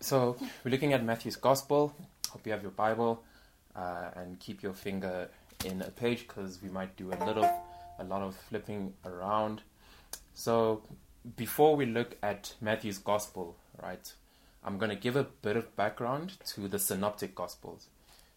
So 0.00 0.36
we're 0.64 0.70
looking 0.70 0.92
at 0.92 1.04
Matthew's 1.04 1.34
Gospel. 1.34 1.92
Hope 2.30 2.46
you 2.46 2.52
have 2.52 2.62
your 2.62 2.70
Bible 2.70 3.24
uh, 3.74 4.10
and 4.14 4.38
keep 4.38 4.62
your 4.62 4.72
finger 4.72 5.28
in 5.64 5.82
a 5.82 5.90
page 5.90 6.28
because 6.28 6.62
we 6.62 6.68
might 6.68 6.96
do 6.96 7.08
a 7.12 7.18
little, 7.24 7.50
a 7.98 8.04
lot 8.04 8.22
of 8.22 8.36
flipping 8.36 8.94
around. 9.04 9.62
So 10.34 10.82
before 11.36 11.74
we 11.74 11.84
look 11.84 12.16
at 12.22 12.54
Matthew's 12.60 12.98
Gospel, 12.98 13.56
right, 13.82 14.12
I'm 14.62 14.78
going 14.78 14.90
to 14.90 14.96
give 14.96 15.16
a 15.16 15.24
bit 15.24 15.56
of 15.56 15.74
background 15.74 16.34
to 16.46 16.68
the 16.68 16.78
Synoptic 16.78 17.34
Gospels. 17.34 17.88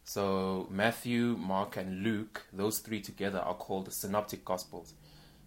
So 0.03 0.67
Matthew, 0.71 1.37
Mark, 1.37 1.77
and 1.77 2.01
Luke, 2.01 2.41
those 2.51 2.79
three 2.79 3.01
together 3.01 3.39
are 3.39 3.53
called 3.53 3.85
the 3.85 3.91
Synoptic 3.91 4.43
Gospels. 4.43 4.95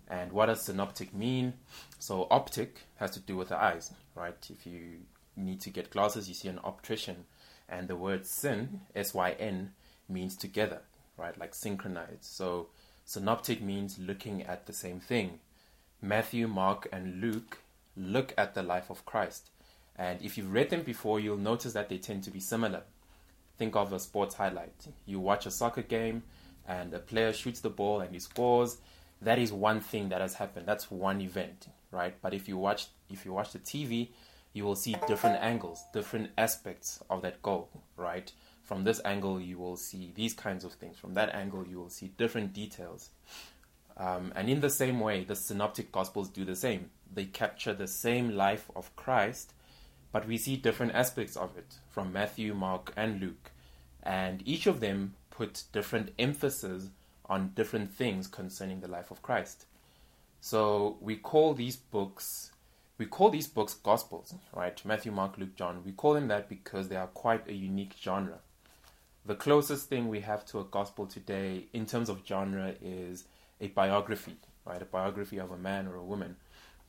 And 0.06 0.31
what 0.31 0.47
does 0.47 0.62
synoptic 0.62 1.12
mean? 1.12 1.55
So 1.98 2.28
optic 2.31 2.83
has 2.97 3.11
to 3.12 3.20
do 3.20 3.37
with 3.37 3.48
the 3.48 3.61
eyes, 3.61 3.91
right? 4.15 4.37
If 4.48 4.67
you 4.67 4.98
need 5.37 5.61
to 5.62 5.70
get 5.70 5.91
glasses, 5.91 6.29
you 6.29 6.34
see 6.34 6.48
an 6.48 6.61
optician. 6.65 7.24
And 7.69 7.88
the 7.88 7.97
word 7.97 8.27
syn, 8.27 8.83
S 8.95 9.15
Y 9.15 9.33
N, 9.38 9.73
means 10.09 10.37
together, 10.37 10.83
right? 11.16 11.38
Like 11.38 11.55
synchronized. 11.55 12.25
So 12.25 12.69
synoptic 13.05 13.62
means 13.62 13.98
looking 13.98 14.42
at 14.42 14.66
the 14.66 14.73
same 14.73 15.01
thing. 15.01 15.41
Matthew, 16.02 16.47
Mark, 16.47 16.89
and 16.92 17.20
Luke 17.20 17.59
look 17.97 18.34
at 18.37 18.55
the 18.55 18.62
life 18.62 18.91
of 18.91 19.06
Christ. 19.06 19.51
And 19.97 20.20
if 20.23 20.37
you've 20.37 20.52
read 20.52 20.70
them 20.70 20.83
before, 20.83 21.20
you'll 21.20 21.37
notice 21.37 21.73
that 21.73 21.89
they 21.89 21.98
tend 21.98 22.25
to 22.25 22.30
be 22.30 22.41
similar. 22.41 22.83
Think 23.56 23.77
of 23.77 23.92
a 23.92 24.01
sports 24.01 24.34
highlight. 24.34 24.89
You 25.06 25.20
watch 25.20 25.47
a 25.47 25.51
soccer 25.51 25.83
game, 25.83 26.25
and 26.66 26.92
a 26.95 26.98
player 26.98 27.33
shoots 27.33 27.61
the 27.61 27.70
ball 27.70 28.01
and 28.01 28.12
he 28.12 28.19
scores. 28.19 28.78
That 29.23 29.39
is 29.39 29.53
one 29.53 29.80
thing 29.80 30.09
that 30.11 30.20
has 30.20 30.34
happened. 30.34 30.66
That's 30.66 30.91
one 30.91 31.20
event, 31.20 31.69
right? 31.91 32.14
But 32.20 32.34
if 32.34 32.48
you 32.48 32.59
watch 32.59 32.89
if 33.11 33.25
you 33.25 33.33
watch 33.33 33.53
the 33.53 33.59
TV, 33.59 34.09
you 34.55 34.64
will 34.64 34.77
see 34.77 34.97
different 35.06 35.42
angles, 35.42 35.84
different 35.92 36.30
aspects 36.38 37.02
of 37.10 37.20
that 37.22 37.42
goal, 37.42 37.69
right? 37.97 38.33
From 38.62 38.84
this 38.84 39.00
angle, 39.05 39.41
you 39.41 39.58
will 39.58 39.77
see 39.77 40.12
these 40.14 40.33
kinds 40.33 40.64
of 40.64 40.72
things. 40.72 40.97
From 40.97 41.12
that 41.14 41.34
angle, 41.34 41.66
you 41.66 41.78
will 41.78 41.91
see 41.91 42.12
different 42.16 42.55
details. 42.55 43.10
Um, 43.97 44.32
and 44.34 44.48
in 44.48 44.60
the 44.60 44.70
same 44.70 45.00
way, 45.00 45.25
the 45.25 45.36
synoptic 45.36 45.92
gospels 45.92 46.28
do 46.28 46.44
the 46.44 46.56
same. 46.56 46.91
They 47.12 47.25
capture 47.25 47.75
the 47.75 47.88
same 47.88 48.36
life 48.36 48.70
of 48.75 48.94
Christ, 48.97 49.52
but 50.12 50.27
we 50.27 50.38
see 50.38 50.56
different 50.56 50.94
aspects 50.94 51.36
of 51.36 51.56
it 51.58 51.75
from 51.91 52.12
Matthew, 52.12 52.55
Mark, 52.55 52.92
and 52.97 53.20
Luke. 53.20 53.50
And 54.02 54.41
each 54.47 54.66
of 54.66 54.80
them 54.80 55.14
put 55.30 55.64
different 55.72 56.12
emphasis 56.19 56.88
on 57.27 57.52
different 57.56 57.92
things 57.92 58.28
concerning 58.28 58.80
the 58.80 58.88
life 58.88 59.10
of 59.10 59.22
Christ. 59.22 59.66
So 60.41 60.97
we 61.00 61.16
call 61.16 61.55
these 61.55 61.77
books 61.77 62.52
we 62.97 63.06
call 63.06 63.31
these 63.31 63.48
books 63.48 63.75
gospels, 63.75 64.34
right? 64.55 64.81
Matthew, 64.84 65.11
Mark, 65.11 65.37
Luke, 65.37 65.56
John. 65.56 65.83
We 65.84 65.92
call 65.92 66.14
them 66.14 66.28
that 66.28 66.48
because 66.48 66.89
they 66.89 66.97
are 66.97 67.09
quite 67.09 67.48
a 67.48 67.53
unique 67.53 67.95
genre. 68.00 68.39
The 69.27 69.34
closest 69.34 69.89
thing 69.89 70.09
we 70.09 70.20
have 70.20 70.45
to 70.47 70.61
a 70.61 70.64
gospel 70.64 71.06
today 71.06 71.67
in 71.72 71.87
terms 71.87 72.09
of 72.09 72.22
genre 72.27 72.75
is 72.83 73.25
a 73.61 73.69
biography, 73.69 74.37
right? 74.65 74.81
A 74.81 74.84
biography 74.84 75.39
of 75.39 75.50
a 75.50 75.56
man 75.56 75.89
or 75.89 75.97
a 75.97 76.05
woman. 76.05 76.37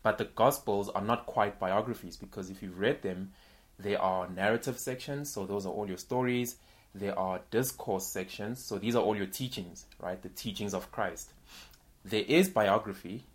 But 0.04 0.18
the 0.20 0.26
gospels 0.26 0.90
are 0.90 1.02
not 1.02 1.26
quite 1.26 1.60
biographies 1.60 2.18
because 2.18 2.50
if 2.50 2.62
you've 2.62 2.80
read 2.80 3.02
them, 3.02 3.32
they 3.80 3.96
are 3.96 4.30
narrative 4.30 4.78
sections, 4.78 5.34
so 5.34 5.46
those 5.46 5.66
are 5.66 5.72
all 5.72 5.88
your 5.88 5.98
stories. 5.98 6.58
There 6.94 7.18
are 7.18 7.42
discourse 7.52 8.06
sections, 8.06 8.64
so 8.64 8.78
these 8.78 8.96
are 8.96 9.02
all 9.02 9.18
your 9.18 9.26
teachings, 9.26 9.86
right? 10.00 10.22
The 10.22 10.30
teachings 10.30 10.74
of 10.74 10.92
Christ. 10.92 11.32
There 12.06 12.24
is 12.28 12.50
biography, 12.50 13.26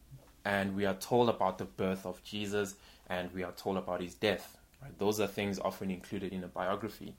and 0.45 0.75
we 0.75 0.87
are 0.87 0.95
told 0.95 1.29
about 1.29 1.59
the 1.59 1.65
birth 1.65 2.07
of 2.07 2.23
Jesus 2.25 2.75
and 3.09 3.33
we 3.33 3.43
are 3.43 3.53
told 3.53 3.77
about 3.77 4.01
his 4.01 4.15
death. 4.15 4.57
Right? 4.83 4.97
Those 4.99 5.21
are 5.21 5.27
things 5.27 5.59
often 5.59 5.91
included 5.91 6.33
in 6.33 6.45
a 6.45 6.49
biography. 6.49 7.15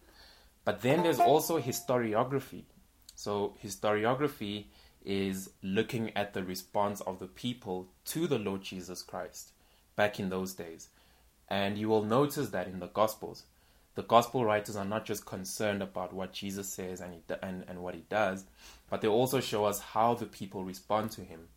But 0.64 0.82
then 0.82 1.04
there's 1.04 1.20
also 1.20 1.60
historiography. 1.60 2.64
So, 3.16 3.56
historiography 3.64 4.66
is 5.04 5.50
looking 5.64 6.16
at 6.16 6.34
the 6.34 6.44
response 6.44 7.02
of 7.02 7.20
the 7.20 7.28
people 7.28 7.88
to 8.06 8.28
the 8.28 8.38
Lord 8.38 8.62
Jesus 8.62 9.02
Christ 9.02 9.52
back 9.96 10.20
in 10.20 10.30
those 10.30 10.54
days. 10.54 10.90
And 11.50 11.78
you 11.78 11.90
will 11.90 12.04
notice 12.04 12.50
that 12.50 12.68
in 12.68 12.80
the 12.80 12.88
Gospels, 12.88 13.44
the 13.96 14.04
Gospel 14.04 14.46
writers 14.46 14.76
are 14.76 14.86
not 14.86 15.06
just 15.06 15.26
concerned 15.26 15.84
about 15.84 16.14
what 16.14 16.32
Jesus 16.32 16.70
says 16.70 17.02
and, 17.02 17.14
he, 17.14 17.22
and, 17.42 17.66
and 17.68 17.84
what 17.84 17.96
he 17.96 18.06
does, 18.10 18.46
but 18.90 19.02
they 19.02 19.08
also 19.08 19.42
show 19.42 19.66
us 19.66 19.80
how 19.80 20.14
the 20.14 20.26
people 20.26 20.64
respond 20.64 21.12
to 21.12 21.22
him 21.22 21.50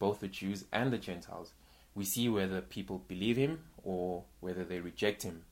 both 0.00 0.18
the 0.18 0.26
Jews 0.26 0.64
and 0.72 0.92
the 0.92 0.98
Gentiles. 0.98 1.52
We 1.94 2.04
see 2.04 2.28
whether 2.28 2.60
people 2.60 3.04
believe 3.06 3.36
him 3.36 3.60
or 3.84 4.24
whether 4.40 4.64
they 4.64 4.80
reject 4.80 5.22
him. 5.22 5.42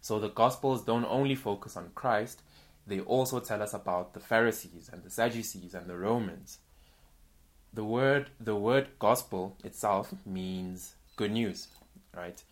So 0.00 0.18
the 0.18 0.30
Gospels 0.30 0.82
don't 0.82 1.04
only 1.04 1.34
focus 1.34 1.76
on 1.76 1.90
Christ, 1.94 2.40
they 2.88 3.00
also 3.00 3.38
tell 3.38 3.62
us 3.62 3.74
about 3.74 4.14
the 4.14 4.20
Pharisees 4.20 4.88
and 4.90 5.02
the 5.02 5.10
Sadducees 5.10 5.74
and 5.74 5.86
the 5.86 5.96
Romans. 5.98 6.58
The 7.74 7.84
word 7.84 8.30
the 8.40 8.56
word 8.56 8.88
gospel 8.98 9.56
itself 9.62 10.14
means 10.24 10.94
good 11.16 11.30
news, 11.30 11.68
right? 12.16 12.42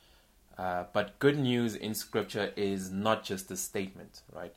Uh, 0.59 0.85
but 0.93 1.19
good 1.19 1.39
news 1.39 1.75
in 1.75 1.95
scripture 1.95 2.53
is 2.55 2.91
not 2.91 3.25
just 3.25 3.51
a 3.51 3.57
statement, 3.57 4.21
right? 4.31 4.55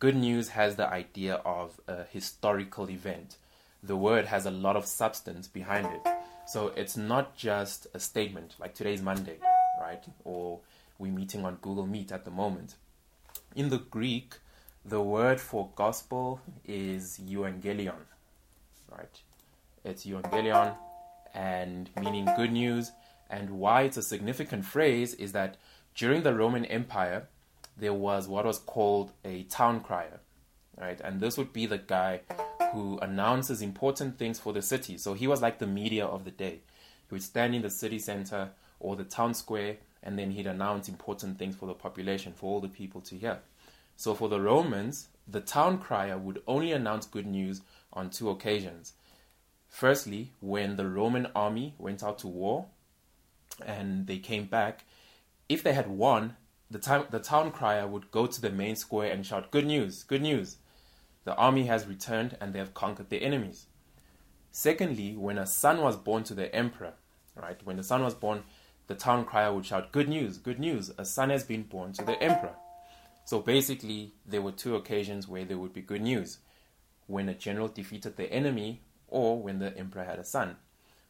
Good 0.00 0.16
news 0.16 0.48
has 0.50 0.74
the 0.74 0.88
idea 0.88 1.34
of 1.44 1.80
a 1.86 2.04
historical 2.04 2.90
event. 2.90 3.36
The 3.82 3.96
word 3.96 4.26
has 4.26 4.46
a 4.46 4.50
lot 4.50 4.76
of 4.76 4.84
substance 4.86 5.46
behind 5.46 5.86
it. 5.86 6.19
So 6.50 6.72
it's 6.74 6.96
not 6.96 7.36
just 7.36 7.86
a 7.94 8.00
statement 8.00 8.56
like 8.58 8.74
today's 8.74 9.00
Monday, 9.00 9.38
right? 9.80 10.02
Or 10.24 10.58
we're 10.98 11.12
meeting 11.12 11.44
on 11.44 11.58
Google 11.62 11.86
Meet 11.86 12.10
at 12.10 12.24
the 12.24 12.32
moment. 12.32 12.74
In 13.54 13.68
the 13.68 13.78
Greek, 13.78 14.34
the 14.84 15.00
word 15.00 15.40
for 15.40 15.70
gospel 15.76 16.40
is 16.66 17.20
euangelion, 17.24 18.02
right? 18.90 19.20
It's 19.84 20.04
euangelion 20.04 20.74
and 21.34 21.88
meaning 22.00 22.28
good 22.34 22.50
news. 22.50 22.90
And 23.30 23.50
why 23.50 23.82
it's 23.82 23.96
a 23.96 24.02
significant 24.02 24.64
phrase 24.64 25.14
is 25.14 25.30
that 25.30 25.56
during 25.94 26.24
the 26.24 26.34
Roman 26.34 26.64
Empire, 26.64 27.28
there 27.76 27.94
was 27.94 28.26
what 28.26 28.44
was 28.44 28.58
called 28.58 29.12
a 29.24 29.44
town 29.44 29.82
crier, 29.82 30.18
right? 30.76 31.00
And 31.00 31.20
this 31.20 31.38
would 31.38 31.52
be 31.52 31.66
the 31.66 31.78
guy 31.78 32.22
who 32.72 32.98
announces 32.98 33.62
important 33.62 34.18
things 34.18 34.38
for 34.38 34.52
the 34.52 34.62
city. 34.62 34.96
So 34.96 35.14
he 35.14 35.26
was 35.26 35.42
like 35.42 35.58
the 35.58 35.66
media 35.66 36.06
of 36.06 36.24
the 36.24 36.30
day. 36.30 36.60
He 37.08 37.14
would 37.14 37.22
stand 37.22 37.54
in 37.54 37.62
the 37.62 37.70
city 37.70 37.98
center 37.98 38.50
or 38.78 38.96
the 38.96 39.04
town 39.04 39.34
square 39.34 39.76
and 40.02 40.18
then 40.18 40.30
he'd 40.30 40.46
announce 40.46 40.88
important 40.88 41.38
things 41.38 41.56
for 41.56 41.66
the 41.66 41.74
population, 41.74 42.32
for 42.32 42.46
all 42.46 42.60
the 42.60 42.68
people 42.68 43.00
to 43.02 43.16
hear. 43.16 43.40
So 43.96 44.14
for 44.14 44.28
the 44.28 44.40
Romans, 44.40 45.08
the 45.28 45.40
town 45.40 45.78
crier 45.78 46.16
would 46.16 46.42
only 46.46 46.72
announce 46.72 47.06
good 47.06 47.26
news 47.26 47.60
on 47.92 48.10
two 48.10 48.30
occasions. 48.30 48.94
Firstly, 49.68 50.32
when 50.40 50.76
the 50.76 50.88
Roman 50.88 51.26
army 51.34 51.74
went 51.78 52.02
out 52.02 52.18
to 52.20 52.28
war 52.28 52.66
and 53.64 54.06
they 54.06 54.18
came 54.18 54.46
back, 54.46 54.84
if 55.48 55.62
they 55.62 55.74
had 55.74 55.88
won, 55.88 56.36
the, 56.70 56.78
time, 56.78 57.04
the 57.10 57.18
town 57.18 57.50
crier 57.50 57.86
would 57.86 58.10
go 58.10 58.26
to 58.26 58.40
the 58.40 58.50
main 58.50 58.76
square 58.76 59.12
and 59.12 59.26
shout, 59.26 59.50
Good 59.50 59.66
news, 59.66 60.02
good 60.04 60.22
news 60.22 60.56
the 61.24 61.34
army 61.36 61.64
has 61.64 61.86
returned 61.86 62.36
and 62.40 62.52
they 62.52 62.58
have 62.58 62.74
conquered 62.74 63.10
their 63.10 63.22
enemies. 63.22 63.66
Secondly, 64.50 65.16
when 65.16 65.38
a 65.38 65.46
son 65.46 65.80
was 65.80 65.96
born 65.96 66.24
to 66.24 66.34
the 66.34 66.54
emperor, 66.54 66.94
right, 67.36 67.60
when 67.64 67.76
the 67.76 67.84
son 67.84 68.02
was 68.02 68.14
born, 68.14 68.42
the 68.86 68.94
town 68.94 69.24
crier 69.24 69.52
would 69.52 69.66
shout, 69.66 69.92
Good 69.92 70.08
news, 70.08 70.38
good 70.38 70.58
news, 70.58 70.90
a 70.98 71.04
son 71.04 71.30
has 71.30 71.44
been 71.44 71.62
born 71.62 71.92
to 71.92 72.04
the 72.04 72.20
emperor. 72.22 72.54
So 73.24 73.38
basically, 73.38 74.12
there 74.26 74.42
were 74.42 74.50
two 74.50 74.74
occasions 74.74 75.28
where 75.28 75.44
there 75.44 75.58
would 75.58 75.72
be 75.72 75.82
good 75.82 76.02
news 76.02 76.38
when 77.06 77.28
a 77.28 77.34
general 77.34 77.68
defeated 77.68 78.16
the 78.16 78.32
enemy 78.32 78.80
or 79.06 79.40
when 79.40 79.58
the 79.58 79.76
emperor 79.76 80.04
had 80.04 80.18
a 80.18 80.24
son. 80.24 80.56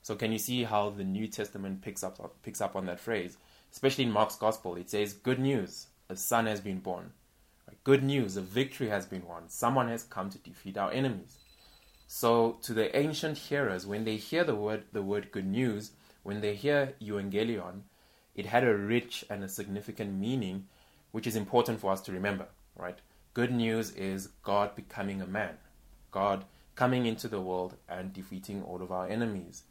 So 0.02 0.14
can 0.14 0.32
you 0.32 0.38
see 0.38 0.64
how 0.64 0.90
the 0.90 1.04
New 1.04 1.26
Testament 1.26 1.82
picks 1.82 2.02
up 2.02 2.42
picks 2.42 2.60
up 2.60 2.74
on 2.76 2.86
that 2.86 3.00
phrase? 3.00 3.36
Especially 3.72 4.04
in 4.04 4.10
Mark's 4.10 4.36
gospel, 4.36 4.76
it 4.76 4.90
says, 4.90 5.12
Good 5.12 5.38
news, 5.38 5.86
a 6.08 6.16
son 6.16 6.46
has 6.46 6.60
been 6.60 6.80
born. 6.80 7.12
Good 7.84 8.02
news, 8.02 8.36
a 8.36 8.40
victory 8.40 8.88
has 8.88 9.06
been 9.06 9.26
won. 9.26 9.48
Someone 9.48 9.88
has 9.88 10.02
come 10.04 10.30
to 10.30 10.38
defeat 10.38 10.76
our 10.76 10.92
enemies. 10.92 11.38
So 12.06 12.58
to 12.62 12.74
the 12.74 12.96
ancient 12.96 13.38
hearers, 13.38 13.86
when 13.86 14.04
they 14.04 14.16
hear 14.16 14.44
the 14.44 14.54
word 14.54 14.84
the 14.92 15.02
word 15.02 15.30
good 15.30 15.46
news, 15.46 15.92
when 16.22 16.40
they 16.40 16.54
hear 16.54 16.94
euangelion, 17.00 17.82
it 18.34 18.46
had 18.46 18.64
a 18.64 18.76
rich 18.76 19.24
and 19.30 19.44
a 19.44 19.48
significant 19.48 20.14
meaning, 20.18 20.66
which 21.12 21.26
is 21.26 21.36
important 21.36 21.80
for 21.80 21.92
us 21.92 22.00
to 22.02 22.12
remember, 22.12 22.46
right? 22.76 22.98
Good 23.32 23.52
news 23.52 23.92
is 23.92 24.28
God 24.42 24.74
becoming 24.74 25.22
a 25.22 25.26
man, 25.26 25.58
God 26.10 26.44
coming 26.74 27.06
into 27.06 27.28
the 27.28 27.40
world 27.40 27.76
and 27.88 28.12
defeating 28.12 28.62
all 28.62 28.82
of 28.82 28.90
our 28.90 29.06
enemies. 29.06 29.62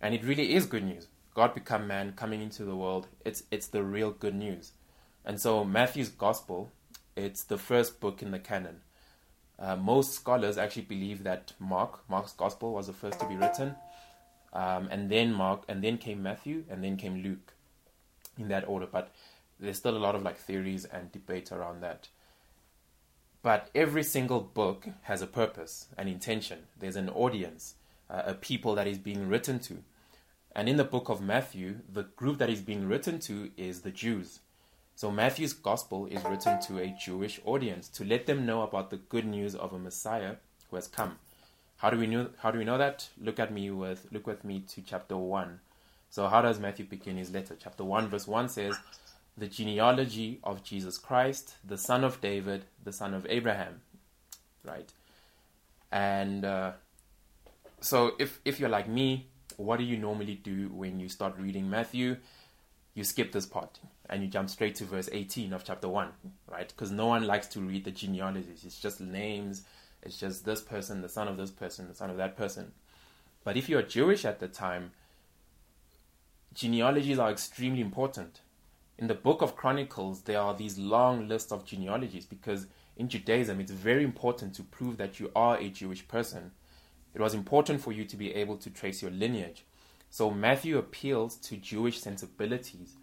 And 0.00 0.14
it 0.14 0.24
really 0.24 0.54
is 0.54 0.66
good 0.66 0.84
news. 0.84 1.08
God 1.34 1.54
become 1.54 1.88
man 1.88 2.12
coming 2.12 2.40
into 2.40 2.64
the 2.64 2.76
world. 2.76 3.08
It's 3.24 3.42
it's 3.50 3.66
the 3.66 3.82
real 3.82 4.12
good 4.12 4.34
news. 4.34 4.72
And 5.24 5.40
so 5.40 5.64
Matthew's 5.64 6.10
gospel 6.10 6.70
it's 7.16 7.44
the 7.44 7.58
first 7.58 8.00
book 8.00 8.22
in 8.22 8.30
the 8.30 8.38
canon. 8.38 8.80
Uh, 9.58 9.76
most 9.76 10.14
scholars 10.14 10.58
actually 10.58 10.82
believe 10.82 11.22
that 11.24 11.52
Mark, 11.58 12.08
Mark's 12.08 12.32
Gospel, 12.32 12.72
was 12.72 12.88
the 12.88 12.92
first 12.92 13.20
to 13.20 13.28
be 13.28 13.36
written, 13.36 13.76
um, 14.52 14.88
and 14.90 15.10
then 15.10 15.32
Mark, 15.32 15.62
and 15.68 15.82
then 15.82 15.98
came 15.98 16.22
Matthew, 16.22 16.64
and 16.68 16.82
then 16.82 16.96
came 16.96 17.22
Luke, 17.22 17.54
in 18.38 18.48
that 18.48 18.66
order. 18.68 18.86
But 18.86 19.12
there's 19.60 19.78
still 19.78 19.96
a 19.96 19.98
lot 19.98 20.14
of 20.14 20.22
like 20.22 20.38
theories 20.38 20.84
and 20.84 21.12
debate 21.12 21.52
around 21.52 21.80
that. 21.82 22.08
But 23.42 23.68
every 23.74 24.02
single 24.02 24.40
book 24.40 24.86
has 25.02 25.20
a 25.20 25.26
purpose, 25.26 25.88
an 25.98 26.08
intention. 26.08 26.60
There's 26.78 26.96
an 26.96 27.10
audience, 27.10 27.74
uh, 28.08 28.22
a 28.26 28.34
people 28.34 28.74
that 28.74 28.86
is 28.86 28.98
being 28.98 29.28
written 29.28 29.58
to. 29.60 29.82
And 30.56 30.68
in 30.68 30.76
the 30.76 30.84
book 30.84 31.08
of 31.08 31.20
Matthew, 31.20 31.80
the 31.92 32.04
group 32.04 32.38
that 32.38 32.48
is 32.48 32.62
being 32.62 32.88
written 32.88 33.18
to 33.20 33.50
is 33.56 33.82
the 33.82 33.90
Jews. 33.90 34.40
So 34.96 35.10
Matthew's 35.10 35.52
gospel 35.52 36.06
is 36.06 36.24
written 36.24 36.60
to 36.62 36.78
a 36.78 36.86
Jewish 36.86 37.40
audience 37.44 37.88
to 37.88 38.04
let 38.04 38.26
them 38.26 38.46
know 38.46 38.62
about 38.62 38.90
the 38.90 38.96
good 38.96 39.24
news 39.24 39.56
of 39.56 39.72
a 39.72 39.78
Messiah 39.78 40.36
who 40.70 40.76
has 40.76 40.86
come. 40.86 41.18
How 41.78 41.90
do 41.90 41.98
we 41.98 42.06
know 42.06 42.28
how 42.38 42.52
do 42.52 42.58
we 42.58 42.64
know 42.64 42.78
that? 42.78 43.08
Look 43.20 43.40
at 43.40 43.52
me 43.52 43.70
with 43.72 44.06
look 44.12 44.26
with 44.26 44.44
me 44.44 44.60
to 44.68 44.82
chapter 44.82 45.16
1. 45.16 45.58
So 46.10 46.28
how 46.28 46.42
does 46.42 46.60
Matthew 46.60 46.84
begin 46.84 47.16
his 47.16 47.32
letter? 47.32 47.56
Chapter 47.60 47.82
1 47.82 48.08
verse 48.08 48.28
1 48.28 48.48
says, 48.48 48.76
"The 49.36 49.48
genealogy 49.48 50.38
of 50.44 50.62
Jesus 50.62 50.96
Christ, 50.96 51.56
the 51.64 51.76
son 51.76 52.04
of 52.04 52.20
David, 52.20 52.64
the 52.84 52.92
son 52.92 53.14
of 53.14 53.26
Abraham." 53.28 53.80
Right? 54.64 54.92
And 55.90 56.44
uh, 56.44 56.72
so 57.80 58.12
if 58.20 58.38
if 58.44 58.60
you're 58.60 58.68
like 58.68 58.88
me, 58.88 59.26
what 59.56 59.78
do 59.78 59.84
you 59.84 59.96
normally 59.96 60.36
do 60.36 60.68
when 60.68 61.00
you 61.00 61.08
start 61.08 61.34
reading 61.36 61.68
Matthew? 61.68 62.18
You 62.94 63.02
skip 63.02 63.32
this 63.32 63.44
part 63.44 63.80
and 64.08 64.22
you 64.22 64.28
jump 64.28 64.50
straight 64.50 64.74
to 64.76 64.84
verse 64.84 65.08
18 65.12 65.52
of 65.52 65.64
chapter 65.64 65.88
1, 65.88 66.08
right? 66.50 66.68
Because 66.68 66.90
no 66.90 67.06
one 67.06 67.26
likes 67.26 67.46
to 67.48 67.60
read 67.60 67.84
the 67.84 67.90
genealogies. 67.90 68.64
It's 68.64 68.78
just 68.78 69.00
names, 69.00 69.62
it's 70.02 70.18
just 70.18 70.44
this 70.44 70.60
person, 70.60 71.00
the 71.00 71.08
son 71.08 71.28
of 71.28 71.36
this 71.36 71.50
person, 71.50 71.88
the 71.88 71.94
son 71.94 72.10
of 72.10 72.16
that 72.18 72.36
person. 72.36 72.72
But 73.44 73.56
if 73.56 73.68
you're 73.68 73.82
Jewish 73.82 74.24
at 74.24 74.40
the 74.40 74.48
time, 74.48 74.92
genealogies 76.52 77.18
are 77.18 77.30
extremely 77.30 77.80
important. 77.80 78.40
In 78.98 79.06
the 79.06 79.14
book 79.14 79.42
of 79.42 79.56
Chronicles, 79.56 80.22
there 80.22 80.40
are 80.40 80.54
these 80.54 80.78
long 80.78 81.26
lists 81.26 81.50
of 81.50 81.64
genealogies 81.64 82.26
because 82.26 82.66
in 82.96 83.08
Judaism, 83.08 83.58
it's 83.58 83.72
very 83.72 84.04
important 84.04 84.54
to 84.54 84.62
prove 84.62 84.98
that 84.98 85.18
you 85.18 85.30
are 85.34 85.56
a 85.58 85.68
Jewish 85.68 86.06
person. 86.06 86.52
It 87.12 87.20
was 87.20 87.34
important 87.34 87.80
for 87.80 87.92
you 87.92 88.04
to 88.04 88.16
be 88.16 88.34
able 88.34 88.56
to 88.58 88.70
trace 88.70 89.02
your 89.02 89.10
lineage. 89.10 89.64
So 90.10 90.30
Matthew 90.30 90.78
appeals 90.78 91.36
to 91.36 91.56
Jewish 91.56 92.00
sensibilities 92.00 92.94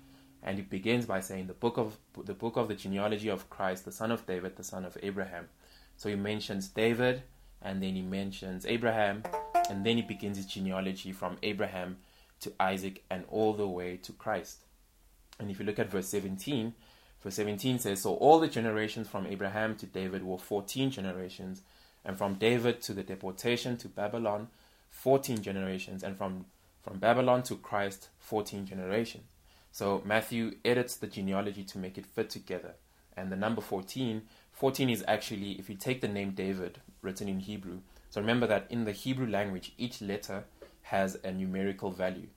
and 0.43 0.57
it 0.57 0.69
begins 0.69 1.05
by 1.05 1.19
saying 1.19 1.47
the 1.47 1.53
book 1.53 1.77
of 1.77 1.97
the 2.25 2.33
book 2.33 2.57
of 2.57 2.67
the 2.67 2.75
genealogy 2.75 3.29
of 3.29 3.49
Christ, 3.49 3.85
the 3.85 3.91
son 3.91 4.11
of 4.11 4.25
David, 4.25 4.55
the 4.55 4.63
son 4.63 4.85
of 4.85 4.97
Abraham. 5.03 5.49
So 5.97 6.09
he 6.09 6.15
mentions 6.15 6.67
David, 6.67 7.23
and 7.61 7.81
then 7.81 7.95
he 7.95 8.01
mentions 8.01 8.65
Abraham, 8.65 9.23
and 9.69 9.85
then 9.85 9.97
he 9.97 10.01
begins 10.01 10.37
his 10.37 10.47
genealogy 10.47 11.11
from 11.11 11.37
Abraham 11.43 11.97
to 12.39 12.51
Isaac 12.59 13.03
and 13.09 13.23
all 13.29 13.53
the 13.53 13.67
way 13.67 13.97
to 13.97 14.11
Christ. 14.13 14.63
And 15.39 15.51
if 15.51 15.59
you 15.59 15.65
look 15.65 15.79
at 15.79 15.91
verse 15.91 16.07
17, 16.07 16.73
verse 17.23 17.35
17 17.35 17.79
says, 17.79 18.01
So 18.01 18.15
all 18.15 18.39
the 18.39 18.47
generations 18.47 19.07
from 19.07 19.27
Abraham 19.27 19.75
to 19.75 19.85
David 19.85 20.23
were 20.23 20.37
14 20.37 20.89
generations, 20.89 21.61
and 22.03 22.17
from 22.17 22.35
David 22.35 22.81
to 22.81 22.93
the 22.93 23.03
deportation 23.03 23.77
to 23.77 23.87
Babylon, 23.87 24.47
14 24.89 25.41
generations, 25.41 26.03
and 26.03 26.17
from, 26.17 26.45
from 26.81 26.97
Babylon 26.97 27.43
to 27.43 27.55
Christ, 27.55 28.09
14 28.19 28.65
generations. 28.65 29.23
So 29.71 30.01
Matthew 30.05 30.55
edits 30.65 30.95
the 30.95 31.07
genealogy 31.07 31.63
to 31.63 31.77
make 31.77 31.97
it 31.97 32.05
fit 32.05 32.29
together. 32.29 32.73
And 33.15 33.31
the 33.31 33.35
number 33.35 33.61
14, 33.61 34.23
14 34.51 34.89
is 34.89 35.03
actually, 35.07 35.53
if 35.53 35.69
you 35.69 35.75
take 35.75 36.01
the 36.01 36.07
name 36.07 36.31
David, 36.31 36.79
written 37.01 37.27
in 37.27 37.39
Hebrew. 37.39 37.79
So 38.09 38.21
remember 38.21 38.47
that 38.47 38.67
in 38.69 38.85
the 38.85 38.91
Hebrew 38.91 39.27
language, 39.27 39.73
each 39.77 40.01
letter 40.01 40.43
has 40.83 41.17
a 41.23 41.31
numerical 41.31 41.91
value. 41.91 42.27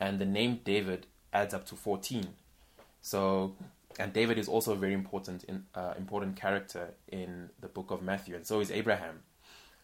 And 0.00 0.18
the 0.18 0.26
name 0.26 0.60
David 0.64 1.06
adds 1.32 1.54
up 1.54 1.66
to 1.66 1.76
14. 1.76 2.28
So, 3.00 3.54
and 3.98 4.12
David 4.12 4.38
is 4.38 4.48
also 4.48 4.72
a 4.72 4.76
very 4.76 4.94
important, 4.94 5.44
in, 5.44 5.64
uh, 5.74 5.92
important 5.98 6.36
character 6.36 6.94
in 7.06 7.50
the 7.60 7.68
book 7.68 7.90
of 7.90 8.02
Matthew, 8.02 8.34
and 8.34 8.46
so 8.46 8.60
is 8.60 8.70
Abraham. 8.70 9.20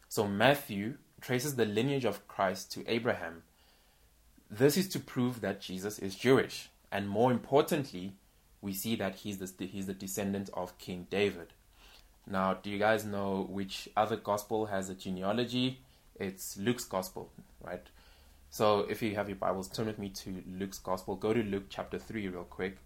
So 0.08 0.26
Matthew 0.26 0.94
traces 1.20 1.56
the 1.56 1.66
lineage 1.66 2.06
of 2.06 2.26
Christ 2.26 2.72
to 2.72 2.84
Abraham. 2.90 3.42
This 4.50 4.78
is 4.78 4.88
to 4.88 4.98
prove 4.98 5.42
that 5.42 5.60
Jesus 5.60 5.98
is 5.98 6.14
Jewish. 6.14 6.69
And 6.92 7.08
more 7.08 7.30
importantly, 7.30 8.14
we 8.60 8.72
see 8.72 8.96
that 8.96 9.16
he's 9.16 9.38
the, 9.38 9.66
he's 9.66 9.86
the 9.86 9.94
descendant 9.94 10.50
of 10.54 10.76
King 10.78 11.06
David. 11.08 11.52
Now, 12.26 12.54
do 12.54 12.70
you 12.70 12.78
guys 12.78 13.04
know 13.04 13.46
which 13.48 13.88
other 13.96 14.16
gospel 14.16 14.66
has 14.66 14.88
a 14.88 14.94
genealogy? 14.94 15.80
It's 16.16 16.56
Luke's 16.56 16.84
gospel, 16.84 17.30
right? 17.62 17.86
So 18.50 18.80
if 18.80 19.00
you 19.00 19.14
have 19.14 19.28
your 19.28 19.36
Bibles, 19.36 19.68
turn 19.68 19.86
with 19.86 19.98
me 19.98 20.10
to 20.10 20.42
Luke's 20.58 20.78
gospel. 20.78 21.16
Go 21.16 21.32
to 21.32 21.42
Luke 21.42 21.66
chapter 21.68 21.98
3 21.98 22.28
real 22.28 22.44
quick. 22.44 22.78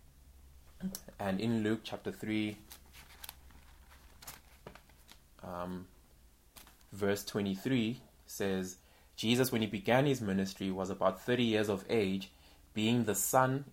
And 1.19 1.41
in 1.41 1.63
Luke 1.63 1.81
chapter 1.83 2.13
3, 2.13 2.57
um, 5.43 5.87
verse 6.93 7.25
23 7.25 8.01
says, 8.27 8.77
Jesus, 9.17 9.51
when 9.51 9.63
he 9.63 9.67
began 9.67 10.07
his 10.07 10.21
ministry, 10.21 10.71
was 10.71 10.91
about 10.91 11.23
30 11.23 11.43
years 11.45 11.69
of 11.69 11.85
age, 11.89 12.31
being 12.75 13.05
the 13.05 13.15
son 13.15 13.65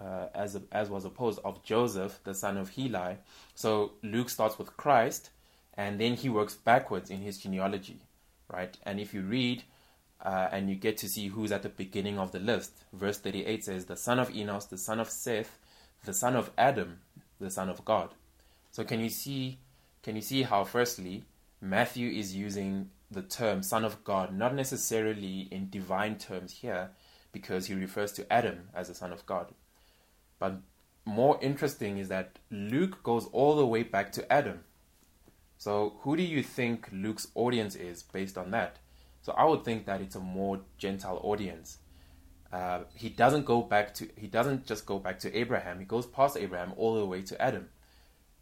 uh, 0.00 0.26
as 0.34 0.58
as 0.72 0.90
was 0.90 1.04
opposed 1.04 1.40
of 1.44 1.62
Joseph, 1.62 2.20
the 2.24 2.34
son 2.34 2.56
of 2.56 2.70
Heli. 2.70 3.16
So 3.54 3.92
Luke 4.02 4.28
starts 4.30 4.58
with 4.58 4.76
Christ, 4.76 5.30
and 5.74 6.00
then 6.00 6.14
he 6.14 6.28
works 6.28 6.54
backwards 6.54 7.10
in 7.10 7.20
his 7.22 7.38
genealogy, 7.38 8.00
right? 8.52 8.76
And 8.84 9.00
if 9.00 9.14
you 9.14 9.22
read, 9.22 9.62
uh, 10.22 10.48
and 10.52 10.68
you 10.68 10.76
get 10.76 10.96
to 10.98 11.08
see 11.08 11.28
who's 11.28 11.52
at 11.52 11.62
the 11.62 11.68
beginning 11.68 12.18
of 12.18 12.32
the 12.32 12.40
list. 12.40 12.72
Verse 12.92 13.18
thirty-eight 13.18 13.64
says, 13.64 13.84
"The 13.86 13.96
son 13.96 14.18
of 14.18 14.34
Enos, 14.34 14.66
the 14.66 14.78
son 14.78 15.00
of 15.00 15.10
Seth, 15.10 15.58
the 16.04 16.14
son 16.14 16.36
of 16.36 16.50
Adam, 16.56 17.00
the 17.38 17.50
son 17.50 17.68
of 17.68 17.84
God." 17.84 18.10
So 18.70 18.84
can 18.84 19.00
you 19.00 19.10
see? 19.10 19.58
Can 20.02 20.16
you 20.16 20.22
see 20.22 20.42
how 20.42 20.64
firstly 20.64 21.24
Matthew 21.60 22.10
is 22.10 22.36
using 22.36 22.90
the 23.10 23.22
term 23.22 23.62
"son 23.62 23.84
of 23.84 24.04
God" 24.04 24.34
not 24.34 24.54
necessarily 24.54 25.48
in 25.50 25.70
divine 25.70 26.16
terms 26.16 26.52
here, 26.52 26.90
because 27.32 27.66
he 27.66 27.74
refers 27.74 28.12
to 28.12 28.32
Adam 28.32 28.68
as 28.74 28.88
the 28.88 28.94
son 28.94 29.12
of 29.12 29.24
God 29.26 29.52
but 30.38 30.60
more 31.04 31.38
interesting 31.40 31.98
is 31.98 32.08
that 32.08 32.38
Luke 32.50 33.02
goes 33.02 33.26
all 33.32 33.56
the 33.56 33.66
way 33.66 33.82
back 33.82 34.12
to 34.12 34.32
Adam. 34.32 34.60
So, 35.58 35.96
who 36.00 36.16
do 36.16 36.22
you 36.22 36.42
think 36.42 36.88
Luke's 36.92 37.28
audience 37.34 37.74
is 37.76 38.02
based 38.02 38.36
on 38.36 38.50
that? 38.50 38.78
So, 39.22 39.32
I 39.32 39.44
would 39.44 39.64
think 39.64 39.86
that 39.86 40.00
it's 40.00 40.16
a 40.16 40.20
more 40.20 40.60
Gentile 40.76 41.20
audience. 41.22 41.78
Uh, 42.52 42.80
he 42.94 43.08
doesn't 43.08 43.44
go 43.44 43.62
back 43.62 43.94
to 43.94 44.08
he 44.16 44.26
doesn't 44.26 44.66
just 44.66 44.86
go 44.86 44.98
back 44.98 45.18
to 45.20 45.36
Abraham. 45.36 45.78
He 45.78 45.84
goes 45.84 46.06
past 46.06 46.36
Abraham 46.36 46.72
all 46.76 46.94
the 46.96 47.06
way 47.06 47.22
to 47.22 47.40
Adam. 47.40 47.68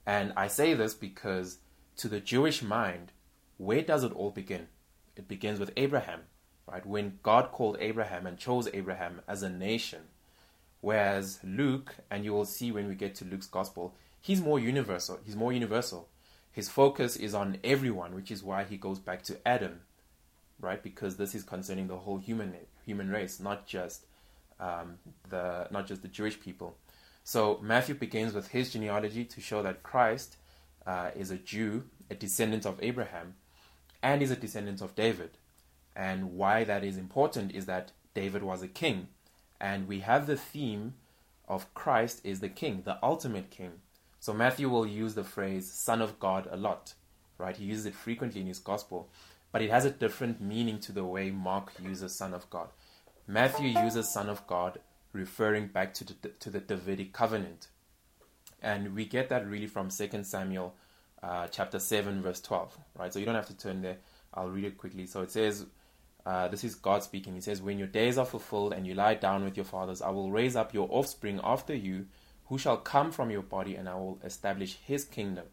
And 0.07 0.33
I 0.37 0.49
say 0.49 0.75
this 0.75 0.95
because 0.95 1.59
to 1.97 2.09
the 2.09 2.21
Jewish 2.21 2.63
mind, 2.63 3.13
where 3.57 3.83
does 3.83 4.05
it 4.05 4.13
all 4.13 4.31
begin? 4.31 4.69
It 5.17 5.29
begins 5.29 5.61
with 5.61 5.71
Abraham, 5.77 6.21
right? 6.67 6.85
When 6.85 7.19
God 7.23 7.53
called 7.53 7.77
Abraham 7.81 8.27
and 8.27 8.37
chose 8.37 8.69
Abraham 8.73 9.23
as 9.29 9.43
a 9.43 9.49
nation 9.49 10.01
Whereas 10.85 11.39
Luke, 11.43 11.95
and 12.11 12.27
you 12.27 12.35
will 12.35 12.45
see 12.45 12.71
when 12.71 12.89
we 12.89 12.95
get 12.95 13.15
to 13.15 13.25
Luke's 13.25 13.47
gospel, 13.47 13.95
he's 14.21 14.43
more 14.43 14.61
universal. 14.61 15.19
He's 15.25 15.35
more 15.35 15.51
universal. 15.51 16.11
His 16.53 16.69
focus 16.69 17.17
is 17.17 17.33
on 17.33 17.57
everyone, 17.65 18.15
which 18.15 18.31
is 18.31 18.43
why 18.43 18.65
he 18.65 18.77
goes 18.77 18.99
back 18.99 19.23
to 19.23 19.49
Adam, 19.49 19.81
right? 20.61 20.83
Because 20.83 21.17
this 21.17 21.35
is 21.35 21.43
concerning 21.43 21.89
the 21.89 21.97
whole 21.97 22.19
human 22.19 22.53
human 22.85 23.09
race, 23.09 23.41
not 23.41 23.67
just 23.67 24.05
um, 24.61 24.99
the 25.31 25.69
not 25.71 25.87
just 25.87 26.03
the 26.03 26.09
Jewish 26.09 26.39
people. 26.39 26.77
So 27.23 27.59
Matthew 27.63 27.95
begins 27.95 28.35
with 28.35 28.49
his 28.49 28.71
genealogy 28.71 29.25
to 29.25 29.41
show 29.41 29.63
that 29.63 29.83
Christ 29.83 30.37
uh, 30.87 31.13
is 31.17 31.31
a 31.31 31.39
Jew, 31.39 31.85
a 32.11 32.15
descendant 32.15 32.67
of 32.67 32.79
Abraham, 32.83 33.37
and 34.03 34.23
is 34.23 34.31
a 34.31 34.37
descendant 34.37 34.83
of 34.83 34.95
David. 34.95 35.39
And 35.97 36.35
why 36.35 36.63
that 36.65 36.85
is 36.85 36.99
important 36.99 37.53
is 37.53 37.65
that 37.65 37.93
David 38.13 38.43
was 38.43 38.61
a 38.61 38.69
king 38.69 39.09
and 39.65 39.89
we 39.89 40.01
have 40.01 40.27
the 40.27 40.37
theme 40.37 40.93
of 41.49 41.73
Christ 41.73 42.21
is 42.23 42.41
the 42.41 42.51
king, 42.51 42.83
the 42.85 42.99
ultimate 43.03 43.49
king. 43.49 43.73
So 44.21 44.35
Matthew 44.35 44.69
will 44.69 44.87
use 44.87 45.15
the 45.15 45.25
phrase 45.25 45.73
son 45.73 46.03
of 46.03 46.21
God 46.21 46.47
a 46.51 46.57
lot, 46.59 46.93
right? 47.39 47.57
He 47.57 47.65
uses 47.65 47.87
it 47.87 47.95
frequently 47.95 48.43
in 48.43 48.47
his 48.47 48.59
gospel, 48.59 49.09
but 49.53 49.63
it 49.63 49.71
has 49.71 49.87
a 49.87 49.91
different 49.91 50.39
meaning 50.39 50.81
to 50.81 50.93
the 50.93 51.07
way 51.07 51.31
Mark 51.31 51.73
uses 51.83 52.15
son 52.15 52.35
of 52.35 52.51
God. 52.51 52.69
Matthew 53.27 53.69
uses 53.69 54.13
son 54.13 54.29
of 54.29 54.47
God 54.47 54.81
referring 55.15 55.69
back 55.69 55.95
to 55.95 56.05
the, 56.05 56.29
to 56.41 56.51
the 56.51 56.61
Davidic 56.61 57.15
covenant. 57.15 57.69
And 58.63 58.95
we 58.95 59.07
get 59.07 59.31
that 59.31 59.49
really 59.49 59.67
from 59.67 59.89
2 59.89 60.25
Samuel 60.25 60.75
uh, 61.23 61.47
chapter 61.47 61.79
7, 61.79 62.21
verse 62.21 62.43
12, 62.43 62.77
right? 62.99 63.15
So 63.15 63.19
you 63.19 63.25
don't 63.25 63.35
have 63.35 63.49
to 63.49 63.57
turn 63.57 63.81
there. 63.81 63.97
I'll 64.35 64.51
read 64.51 64.67
it 64.67 64.77
quickly. 64.77 65.07
So 65.07 65.23
it 65.23 65.31
says, 65.31 65.65
uh, 66.27 66.49
this 66.49 66.65
is 66.65 66.75
God 66.75 67.03
speaking. 67.03 67.35
He 67.35 67.41
says, 67.41 67.61
When 67.61 67.79
your 67.79 67.89
days 67.89 68.17
are 68.17 68.25
fulfilled 68.25 68.73
and 68.73 68.87
you 68.87 68.95
lie 68.95 69.15
down 69.15 69.45
with 69.45 69.57
your 69.57 69.65
fathers, 69.65 70.01
I 70.01 70.11
will 70.11 70.31
raise 70.31 70.57
up 70.57 70.73
your 70.73 70.89
offspring 70.91 71.41
after 71.45 71.75
you, 71.75 72.07
who 72.47 72.59
shall 72.59 72.77
come 72.77 73.11
from 73.11 73.31
your 73.31 73.43
body, 73.43 73.75
and 73.75 73.89
I 73.89 73.95
will 73.95 74.19
establish 74.25 74.79
his 74.85 75.05
kingdom. 75.05 75.47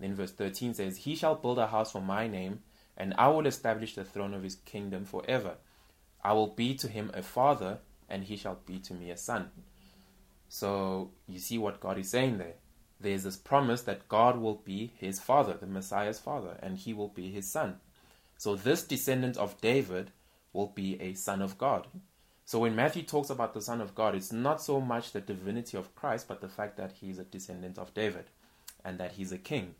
Then 0.00 0.14
verse 0.14 0.32
13 0.32 0.74
says, 0.74 0.98
He 0.98 1.14
shall 1.14 1.34
build 1.34 1.58
a 1.58 1.68
house 1.68 1.92
for 1.92 2.00
my 2.00 2.26
name, 2.26 2.60
and 2.96 3.14
I 3.16 3.28
will 3.28 3.46
establish 3.46 3.94
the 3.94 4.04
throne 4.04 4.34
of 4.34 4.42
his 4.42 4.56
kingdom 4.56 5.04
forever. 5.04 5.54
I 6.22 6.32
will 6.32 6.48
be 6.48 6.74
to 6.76 6.88
him 6.88 7.10
a 7.14 7.22
father, 7.22 7.78
and 8.08 8.24
he 8.24 8.36
shall 8.36 8.58
be 8.66 8.78
to 8.80 8.94
me 8.94 9.10
a 9.10 9.16
son. 9.16 9.50
So 10.48 11.10
you 11.28 11.38
see 11.38 11.58
what 11.58 11.80
God 11.80 11.98
is 11.98 12.10
saying 12.10 12.38
there. 12.38 12.54
There's 13.00 13.22
this 13.22 13.36
promise 13.36 13.82
that 13.82 14.08
God 14.08 14.38
will 14.38 14.56
be 14.56 14.92
his 14.96 15.20
father, 15.20 15.54
the 15.54 15.66
Messiah's 15.66 16.18
father, 16.18 16.58
and 16.60 16.76
he 16.76 16.92
will 16.92 17.08
be 17.08 17.30
his 17.30 17.48
son. 17.48 17.76
So 18.38 18.54
this 18.54 18.84
descendant 18.84 19.36
of 19.36 19.60
David 19.60 20.12
will 20.52 20.68
be 20.68 20.98
a 21.00 21.14
son 21.14 21.42
of 21.42 21.58
God. 21.58 21.86
So 22.44 22.60
when 22.60 22.74
Matthew 22.74 23.02
talks 23.02 23.28
about 23.28 23.52
the 23.52 23.60
son 23.60 23.82
of 23.82 23.94
God, 23.94 24.14
it's 24.14 24.32
not 24.32 24.62
so 24.62 24.80
much 24.80 25.12
the 25.12 25.20
divinity 25.20 25.76
of 25.76 25.94
Christ, 25.94 26.28
but 26.28 26.40
the 26.40 26.48
fact 26.48 26.78
that 26.78 26.92
he's 26.92 27.18
a 27.18 27.24
descendant 27.24 27.78
of 27.78 27.92
David 27.92 28.24
and 28.82 28.96
that 28.98 29.12
he's 29.12 29.32
a 29.32 29.38
king. 29.38 29.74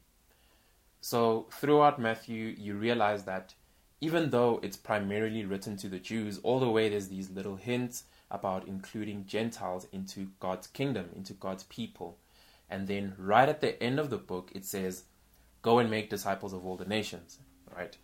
So 1.01 1.47
throughout 1.53 2.01
Matthew, 2.01 2.55
you 2.59 2.75
realize 2.75 3.25
that 3.25 3.55
even 4.01 4.31
though 4.31 4.61
it's 4.63 4.77
primarily 4.77 5.45
written 5.45 5.77
to 5.79 5.89
the 5.89 5.99
Jews, 5.99 6.39
all 6.43 6.61
the 6.61 6.69
way 6.69 6.89
there's 6.89 7.09
these 7.09 7.31
little 7.31 7.57
hints 7.57 8.05
about 8.31 8.69
including 8.69 9.27
Gentiles 9.27 9.87
into 9.93 10.29
God's 10.41 10.67
kingdom, 10.67 11.11
into 11.17 11.33
God's 11.33 11.63
people. 11.65 12.19
And 12.69 12.87
then 12.87 13.15
right 13.17 13.49
at 13.49 13.61
the 13.61 13.83
end 13.83 13.99
of 13.99 14.11
the 14.11 14.19
book, 14.19 14.51
it 14.55 14.65
says, 14.65 15.05
Go 15.63 15.79
and 15.79 15.91
make 15.91 16.11
disciples 16.11 16.53
of 16.53 16.67
all 16.67 16.77
the 16.77 16.85
nations. 16.85 17.39
Right? 17.75 17.97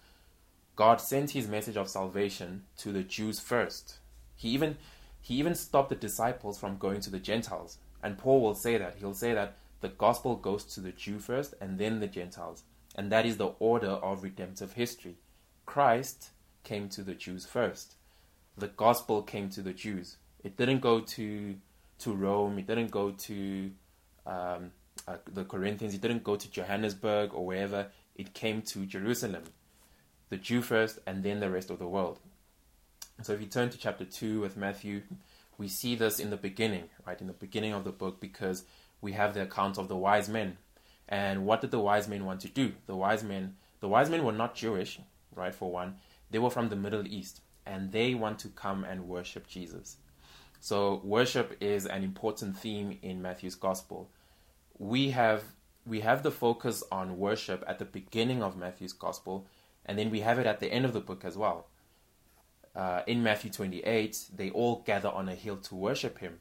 God 0.77 1.01
sent 1.01 1.31
his 1.31 1.49
message 1.49 1.77
of 1.77 1.89
salvation 1.89 2.65
to 2.79 2.93
the 2.93 3.03
Jews 3.03 3.39
first. 3.39 3.99
He 4.37 4.49
even 4.51 4.77
he 5.21 5.35
even 5.37 5.55
stopped 5.55 5.89
the 5.89 5.95
disciples 5.95 6.59
from 6.59 6.77
going 6.77 7.01
to 7.01 7.11
the 7.11 7.19
Gentiles. 7.19 7.79
And 8.03 8.19
Paul 8.19 8.43
will 8.43 8.55
say 8.55 8.77
that. 8.77 8.97
He'll 8.99 9.15
say 9.15 9.33
that 9.33 9.57
the 9.81 9.89
gospel 9.89 10.37
goes 10.37 10.65
to 10.75 10.81
the 10.81 10.93
Jew 10.93 11.19
first 11.19 11.55
and 11.61 11.79
then 11.79 12.01
the 12.01 12.07
Gentiles. 12.07 12.65
And 12.95 13.11
that 13.11 13.25
is 13.25 13.39
the 13.39 13.53
order 13.59 13.89
of 13.89 14.23
redemptive 14.23 14.75
history. 14.75 15.17
Christ 15.65 16.31
came 16.63 16.89
to 16.91 17.03
the 17.03 17.15
Jews 17.15 17.47
first. 17.47 17.95
The 18.59 18.69
gospel 18.69 19.23
came 19.23 19.49
to 19.51 19.63
the 19.63 19.73
Jews. 19.73 20.17
It 20.43 20.57
didn't 20.57 20.81
go 20.81 21.01
to 21.01 21.57
to 22.01 22.13
Rome. 22.13 22.59
It 22.59 22.67
didn't 22.67 22.91
go 22.91 23.13
to 23.13 23.71
um, 24.27 24.73
uh, 25.09 25.17
the 25.33 25.45
Corinthians. 25.45 25.95
It 25.95 26.01
didn't 26.01 26.25
go 26.25 26.37
to 26.37 26.51
Johannesburg 26.51 27.33
or 27.33 27.47
wherever. 27.47 27.87
It 28.17 28.35
came 28.35 28.63
to 28.63 28.85
Jerusalem. 28.85 29.45
The 30.31 30.37
Jew 30.37 30.63
first, 30.63 30.99
and 31.07 31.23
then 31.23 31.41
the 31.41 31.51
rest 31.51 31.71
of 31.71 31.79
the 31.79 31.89
world. 31.89 32.19
So 33.23 33.33
if 33.33 33.41
you 33.41 33.47
turn 33.47 33.71
to 33.71 33.79
chapter 33.79 34.05
two 34.05 34.41
with 34.41 34.57
Matthew, 34.57 35.03
we 35.59 35.69
see 35.69 35.95
this 35.95 36.19
in 36.19 36.31
the 36.31 36.37
beginning, 36.37 36.85
right? 37.07 37.21
In 37.21 37.27
the 37.27 37.33
beginning 37.33 37.73
of 37.73 37.85
the 37.85 37.93
book, 37.93 38.21
because 38.21 38.65
we 39.01 39.13
have 39.13 39.35
the 39.35 39.43
account 39.43 39.79
of 39.79 39.89
the 39.89 39.97
wise 39.97 40.29
men. 40.29 40.59
And 41.09 41.45
what 41.47 41.61
did 41.61 41.71
the 41.71 41.79
wise 41.79 42.09
men 42.09 42.25
want 42.25 42.41
to 42.41 42.49
do? 42.49 42.73
The 42.87 42.97
wise 42.97 43.23
men, 43.23 43.57
the 43.81 43.89
wise 43.89 44.11
men 44.11 44.25
were 44.25 44.33
not 44.33 44.55
Jewish, 44.55 44.99
right? 45.35 45.55
For 45.55 45.71
one, 45.71 45.97
they 46.31 46.39
were 46.39 46.51
from 46.51 46.71
the 46.71 46.77
Middle 46.77 47.07
East, 47.07 47.41
and 47.67 47.93
they 47.93 48.15
want 48.15 48.39
to 48.41 48.49
come 48.49 48.85
and 48.85 49.09
worship 49.09 49.47
Jesus. 49.47 49.97
So 50.61 51.03
worship 51.05 51.57
is 51.61 51.87
an 51.87 52.03
important 52.03 52.57
theme 52.57 52.99
in 53.03 53.21
Matthew's 53.21 53.55
gospel. 53.55 54.09
We 54.79 55.11
have 55.11 55.45
we 55.87 56.01
have 56.01 56.23
the 56.23 56.31
focus 56.31 56.83
on 56.91 57.19
worship 57.19 57.63
at 57.69 57.79
the 57.79 57.85
beginning 57.85 58.43
of 58.43 58.57
Matthew's 58.57 58.95
gospel, 58.95 59.47
and 59.87 59.99
then 59.99 60.11
we 60.11 60.21
have 60.21 60.39
it 60.39 60.47
at 60.47 60.61
the 60.61 60.73
end 60.73 60.85
of 60.85 60.93
the 60.93 61.01
book 61.01 61.25
as 61.25 61.37
well. 61.37 61.67
Uh, 62.75 63.03
in 63.07 63.23
Matthew 63.23 63.51
28, 63.51 64.27
they 64.35 64.51
all 64.51 64.83
gather 64.85 65.09
on 65.09 65.29
a 65.29 65.35
hill 65.35 65.57
to 65.59 65.75
worship 65.75 66.19
him. 66.19 66.41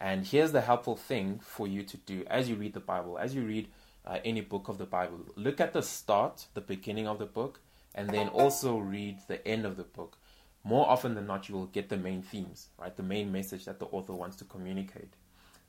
And 0.00 0.26
here's 0.26 0.52
the 0.52 0.60
helpful 0.60 0.96
thing 0.96 1.40
for 1.42 1.66
you 1.66 1.82
to 1.82 1.96
do 1.96 2.24
as 2.28 2.48
you 2.48 2.56
read 2.56 2.74
the 2.74 2.80
Bible, 2.80 3.18
as 3.18 3.34
you 3.34 3.42
read 3.42 3.68
uh, 4.06 4.18
any 4.24 4.40
book 4.40 4.68
of 4.68 4.78
the 4.78 4.84
Bible. 4.84 5.18
Look 5.36 5.60
at 5.60 5.72
the 5.72 5.82
start, 5.82 6.46
the 6.54 6.60
beginning 6.60 7.08
of 7.08 7.18
the 7.18 7.26
book, 7.26 7.60
and 7.94 8.10
then 8.10 8.28
also 8.28 8.76
read 8.76 9.18
the 9.28 9.46
end 9.46 9.64
of 9.64 9.76
the 9.76 9.84
book. 9.84 10.18
More 10.62 10.88
often 10.88 11.14
than 11.14 11.26
not, 11.26 11.48
you 11.48 11.54
will 11.54 11.66
get 11.66 11.88
the 11.88 11.96
main 11.96 12.22
themes, 12.22 12.68
right? 12.78 12.96
The 12.96 13.02
main 13.02 13.30
message 13.30 13.66
that 13.66 13.78
the 13.78 13.86
author 13.86 14.14
wants 14.14 14.36
to 14.36 14.44
communicate. 14.44 15.14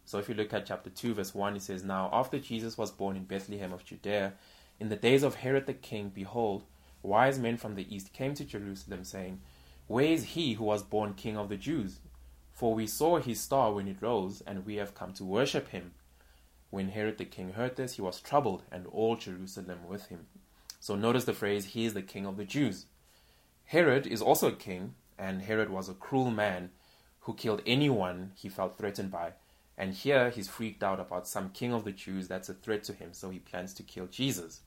So 0.05 0.19
if 0.19 0.29
you 0.29 0.35
look 0.35 0.53
at 0.53 0.67
chapter 0.67 0.89
2, 0.89 1.15
verse 1.15 1.33
1, 1.33 1.55
it 1.55 1.61
says, 1.63 1.83
Now 1.83 2.09
after 2.13 2.39
Jesus 2.39 2.77
was 2.77 2.91
born 2.91 3.15
in 3.15 3.23
Bethlehem 3.23 3.73
of 3.73 3.83
Judea, 3.83 4.33
in 4.79 4.89
the 4.89 4.95
days 4.95 5.23
of 5.23 5.35
Herod 5.35 5.65
the 5.65 5.73
king, 5.73 6.11
behold, 6.13 6.63
wise 7.05 7.39
men 7.39 7.57
from 7.57 7.75
the 7.75 7.95
east 7.95 8.13
came 8.13 8.33
to 8.35 8.43
Jerusalem, 8.43 9.03
saying, 9.03 9.41
Where 9.87 10.05
is 10.05 10.23
he 10.23 10.53
who 10.53 10.63
was 10.63 10.83
born 10.83 11.13
king 11.13 11.37
of 11.37 11.49
the 11.49 11.57
Jews? 11.57 11.99
For 12.51 12.73
we 12.73 12.87
saw 12.87 13.19
his 13.19 13.39
star 13.39 13.73
when 13.73 13.87
it 13.87 14.01
rose, 14.01 14.41
and 14.45 14.65
we 14.65 14.75
have 14.75 14.95
come 14.95 15.13
to 15.13 15.23
worship 15.25 15.69
him. 15.69 15.91
When 16.69 16.89
Herod 16.89 17.17
the 17.17 17.25
king 17.25 17.53
heard 17.53 17.75
this, 17.75 17.93
he 17.93 18.01
was 18.01 18.19
troubled, 18.19 18.63
and 18.71 18.87
all 18.87 19.15
Jerusalem 19.15 19.87
with 19.87 20.07
him. 20.07 20.27
So 20.79 20.95
notice 20.95 21.25
the 21.25 21.33
phrase, 21.33 21.65
He 21.65 21.85
is 21.85 21.93
the 21.93 22.01
king 22.01 22.25
of 22.25 22.37
the 22.37 22.45
Jews. 22.45 22.85
Herod 23.65 24.05
is 24.07 24.21
also 24.21 24.49
a 24.49 24.55
king, 24.55 24.95
and 25.17 25.41
Herod 25.41 25.69
was 25.69 25.89
a 25.89 25.93
cruel 25.93 26.31
man 26.31 26.71
who 27.21 27.33
killed 27.33 27.61
anyone 27.65 28.31
he 28.35 28.49
felt 28.49 28.77
threatened 28.77 29.11
by. 29.11 29.33
And 29.77 29.93
here 29.93 30.29
he's 30.29 30.47
freaked 30.47 30.83
out 30.83 30.99
about 30.99 31.27
some 31.27 31.49
king 31.49 31.73
of 31.73 31.83
the 31.83 31.91
Jews 31.91 32.27
that's 32.27 32.49
a 32.49 32.53
threat 32.53 32.83
to 32.85 32.93
him, 32.93 33.13
so 33.13 33.29
he 33.29 33.39
plans 33.39 33.73
to 33.73 33.83
kill 33.83 34.07
Jesus. 34.07 34.61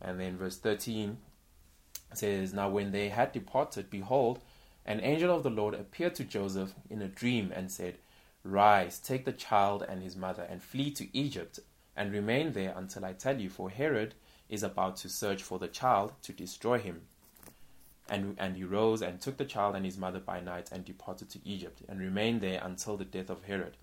And 0.00 0.20
then 0.20 0.36
verse 0.36 0.58
13 0.58 1.16
says, 2.18 2.52
Now 2.52 2.68
when 2.68 2.92
they 2.92 3.08
had 3.08 3.32
departed, 3.32 3.90
behold, 3.90 4.40
an 4.84 5.00
angel 5.00 5.34
of 5.34 5.42
the 5.42 5.50
Lord 5.50 5.74
appeared 5.74 6.14
to 6.16 6.24
Joseph 6.24 6.74
in 6.90 7.02
a 7.02 7.08
dream 7.08 7.52
and 7.54 7.70
said, 7.70 7.98
Rise, 8.44 8.98
take 8.98 9.24
the 9.24 9.32
child 9.32 9.84
and 9.88 10.02
his 10.02 10.16
mother, 10.16 10.42
and 10.42 10.60
flee 10.62 10.90
to 10.92 11.16
Egypt, 11.16 11.60
and 11.96 12.12
remain 12.12 12.52
there 12.52 12.74
until 12.76 13.04
I 13.04 13.12
tell 13.12 13.40
you, 13.40 13.48
for 13.48 13.70
Herod 13.70 14.14
is 14.48 14.62
about 14.62 14.96
to 14.96 15.08
search 15.08 15.42
for 15.42 15.58
the 15.58 15.68
child 15.68 16.12
to 16.22 16.32
destroy 16.32 16.78
him. 16.78 17.02
And, 18.08 18.34
and 18.38 18.56
he 18.56 18.64
rose 18.64 19.00
and 19.00 19.20
took 19.20 19.36
the 19.36 19.44
child 19.44 19.76
and 19.76 19.84
his 19.84 19.96
mother 19.96 20.18
by 20.18 20.40
night 20.40 20.70
and 20.72 20.84
departed 20.84 21.30
to 21.30 21.48
Egypt, 21.48 21.82
and 21.88 22.00
remained 22.00 22.40
there 22.40 22.60
until 22.62 22.96
the 22.96 23.04
death 23.04 23.30
of 23.30 23.44
Herod. 23.44 23.76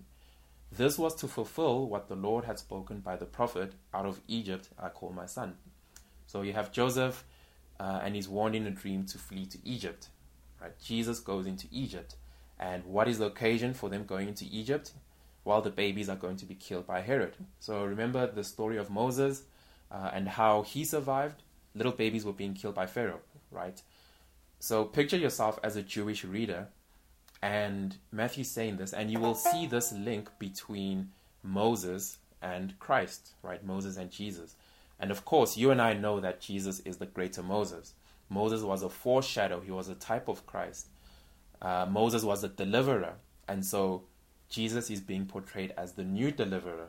This 0.70 0.98
was 0.98 1.14
to 1.16 1.28
fulfill 1.28 1.88
what 1.88 2.08
the 2.08 2.14
Lord 2.14 2.44
had 2.44 2.58
spoken 2.58 3.00
by 3.00 3.16
the 3.16 3.24
prophet, 3.24 3.72
Out 3.94 4.06
of 4.06 4.20
Egypt 4.28 4.68
I 4.78 4.90
call 4.90 5.10
my 5.10 5.26
son. 5.26 5.56
So 6.26 6.42
you 6.42 6.52
have 6.52 6.70
Joseph, 6.70 7.24
uh, 7.80 8.00
and 8.04 8.14
he's 8.14 8.28
warned 8.28 8.54
in 8.54 8.66
a 8.66 8.70
dream 8.70 9.04
to 9.06 9.18
flee 9.18 9.46
to 9.46 9.58
Egypt. 9.64 10.08
Right? 10.60 10.78
Jesus 10.78 11.18
goes 11.18 11.46
into 11.46 11.66
Egypt. 11.72 12.16
And 12.58 12.84
what 12.84 13.08
is 13.08 13.18
the 13.18 13.26
occasion 13.26 13.72
for 13.72 13.88
them 13.88 14.04
going 14.04 14.28
into 14.28 14.44
Egypt? 14.50 14.92
While 15.44 15.62
the 15.62 15.70
babies 15.70 16.10
are 16.10 16.16
going 16.16 16.36
to 16.36 16.44
be 16.44 16.54
killed 16.54 16.86
by 16.86 17.00
Herod. 17.00 17.34
So 17.58 17.82
remember 17.84 18.30
the 18.30 18.44
story 18.44 18.76
of 18.76 18.90
Moses 18.90 19.44
uh, 19.90 20.10
and 20.12 20.28
how 20.28 20.60
he 20.62 20.84
survived. 20.84 21.42
Little 21.74 21.92
babies 21.92 22.26
were 22.26 22.34
being 22.34 22.52
killed 22.52 22.74
by 22.74 22.86
Pharaoh, 22.86 23.20
right? 23.50 23.80
So 24.58 24.84
picture 24.84 25.16
yourself 25.16 25.58
as 25.62 25.76
a 25.76 25.82
Jewish 25.82 26.22
reader, 26.24 26.68
and 27.40 27.96
Matthew 28.12 28.44
saying 28.44 28.76
this, 28.76 28.92
and 28.92 29.10
you 29.10 29.18
will 29.18 29.34
see 29.34 29.66
this 29.66 29.92
link 29.92 30.28
between 30.38 31.10
Moses 31.42 32.18
and 32.42 32.78
Christ, 32.78 33.30
right? 33.42 33.64
Moses 33.64 33.96
and 33.96 34.10
Jesus. 34.10 34.56
And 35.00 35.10
of 35.10 35.24
course, 35.24 35.56
you 35.56 35.70
and 35.70 35.80
I 35.80 35.94
know 35.94 36.20
that 36.20 36.40
Jesus 36.40 36.80
is 36.80 36.98
the 36.98 37.06
greater 37.06 37.42
Moses. 37.42 37.94
Moses 38.28 38.62
was 38.62 38.82
a 38.82 38.88
foreshadow, 38.88 39.60
he 39.60 39.72
was 39.72 39.88
a 39.88 39.94
type 39.94 40.28
of 40.28 40.46
Christ. 40.46 40.86
Uh, 41.60 41.86
Moses 41.90 42.22
was 42.22 42.44
a 42.44 42.48
deliverer, 42.48 43.14
and 43.48 43.64
so 43.64 44.04
Jesus 44.48 44.90
is 44.90 45.00
being 45.00 45.26
portrayed 45.26 45.72
as 45.76 45.92
the 45.92 46.04
new 46.04 46.30
deliverer. 46.30 46.88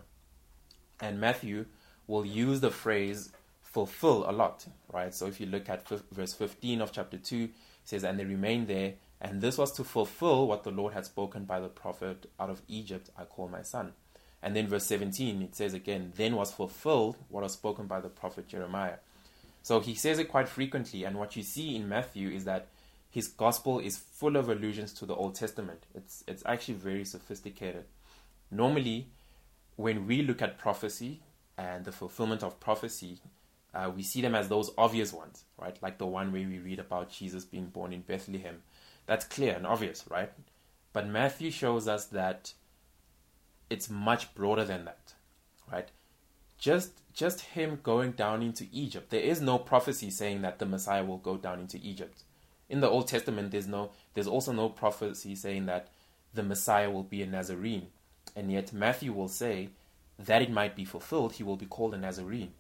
And 1.00 1.20
Matthew 1.20 1.66
will 2.06 2.26
use 2.26 2.60
the 2.60 2.70
phrase 2.70 3.32
fulfill 3.72 4.30
a 4.30 4.34
lot, 4.34 4.66
right? 4.92 5.14
So 5.14 5.28
if 5.28 5.40
you 5.40 5.48
look 5.48 5.70
at 5.70 5.90
f- 5.90 6.04
verse 6.12 6.34
15 6.34 6.82
of 6.82 6.92
chapter 6.92 7.18
2, 7.18 7.44
it 7.44 7.50
says, 7.86 8.04
And 8.04 8.20
they 8.20 8.26
remained 8.26 8.68
there, 8.68 8.96
and 9.22 9.42
this 9.42 9.58
was 9.58 9.72
to 9.74 9.84
fulfill 9.84 10.48
what 10.48 10.64
the 10.64 10.72
Lord 10.72 10.94
had 10.94 11.06
spoken 11.06 11.46
by 11.46 11.60
the 11.60 11.70
prophet, 11.70 12.30
Out 12.40 12.50
of 12.50 12.62
Egypt 12.68 13.10
I 13.18 13.24
call 13.24 13.48
my 13.48 13.62
son. 13.62 13.94
And 14.44 14.56
then 14.56 14.68
verse 14.68 14.86
17, 14.86 15.42
it 15.42 15.56
says 15.56 15.74
again, 15.74 16.14
Then 16.16 16.36
was 16.36 16.52
fulfilled 16.52 17.18
what 17.30 17.44
was 17.44 17.54
spoken 17.54 17.86
by 17.86 18.00
the 18.00 18.10
prophet 18.10 18.48
Jeremiah. 18.48 18.98
So 19.62 19.80
he 19.80 19.94
says 19.94 20.18
it 20.18 20.30
quite 20.30 20.50
frequently, 20.50 21.04
and 21.04 21.18
what 21.18 21.36
you 21.36 21.44
see 21.44 21.76
in 21.76 21.88
Matthew 21.88 22.30
is 22.30 22.46
that 22.46 22.68
his 23.12 23.28
gospel 23.28 23.80
is 23.80 23.98
full 23.98 24.36
of 24.36 24.50
allusions 24.50 24.94
to 24.94 25.06
the 25.06 25.14
Old 25.14 25.36
Testament. 25.36 25.86
It's 25.94 26.24
it's 26.28 26.42
actually 26.46 26.76
very 26.76 27.06
sophisticated. 27.06 27.84
Normally, 28.50 29.10
when 29.76 30.08
we 30.08 30.24
look 30.24 30.42
at 30.42 30.58
prophecy, 30.58 31.22
and 31.62 31.86
the 31.86 31.92
fulfillment 31.92 32.44
of 32.44 32.60
prophecy, 32.60 33.20
uh, 33.74 33.92
we 33.96 34.04
see 34.04 34.22
them 34.22 34.36
as 34.36 34.48
those 34.48 34.72
obvious 34.78 35.14
ones, 35.14 35.46
right? 35.58 35.78
Like 35.82 35.98
the 35.98 36.06
one 36.06 36.32
where 36.32 36.48
we 36.48 36.60
read 36.60 36.80
about 36.80 37.12
Jesus 37.12 37.46
being 37.46 37.68
born 37.68 37.94
in 37.94 38.02
Bethlehem. 38.02 38.64
That's 39.06 39.26
clear 39.26 39.56
and 39.56 39.68
obvious, 39.68 40.06
right? 40.10 40.32
But 40.94 41.08
Matthew 41.08 41.52
shows 41.52 41.88
us 41.88 42.06
that 42.08 42.54
it's 43.72 43.90
much 43.90 44.36
broader 44.36 44.66
than 44.66 44.86
that, 44.86 45.14
right? 45.72 45.90
Just 46.60 46.92
just 47.14 47.42
him 47.42 47.80
going 47.82 48.12
down 48.12 48.42
into 48.42 48.68
Egypt. 48.72 49.10
There 49.10 49.22
is 49.22 49.42
no 49.42 49.58
prophecy 49.58 50.10
saying 50.10 50.42
that 50.44 50.60
the 50.60 50.66
Messiah 50.66 51.04
will 51.04 51.18
go 51.18 51.38
down 51.38 51.60
into 51.60 51.78
Egypt. 51.78 52.24
In 52.70 52.82
the 52.82 52.90
Old 52.90 53.08
Testament, 53.08 53.52
there's 53.52 53.68
no 53.68 53.92
there's 54.14 54.28
also 54.28 54.52
no 54.52 54.70
prophecy 54.70 55.36
saying 55.36 55.66
that 55.68 55.88
the 56.34 56.44
Messiah 56.44 56.92
will 56.92 57.04
be 57.04 57.22
a 57.24 57.26
Nazarene. 57.26 57.88
And 58.36 58.52
yet 58.52 58.72
Matthew 58.74 59.12
will 59.12 59.28
say 59.28 59.70
that 60.20 60.42
it 60.42 60.52
might 60.52 60.76
be 60.76 60.86
fulfilled, 60.86 61.34
he 61.34 61.44
will 61.44 61.58
be 61.58 61.66
called 61.66 61.94
a 61.94 61.98
Nazarene. 61.98 62.54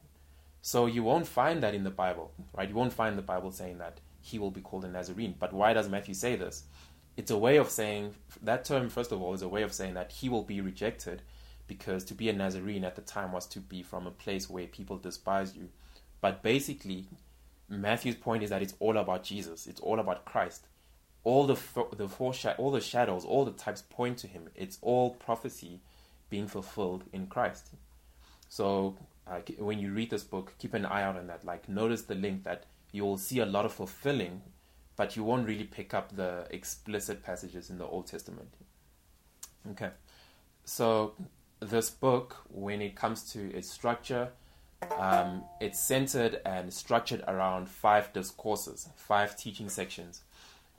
So 0.61 0.85
you 0.85 1.03
won't 1.03 1.27
find 1.27 1.61
that 1.63 1.75
in 1.75 1.83
the 1.83 1.89
Bible, 1.89 2.31
right? 2.53 2.69
You 2.69 2.75
won't 2.75 2.93
find 2.93 3.17
the 3.17 3.21
Bible 3.21 3.51
saying 3.51 3.79
that 3.79 3.99
he 4.21 4.37
will 4.37 4.51
be 4.51 4.61
called 4.61 4.85
a 4.85 4.89
Nazarene. 4.89 5.35
But 5.39 5.53
why 5.53 5.73
does 5.73 5.89
Matthew 5.89 6.13
say 6.13 6.35
this? 6.35 6.63
It's 7.17 7.31
a 7.31 7.37
way 7.37 7.57
of 7.57 7.69
saying 7.69 8.15
that 8.41 8.65
term 8.65 8.89
first 8.89 9.11
of 9.11 9.21
all 9.21 9.33
is 9.33 9.41
a 9.41 9.49
way 9.49 9.63
of 9.63 9.73
saying 9.73 9.93
that 9.95 10.11
he 10.11 10.29
will 10.29 10.43
be 10.43 10.61
rejected 10.61 11.21
because 11.67 12.03
to 12.05 12.13
be 12.13 12.27
a 12.27 12.33
Nazarene 12.33 12.83
at 12.83 12.95
the 12.95 13.01
time 13.01 13.31
was 13.31 13.45
to 13.47 13.59
be 13.59 13.81
from 13.81 14.05
a 14.05 14.11
place 14.11 14.49
where 14.49 14.67
people 14.67 14.97
despise 14.97 15.55
you. 15.55 15.69
But 16.19 16.43
basically, 16.43 17.07
Matthew's 17.69 18.15
point 18.15 18.43
is 18.43 18.49
that 18.49 18.61
it's 18.61 18.73
all 18.79 18.97
about 18.97 19.23
Jesus. 19.23 19.67
It's 19.67 19.79
all 19.79 19.99
about 19.99 20.25
Christ. 20.25 20.67
All 21.23 21.45
the 21.47 21.57
the 21.95 22.09
foreshadow, 22.09 22.61
all 22.61 22.71
the 22.71 22.81
shadows, 22.81 23.23
all 23.23 23.45
the 23.45 23.51
types 23.51 23.83
point 23.83 24.17
to 24.19 24.27
him. 24.27 24.49
It's 24.55 24.79
all 24.81 25.11
prophecy 25.11 25.79
being 26.29 26.47
fulfilled 26.47 27.03
in 27.13 27.27
Christ. 27.27 27.69
So 28.49 28.97
uh, 29.25 29.39
when 29.57 29.79
you 29.79 29.93
read 29.93 30.09
this 30.09 30.23
book, 30.23 30.53
keep 30.57 30.73
an 30.73 30.85
eye 30.85 31.03
out 31.03 31.15
on 31.15 31.27
that. 31.27 31.45
Like 31.45 31.69
notice 31.69 32.01
the 32.01 32.15
link 32.15 32.43
that 32.43 32.65
you 32.91 33.03
will 33.03 33.17
see 33.17 33.39
a 33.39 33.45
lot 33.45 33.65
of 33.65 33.71
fulfilling, 33.71 34.41
but 34.95 35.15
you 35.15 35.23
won't 35.23 35.47
really 35.47 35.63
pick 35.63 35.93
up 35.93 36.15
the 36.15 36.45
explicit 36.51 37.23
passages 37.23 37.69
in 37.69 37.77
the 37.77 37.85
Old 37.85 38.07
Testament. 38.07 38.49
Okay, 39.71 39.91
so 40.65 41.13
this 41.59 41.89
book, 41.89 42.37
when 42.49 42.81
it 42.81 42.95
comes 42.95 43.31
to 43.33 43.53
its 43.55 43.69
structure, 43.69 44.29
um, 44.97 45.43
it's 45.59 45.79
centered 45.79 46.41
and 46.45 46.73
structured 46.73 47.23
around 47.27 47.69
five 47.69 48.11
discourses, 48.13 48.89
five 48.95 49.37
teaching 49.37 49.69
sections. 49.69 50.21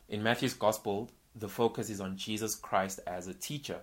In 0.09 0.23
Matthew's 0.23 0.55
Gospel, 0.55 1.11
the 1.37 1.49
focus 1.49 1.89
is 1.89 2.01
on 2.01 2.17
Jesus 2.17 2.55
Christ 2.55 3.01
as 3.07 3.29
a 3.29 3.35
teacher. 3.35 3.79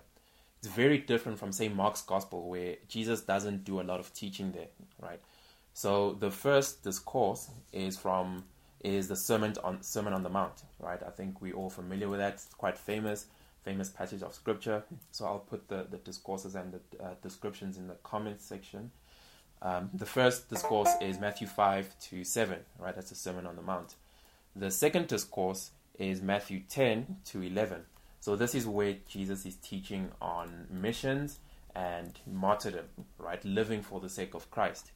It's 0.58 0.68
very 0.68 0.98
different 0.98 1.38
from, 1.38 1.52
say, 1.52 1.68
Mark's 1.68 2.02
Gospel, 2.02 2.48
where 2.48 2.76
Jesus 2.86 3.22
doesn't 3.22 3.64
do 3.64 3.80
a 3.80 3.82
lot 3.82 3.98
of 3.98 4.12
teaching 4.12 4.52
there, 4.52 4.68
right? 5.00 5.20
So 5.72 6.12
the 6.12 6.30
first 6.30 6.84
discourse 6.84 7.48
is 7.72 7.96
from 7.96 8.44
is 8.82 9.08
the 9.08 9.16
sermon 9.16 9.54
on 9.62 9.82
Sermon 9.82 10.12
on 10.12 10.22
the 10.22 10.28
Mount, 10.28 10.62
right? 10.78 11.00
I 11.06 11.10
think 11.10 11.40
we're 11.40 11.54
all 11.54 11.70
familiar 11.70 12.08
with 12.08 12.20
that. 12.20 12.34
It's 12.34 12.46
quite 12.54 12.78
famous 12.78 13.26
famous 13.64 13.88
passage 13.88 14.22
of 14.22 14.34
scripture. 14.34 14.82
So 15.10 15.26
I'll 15.26 15.38
put 15.38 15.68
the, 15.68 15.86
the 15.90 15.98
discourses 15.98 16.54
and 16.54 16.72
the 16.72 17.04
uh, 17.04 17.14
descriptions 17.22 17.76
in 17.76 17.88
the 17.88 17.94
comments 18.02 18.44
section. 18.44 18.90
Um, 19.62 19.90
the 19.92 20.06
first 20.06 20.48
discourse 20.48 20.90
is 21.02 21.20
Matthew 21.20 21.46
5 21.46 21.98
to 22.08 22.24
7, 22.24 22.58
right? 22.78 22.94
That's 22.94 23.10
the 23.10 23.16
Sermon 23.16 23.46
on 23.46 23.56
the 23.56 23.62
Mount. 23.62 23.94
The 24.56 24.70
second 24.70 25.08
discourse 25.08 25.70
is 25.98 26.22
Matthew 26.22 26.60
10 26.68 27.18
to 27.26 27.42
11. 27.42 27.82
So 28.20 28.36
this 28.36 28.54
is 28.54 28.66
where 28.66 28.96
Jesus 29.06 29.44
is 29.44 29.56
teaching 29.56 30.10
on 30.20 30.66
missions 30.70 31.38
and 31.74 32.18
martyrdom, 32.26 32.86
right? 33.18 33.44
Living 33.44 33.82
for 33.82 34.00
the 34.00 34.08
sake 34.08 34.34
of 34.34 34.50
Christ. 34.50 34.92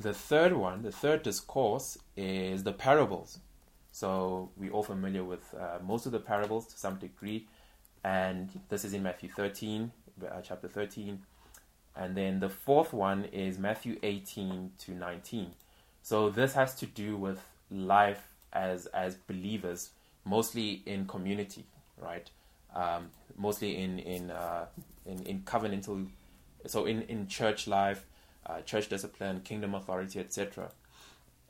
The 0.00 0.14
third 0.14 0.54
one, 0.54 0.80
the 0.80 0.92
third 0.92 1.22
discourse, 1.22 1.98
is 2.16 2.62
the 2.62 2.72
parables, 2.72 3.38
so 3.92 4.48
we're 4.56 4.70
all 4.72 4.82
familiar 4.82 5.22
with 5.22 5.54
uh, 5.54 5.78
most 5.84 6.06
of 6.06 6.12
the 6.12 6.18
parables 6.18 6.66
to 6.68 6.78
some 6.78 6.96
degree, 6.96 7.46
and 8.02 8.48
this 8.70 8.86
is 8.86 8.94
in 8.94 9.02
Matthew 9.02 9.28
13, 9.28 9.92
uh, 10.24 10.40
chapter 10.40 10.68
13. 10.68 11.20
And 11.94 12.16
then 12.16 12.40
the 12.40 12.48
fourth 12.48 12.94
one 12.94 13.26
is 13.26 13.58
Matthew 13.58 13.98
18 14.02 14.70
to 14.78 14.92
19. 14.92 15.50
So 16.00 16.30
this 16.30 16.54
has 16.54 16.74
to 16.76 16.86
do 16.86 17.18
with 17.18 17.38
life 17.70 18.26
as 18.54 18.86
as 18.86 19.16
believers, 19.16 19.90
mostly 20.24 20.82
in 20.86 21.06
community, 21.08 21.66
right? 21.98 22.30
Um, 22.74 23.10
mostly 23.36 23.76
in 23.76 23.98
in, 23.98 24.30
uh, 24.30 24.64
in 25.04 25.24
in 25.24 25.40
covenantal, 25.40 26.08
so 26.64 26.86
in 26.86 27.02
in 27.02 27.26
church 27.26 27.66
life, 27.68 28.06
uh, 28.46 28.60
church 28.62 28.88
discipline, 28.88 29.40
kingdom 29.40 29.74
authority, 29.74 30.20
etc. 30.20 30.70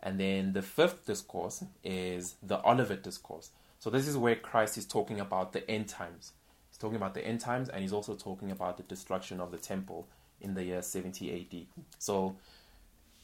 And 0.03 0.19
then 0.19 0.53
the 0.53 0.63
fifth 0.63 1.07
discourse 1.07 1.65
is 1.85 2.37
the 2.43 2.65
Olivet 2.67 3.03
discourse. 3.03 3.51
So 3.79 3.91
this 3.91 4.09
is 4.09 4.17
where 4.17 4.37
Christ 4.37 4.79
is 4.79 4.87
talking 4.87 5.21
about 5.21 5.53
the 5.53 5.69
end 5.71 5.89
times. 5.89 6.33
He's 6.71 6.79
talking 6.79 6.97
about 6.97 7.15
the 7.15 7.27
end 7.27 7.41
times 7.41 7.69
and 7.69 7.83
he's 7.83 7.93
also 7.93 8.15
talking 8.15 8.51
about 8.51 8.77
the 8.77 8.83
destruction 8.83 9.41
of 9.41 9.51
the 9.51 9.59
temple 9.59 10.07
in 10.41 10.55
the 10.55 10.65
year 10.65 10.83
70 10.83 11.31
AD. 11.33 11.85
So 11.99 12.37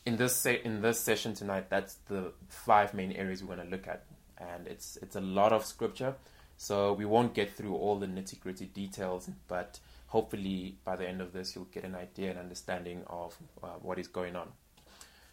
in 0.07 0.17
this 0.17 0.35
se- 0.37 0.63
in 0.65 0.81
this 0.81 1.01
session 1.01 1.35
tonight, 1.35 1.69
that's 1.69 1.95
the 2.09 2.33
five 2.49 2.95
main 2.95 3.13
areas 3.13 3.43
we're 3.43 3.57
going 3.57 3.69
to 3.69 3.77
look 3.77 3.89
at, 3.89 4.05
and 4.39 4.67
it's 4.67 4.97
it's 5.03 5.17
a 5.17 5.21
lot 5.21 5.53
of 5.53 5.65
scripture, 5.65 6.15
so 6.57 6.93
we 6.93 7.05
won't 7.05 7.35
get 7.35 7.57
through 7.57 7.75
all 7.75 7.99
the 7.99 8.07
nitty 8.07 8.41
gritty 8.41 8.67
details, 8.67 9.29
but 9.49 9.81
hopefully 10.09 10.79
by 10.85 10.97
the 10.97 11.09
end 11.09 11.21
of 11.21 11.33
this, 11.33 11.55
you'll 11.55 11.65
get 11.65 11.85
an 11.85 11.95
idea 11.95 12.31
and 12.31 12.39
understanding 12.39 13.03
of 13.07 13.37
uh, 13.63 13.69
what 13.81 13.99
is 13.99 14.09
going 14.09 14.37
on. 14.37 14.49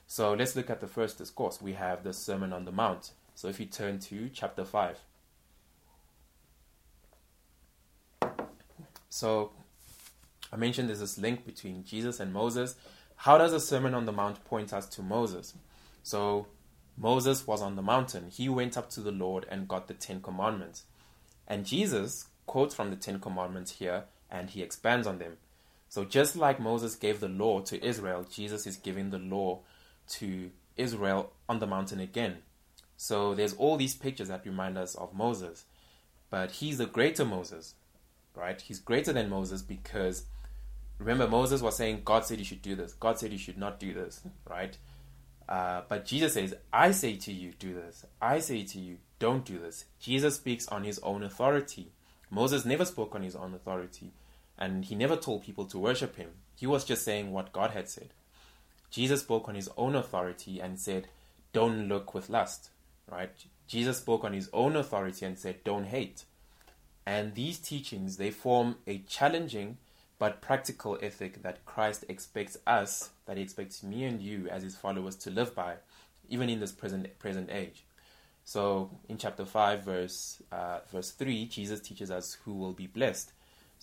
So 0.07 0.33
let's 0.33 0.55
look 0.55 0.69
at 0.69 0.81
the 0.81 0.87
first 0.87 1.17
discourse. 1.17 1.61
We 1.61 1.73
have 1.73 2.03
the 2.03 2.13
Sermon 2.13 2.53
on 2.53 2.65
the 2.65 2.71
Mount. 2.71 3.11
So 3.35 3.47
if 3.47 3.59
you 3.59 3.65
turn 3.65 3.99
to 3.99 4.29
chapter 4.29 4.63
5. 4.63 4.99
So 9.09 9.51
I 10.51 10.55
mentioned 10.55 10.89
there's 10.89 10.99
this 10.99 11.17
link 11.17 11.45
between 11.45 11.83
Jesus 11.83 12.19
and 12.19 12.33
Moses. 12.33 12.75
How 13.15 13.37
does 13.37 13.51
the 13.51 13.59
Sermon 13.59 13.93
on 13.93 14.05
the 14.05 14.11
Mount 14.11 14.43
point 14.45 14.73
us 14.73 14.87
to 14.87 15.01
Moses? 15.01 15.53
So 16.03 16.47
Moses 16.97 17.47
was 17.47 17.61
on 17.61 17.75
the 17.75 17.81
mountain. 17.81 18.29
He 18.29 18.49
went 18.49 18.77
up 18.77 18.89
to 18.91 19.01
the 19.01 19.11
Lord 19.11 19.45
and 19.49 19.67
got 19.67 19.87
the 19.87 19.93
Ten 19.93 20.21
Commandments. 20.21 20.83
And 21.47 21.65
Jesus 21.65 22.27
quotes 22.45 22.75
from 22.75 22.89
the 22.89 22.95
Ten 22.95 23.19
Commandments 23.19 23.71
here 23.71 24.05
and 24.33 24.49
he 24.49 24.61
expands 24.61 25.07
on 25.07 25.19
them. 25.19 25.37
So 25.87 26.03
just 26.03 26.35
like 26.35 26.59
Moses 26.59 26.95
gave 26.95 27.19
the 27.19 27.29
law 27.29 27.61
to 27.61 27.85
Israel, 27.85 28.25
Jesus 28.29 28.65
is 28.65 28.75
giving 28.77 29.11
the 29.11 29.19
law 29.19 29.59
to 30.09 30.49
Israel 30.75 31.31
on 31.47 31.59
the 31.59 31.67
mountain 31.67 31.99
again. 31.99 32.37
So 32.97 33.35
there's 33.35 33.53
all 33.53 33.77
these 33.77 33.95
pictures 33.95 34.27
that 34.29 34.45
remind 34.45 34.77
us 34.77 34.95
of 34.95 35.13
Moses. 35.13 35.65
But 36.31 36.51
he's 36.51 36.79
the 36.79 36.87
greater 36.87 37.23
Moses, 37.23 37.75
right? 38.35 38.59
He's 38.59 38.79
greater 38.79 39.13
than 39.13 39.29
Moses 39.29 39.61
because 39.61 40.25
remember, 40.97 41.27
Moses 41.27 41.61
was 41.61 41.77
saying, 41.77 42.01
God 42.03 42.25
said 42.25 42.39
you 42.39 42.45
should 42.45 42.63
do 42.63 42.75
this, 42.75 42.93
God 42.93 43.19
said 43.19 43.31
you 43.31 43.37
should 43.37 43.59
not 43.59 43.79
do 43.79 43.93
this, 43.93 44.23
right? 44.49 44.75
Uh, 45.47 45.81
but 45.87 46.05
Jesus 46.05 46.33
says, 46.33 46.55
I 46.71 46.91
say 46.91 47.17
to 47.17 47.31
you, 47.31 47.51
do 47.59 47.73
this. 47.73 48.05
I 48.21 48.39
say 48.39 48.63
to 48.63 48.79
you, 48.79 48.97
don't 49.19 49.45
do 49.45 49.59
this. 49.59 49.85
Jesus 49.99 50.37
speaks 50.37 50.67
on 50.69 50.83
his 50.83 50.97
own 50.99 51.21
authority. 51.21 51.91
Moses 52.31 52.65
never 52.65 52.85
spoke 52.85 53.13
on 53.13 53.21
his 53.21 53.35
own 53.35 53.53
authority, 53.53 54.11
and 54.57 54.85
he 54.85 54.95
never 54.95 55.15
told 55.15 55.43
people 55.43 55.65
to 55.65 55.79
worship 55.79 56.15
him. 56.15 56.29
He 56.55 56.67
was 56.67 56.85
just 56.85 57.03
saying 57.03 57.31
what 57.31 57.53
God 57.53 57.71
had 57.71 57.89
said. 57.89 58.09
Jesus 58.89 59.21
spoke 59.21 59.49
on 59.49 59.55
his 59.55 59.69
own 59.75 59.95
authority 59.95 60.59
and 60.59 60.79
said, 60.79 61.07
Don't 61.51 61.87
look 61.87 62.13
with 62.13 62.29
lust, 62.29 62.69
right? 63.09 63.31
Jesus 63.67 63.97
spoke 63.97 64.23
on 64.23 64.33
his 64.33 64.49
own 64.53 64.75
authority 64.75 65.25
and 65.25 65.37
said, 65.37 65.63
Don't 65.63 65.85
hate. 65.85 66.25
And 67.05 67.33
these 67.33 67.57
teachings, 67.57 68.17
they 68.17 68.31
form 68.31 68.77
a 68.87 68.99
challenging 68.99 69.77
but 70.19 70.41
practical 70.41 70.97
ethic 71.01 71.41
that 71.41 71.65
Christ 71.65 72.05
expects 72.07 72.57
us, 72.65 73.09
that 73.25 73.35
he 73.35 73.43
expects 73.43 73.83
me 73.83 74.05
and 74.05 74.21
you 74.21 74.47
as 74.47 74.63
his 74.63 74.77
followers 74.77 75.15
to 75.17 75.29
live 75.29 75.53
by, 75.53 75.75
even 76.29 76.49
in 76.49 76.59
this 76.59 76.71
present 76.71 77.19
present 77.19 77.49
age. 77.51 77.83
So 78.45 78.91
in 79.09 79.17
chapter 79.17 79.45
5, 79.45 79.83
verse 79.83 80.41
uh, 80.51 80.79
verse 80.91 81.11
3, 81.11 81.45
Jesus 81.47 81.79
teaches 81.79 82.11
us 82.11 82.37
who 82.45 82.53
will 82.53 82.73
be 82.73 82.87
blessed. 82.87 83.31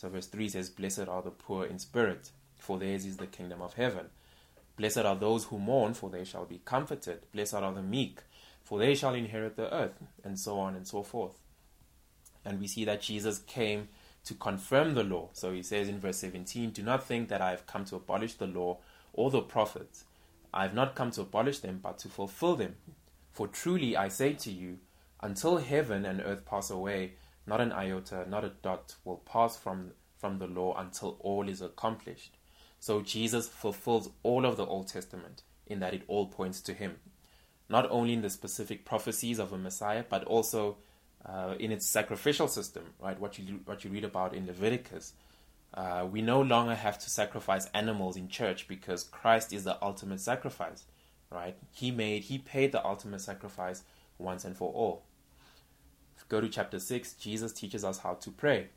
So 0.00 0.08
verse 0.08 0.28
3 0.28 0.48
says, 0.48 0.70
Blessed 0.70 1.08
are 1.08 1.20
the 1.20 1.30
poor 1.30 1.66
in 1.66 1.78
spirit, 1.78 2.30
for 2.56 2.78
theirs 2.78 3.04
is 3.04 3.18
the 3.18 3.26
kingdom 3.26 3.60
of 3.60 3.74
heaven. 3.74 4.06
Blessed 4.78 5.00
are 5.00 5.14
those 5.14 5.44
who 5.44 5.58
mourn, 5.58 5.92
for 5.92 6.08
they 6.08 6.24
shall 6.24 6.46
be 6.46 6.62
comforted. 6.64 7.20
Blessed 7.32 7.52
are 7.52 7.74
the 7.74 7.82
meek, 7.82 8.20
for 8.64 8.78
they 8.78 8.94
shall 8.94 9.12
inherit 9.12 9.56
the 9.56 9.70
earth, 9.74 10.02
and 10.24 10.38
so 10.38 10.58
on 10.58 10.74
and 10.74 10.88
so 10.88 11.02
forth. 11.02 11.34
And 12.46 12.58
we 12.58 12.66
see 12.66 12.86
that 12.86 13.02
Jesus 13.02 13.40
came 13.40 13.88
to 14.24 14.32
confirm 14.32 14.94
the 14.94 15.04
law. 15.04 15.28
So 15.34 15.52
he 15.52 15.62
says 15.62 15.90
in 15.90 16.00
verse 16.00 16.16
17, 16.16 16.70
Do 16.70 16.82
not 16.82 17.04
think 17.04 17.28
that 17.28 17.42
I 17.42 17.50
have 17.50 17.66
come 17.66 17.84
to 17.84 17.96
abolish 17.96 18.32
the 18.36 18.46
law 18.46 18.78
or 19.12 19.30
the 19.30 19.42
prophets. 19.42 20.04
I 20.54 20.62
have 20.62 20.72
not 20.72 20.94
come 20.94 21.10
to 21.10 21.20
abolish 21.20 21.58
them, 21.58 21.78
but 21.82 21.98
to 21.98 22.08
fulfill 22.08 22.56
them. 22.56 22.76
For 23.32 23.46
truly 23.48 23.98
I 23.98 24.08
say 24.08 24.32
to 24.32 24.50
you, 24.50 24.78
until 25.20 25.58
heaven 25.58 26.06
and 26.06 26.22
earth 26.22 26.46
pass 26.46 26.70
away, 26.70 27.12
not 27.46 27.60
an 27.60 27.72
iota, 27.72 28.28
not 28.28 28.44
a 28.44 28.50
dot 28.62 28.94
will 29.04 29.18
pass 29.18 29.56
from, 29.56 29.92
from 30.16 30.38
the 30.38 30.46
law 30.46 30.76
until 30.78 31.16
all 31.20 31.48
is 31.48 31.60
accomplished. 31.60 32.36
So 32.78 33.02
Jesus 33.02 33.48
fulfills 33.48 34.10
all 34.22 34.46
of 34.46 34.56
the 34.56 34.66
Old 34.66 34.88
Testament 34.88 35.42
in 35.66 35.80
that 35.80 35.94
it 35.94 36.02
all 36.08 36.26
points 36.26 36.60
to 36.62 36.74
him. 36.74 36.96
Not 37.68 37.88
only 37.90 38.14
in 38.14 38.22
the 38.22 38.30
specific 38.30 38.84
prophecies 38.84 39.38
of 39.38 39.52
a 39.52 39.58
Messiah, 39.58 40.04
but 40.08 40.24
also 40.24 40.78
uh, 41.24 41.54
in 41.58 41.70
its 41.70 41.86
sacrificial 41.86 42.48
system, 42.48 42.84
right? 42.98 43.18
What 43.20 43.38
you 43.38 43.60
what 43.64 43.84
you 43.84 43.90
read 43.90 44.04
about 44.04 44.34
in 44.34 44.46
Leviticus. 44.46 45.12
Uh, 45.72 46.06
we 46.10 46.20
no 46.20 46.40
longer 46.40 46.74
have 46.74 46.98
to 46.98 47.10
sacrifice 47.10 47.66
animals 47.74 48.16
in 48.16 48.28
church 48.28 48.66
because 48.66 49.04
Christ 49.04 49.52
is 49.52 49.64
the 49.64 49.78
ultimate 49.84 50.20
sacrifice, 50.20 50.84
right? 51.30 51.56
He 51.70 51.92
made, 51.92 52.24
he 52.24 52.38
paid 52.38 52.72
the 52.72 52.84
ultimate 52.84 53.20
sacrifice 53.20 53.84
once 54.18 54.44
and 54.44 54.56
for 54.56 54.72
all. 54.72 55.04
Go 56.30 56.40
to 56.40 56.48
chapter 56.48 56.78
six. 56.78 57.12
Jesus 57.12 57.52
teaches 57.52 57.84
us 57.84 57.98
how 57.98 58.14
to 58.14 58.30
pray. 58.30 58.68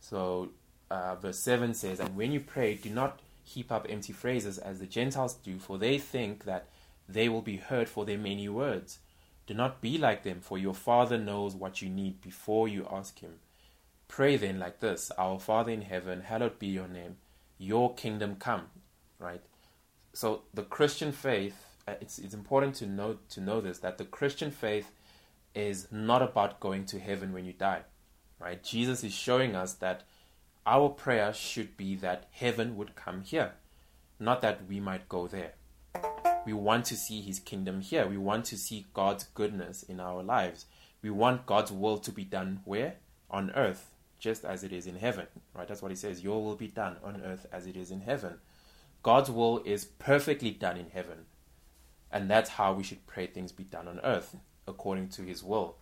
So 0.00 0.50
uh, 0.90 1.16
verse 1.16 1.40
7 1.40 1.74
says, 1.74 2.00
And 2.00 2.16
when 2.16 2.32
you 2.32 2.40
pray, 2.40 2.74
do 2.74 2.88
not 2.88 3.20
heap 3.44 3.70
up 3.70 3.86
empty 3.88 4.12
phrases 4.12 4.58
as 4.58 4.78
the 4.78 4.86
Gentiles 4.86 5.34
do, 5.34 5.58
for 5.58 5.76
they 5.76 5.98
think 5.98 6.44
that 6.44 6.68
they 7.08 7.28
will 7.28 7.42
be 7.42 7.56
heard 7.56 7.88
for 7.88 8.04
their 8.04 8.16
many 8.16 8.48
words. 8.48 9.00
Do 9.46 9.54
not 9.54 9.80
be 9.80 9.98
like 9.98 10.22
them, 10.22 10.40
for 10.40 10.56
your 10.56 10.74
Father 10.74 11.18
knows 11.18 11.54
what 11.54 11.82
you 11.82 11.88
need 11.88 12.20
before 12.20 12.68
you 12.68 12.86
ask 12.90 13.18
Him. 13.18 13.40
Pray 14.06 14.36
then 14.36 14.58
like 14.58 14.80
this 14.80 15.10
Our 15.18 15.38
Father 15.38 15.72
in 15.72 15.82
heaven, 15.82 16.20
hallowed 16.20 16.58
be 16.58 16.68
your 16.68 16.88
name, 16.88 17.16
your 17.58 17.94
kingdom 17.94 18.36
come. 18.36 18.66
Right? 19.18 19.42
So 20.12 20.42
the 20.54 20.62
Christian 20.62 21.12
faith, 21.12 21.66
uh, 21.86 21.94
it's, 22.00 22.18
it's 22.18 22.34
important 22.34 22.76
to 22.76 22.86
know, 22.86 23.18
to 23.30 23.40
know 23.40 23.60
this 23.60 23.78
that 23.80 23.98
the 23.98 24.04
Christian 24.04 24.50
faith 24.50 24.92
is 25.54 25.88
not 25.90 26.22
about 26.22 26.60
going 26.60 26.84
to 26.86 26.98
heaven 26.98 27.32
when 27.32 27.44
you 27.44 27.52
die. 27.52 27.82
Right? 28.40 28.62
Jesus 28.62 29.02
is 29.02 29.12
showing 29.12 29.56
us 29.56 29.74
that 29.74 30.04
our 30.66 30.88
prayer 30.88 31.32
should 31.32 31.76
be 31.76 31.96
that 31.96 32.26
heaven 32.30 32.76
would 32.76 32.94
come 32.94 33.22
here, 33.22 33.52
not 34.20 34.42
that 34.42 34.66
we 34.68 34.80
might 34.80 35.08
go 35.08 35.26
there. 35.26 35.54
We 36.44 36.52
want 36.52 36.84
to 36.86 36.96
see 36.96 37.20
his 37.20 37.40
kingdom 37.40 37.80
here. 37.80 38.06
We 38.06 38.16
want 38.16 38.44
to 38.46 38.56
see 38.56 38.86
God's 38.94 39.24
goodness 39.34 39.82
in 39.82 39.98
our 40.00 40.22
lives. 40.22 40.66
We 41.02 41.10
want 41.10 41.46
God's 41.46 41.72
will 41.72 41.98
to 41.98 42.12
be 42.12 42.24
done 42.24 42.60
where? 42.64 42.96
On 43.30 43.50
earth, 43.52 43.90
just 44.18 44.44
as 44.44 44.64
it 44.64 44.72
is 44.72 44.86
in 44.86 44.96
heaven. 44.96 45.26
Right? 45.54 45.66
That's 45.66 45.82
what 45.82 45.90
he 45.90 45.96
says. 45.96 46.22
Your 46.22 46.42
will 46.42 46.56
be 46.56 46.68
done 46.68 46.96
on 47.02 47.22
earth 47.24 47.46
as 47.52 47.66
it 47.66 47.76
is 47.76 47.90
in 47.90 48.00
heaven. 48.00 48.34
God's 49.02 49.30
will 49.30 49.62
is 49.64 49.84
perfectly 49.84 50.50
done 50.50 50.76
in 50.76 50.90
heaven. 50.90 51.26
And 52.10 52.30
that's 52.30 52.50
how 52.50 52.72
we 52.72 52.82
should 52.82 53.06
pray 53.06 53.26
things 53.26 53.52
be 53.52 53.64
done 53.64 53.86
on 53.86 54.00
earth, 54.00 54.36
according 54.68 55.08
to 55.10 55.22
his 55.22 55.42
will. 55.42 55.76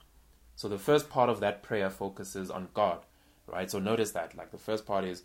So 0.54 0.68
the 0.68 0.78
first 0.78 1.10
part 1.10 1.28
of 1.28 1.40
that 1.40 1.62
prayer 1.62 1.90
focuses 1.90 2.50
on 2.50 2.68
God, 2.72 3.00
right? 3.46 3.70
So 3.70 3.78
notice 3.78 4.12
that, 4.12 4.36
like 4.36 4.50
the 4.52 4.58
first 4.58 4.86
part 4.86 5.04
is 5.04 5.22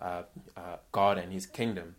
uh, 0.00 0.22
uh, 0.56 0.76
God 0.92 1.16
and 1.18 1.32
his 1.32 1.46
kingdom. 1.46 1.94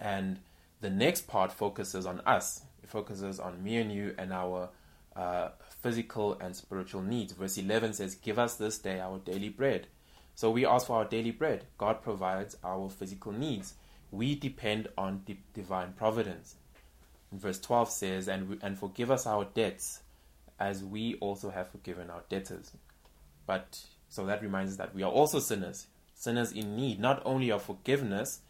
And 0.00 0.38
the 0.80 0.90
next 0.90 1.26
part 1.26 1.52
focuses 1.52 2.06
on 2.06 2.20
us. 2.20 2.62
It 2.82 2.88
focuses 2.88 3.38
on 3.38 3.62
me 3.62 3.76
and 3.76 3.92
you 3.92 4.14
and 4.16 4.32
our 4.32 4.70
uh, 5.14 5.50
physical 5.82 6.38
and 6.40 6.54
spiritual 6.54 7.02
needs. 7.02 7.32
Verse 7.32 7.58
11 7.58 7.94
says, 7.94 8.14
Give 8.14 8.38
us 8.38 8.56
this 8.56 8.78
day 8.78 9.00
our 9.00 9.18
daily 9.18 9.48
bread. 9.48 9.86
So 10.34 10.50
we 10.50 10.66
ask 10.66 10.86
for 10.86 10.96
our 10.96 11.04
daily 11.04 11.30
bread. 11.30 11.64
God 11.78 12.02
provides 12.02 12.56
our 12.62 12.90
physical 12.90 13.32
needs. 13.32 13.74
We 14.10 14.34
depend 14.34 14.88
on 14.96 15.22
di- 15.24 15.40
divine 15.54 15.94
providence. 15.94 16.56
And 17.30 17.40
verse 17.40 17.60
12 17.60 17.90
says, 17.90 18.28
and, 18.28 18.58
and 18.62 18.78
forgive 18.78 19.10
us 19.10 19.26
our 19.26 19.44
debts 19.44 20.00
as 20.58 20.82
we 20.82 21.14
also 21.16 21.50
have 21.50 21.68
forgiven 21.68 22.10
our 22.10 22.22
debtors. 22.28 22.72
But 23.46 23.80
so 24.08 24.26
that 24.26 24.42
reminds 24.42 24.72
us 24.72 24.78
that 24.78 24.94
we 24.94 25.02
are 25.02 25.10
also 25.10 25.38
sinners, 25.38 25.86
sinners 26.14 26.52
in 26.52 26.76
need 26.76 27.00
not 27.00 27.22
only 27.24 27.50
of 27.50 27.62
forgiveness, 27.62 28.40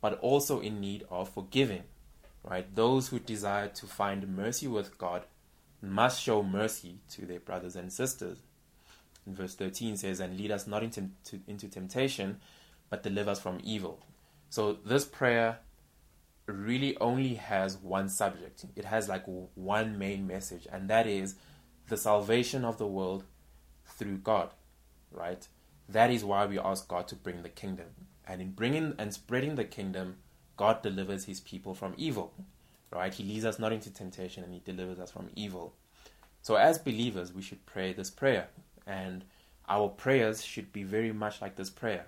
but 0.00 0.18
also 0.20 0.60
in 0.60 0.80
need 0.80 1.04
of 1.10 1.28
forgiving. 1.28 1.82
Right? 2.42 2.74
Those 2.74 3.08
who 3.08 3.18
desire 3.18 3.68
to 3.68 3.86
find 3.86 4.34
mercy 4.34 4.66
with 4.66 4.96
God 4.96 5.24
must 5.82 6.22
show 6.22 6.42
mercy 6.42 6.98
to 7.10 7.26
their 7.26 7.40
brothers 7.40 7.76
and 7.76 7.92
sisters. 7.92 8.38
In 9.26 9.34
verse 9.34 9.54
13 9.54 9.96
says, 9.96 10.20
And 10.20 10.38
lead 10.38 10.50
us 10.50 10.66
not 10.66 10.82
into, 10.82 11.10
into 11.46 11.68
temptation, 11.68 12.40
but 12.88 13.02
deliver 13.02 13.30
us 13.30 13.40
from 13.40 13.60
evil. 13.62 14.00
So 14.48 14.72
this 14.84 15.04
prayer 15.04 15.58
really 16.52 16.96
only 16.98 17.34
has 17.34 17.76
one 17.76 18.08
subject. 18.08 18.64
It 18.76 18.84
has 18.84 19.08
like 19.08 19.24
one 19.54 19.98
main 19.98 20.26
message, 20.26 20.66
and 20.70 20.88
that 20.90 21.06
is 21.06 21.34
the 21.88 21.96
salvation 21.96 22.64
of 22.64 22.78
the 22.78 22.86
world 22.86 23.24
through 23.84 24.18
God, 24.18 24.54
right? 25.10 25.46
That 25.88 26.10
is 26.10 26.24
why 26.24 26.46
we 26.46 26.58
ask 26.58 26.86
God 26.86 27.08
to 27.08 27.16
bring 27.16 27.42
the 27.42 27.48
kingdom. 27.48 27.86
And 28.26 28.40
in 28.40 28.52
bringing 28.52 28.94
and 28.98 29.12
spreading 29.12 29.56
the 29.56 29.64
kingdom, 29.64 30.18
God 30.56 30.82
delivers 30.82 31.24
his 31.24 31.40
people 31.40 31.74
from 31.74 31.94
evil. 31.96 32.32
Right? 32.92 33.14
He 33.14 33.22
leads 33.22 33.44
us 33.44 33.58
not 33.60 33.72
into 33.72 33.92
temptation 33.92 34.42
and 34.42 34.52
he 34.52 34.60
delivers 34.64 34.98
us 34.98 35.12
from 35.12 35.30
evil. 35.36 35.74
So 36.42 36.56
as 36.56 36.78
believers, 36.78 37.32
we 37.32 37.40
should 37.40 37.64
pray 37.64 37.92
this 37.92 38.10
prayer. 38.10 38.48
And 38.86 39.24
our 39.68 39.88
prayers 39.88 40.44
should 40.44 40.72
be 40.72 40.82
very 40.82 41.12
much 41.12 41.40
like 41.40 41.54
this 41.54 41.70
prayer. 41.70 42.06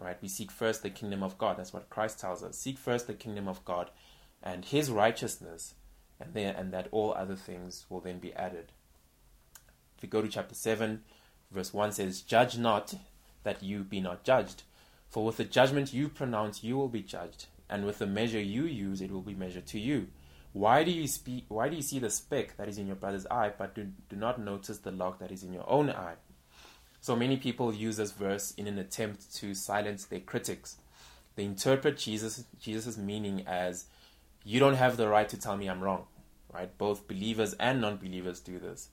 Right? 0.00 0.16
We 0.22 0.28
seek 0.28 0.50
first 0.50 0.82
the 0.82 0.90
kingdom 0.90 1.22
of 1.22 1.36
God. 1.36 1.58
That's 1.58 1.74
what 1.74 1.90
Christ 1.90 2.18
tells 2.18 2.42
us. 2.42 2.56
Seek 2.56 2.78
first 2.78 3.06
the 3.06 3.14
kingdom 3.14 3.46
of 3.46 3.64
God 3.64 3.90
and 4.42 4.64
his 4.64 4.90
righteousness, 4.90 5.74
and 6.18 6.32
then 6.32 6.54
and 6.56 6.72
that 6.72 6.88
all 6.90 7.12
other 7.12 7.36
things 7.36 7.84
will 7.88 8.00
then 8.00 8.18
be 8.18 8.32
added. 8.34 8.72
If 9.96 10.02
we 10.02 10.08
go 10.08 10.22
to 10.22 10.28
chapter 10.28 10.54
7, 10.54 11.02
verse 11.50 11.74
1 11.74 11.92
says, 11.92 12.22
Judge 12.22 12.56
not 12.56 12.94
that 13.42 13.62
you 13.62 13.84
be 13.84 14.00
not 14.00 14.24
judged. 14.24 14.62
For 15.08 15.24
with 15.24 15.36
the 15.36 15.44
judgment 15.44 15.92
you 15.92 16.08
pronounce, 16.08 16.64
you 16.64 16.76
will 16.78 16.88
be 16.88 17.02
judged, 17.02 17.46
and 17.68 17.84
with 17.84 17.98
the 17.98 18.06
measure 18.06 18.40
you 18.40 18.64
use, 18.64 19.02
it 19.02 19.10
will 19.10 19.20
be 19.20 19.34
measured 19.34 19.66
to 19.66 19.78
you. 19.78 20.08
Why 20.52 20.82
do 20.82 20.90
you 20.90 21.06
speak? 21.06 21.44
Why 21.48 21.68
do 21.68 21.76
you 21.76 21.82
see 21.82 21.98
the 21.98 22.10
speck 22.10 22.56
that 22.56 22.68
is 22.68 22.78
in 22.78 22.86
your 22.86 22.96
brother's 22.96 23.26
eye, 23.26 23.52
but 23.56 23.74
do, 23.74 23.88
do 24.08 24.16
not 24.16 24.40
notice 24.40 24.78
the 24.78 24.90
log 24.90 25.18
that 25.20 25.30
is 25.30 25.44
in 25.44 25.52
your 25.52 25.68
own 25.68 25.90
eye? 25.90 26.14
So 27.00 27.16
many 27.16 27.36
people 27.36 27.72
use 27.72 27.96
this 27.96 28.12
verse 28.12 28.52
in 28.52 28.66
an 28.66 28.78
attempt 28.78 29.34
to 29.36 29.54
silence 29.54 30.04
their 30.04 30.20
critics. 30.20 30.76
They 31.34 31.44
interpret 31.44 31.96
Jesus 31.96 32.44
Jesus' 32.60 32.98
meaning 32.98 33.46
as, 33.46 33.86
"You 34.44 34.60
don't 34.60 34.74
have 34.74 34.96
the 34.96 35.08
right 35.08 35.28
to 35.28 35.38
tell 35.38 35.56
me 35.56 35.68
I'm 35.68 35.80
wrong." 35.80 36.06
Right? 36.52 36.76
Both 36.76 37.08
believers 37.08 37.54
and 37.54 37.80
non-believers 37.80 38.40
do 38.40 38.58
this. 38.58 38.88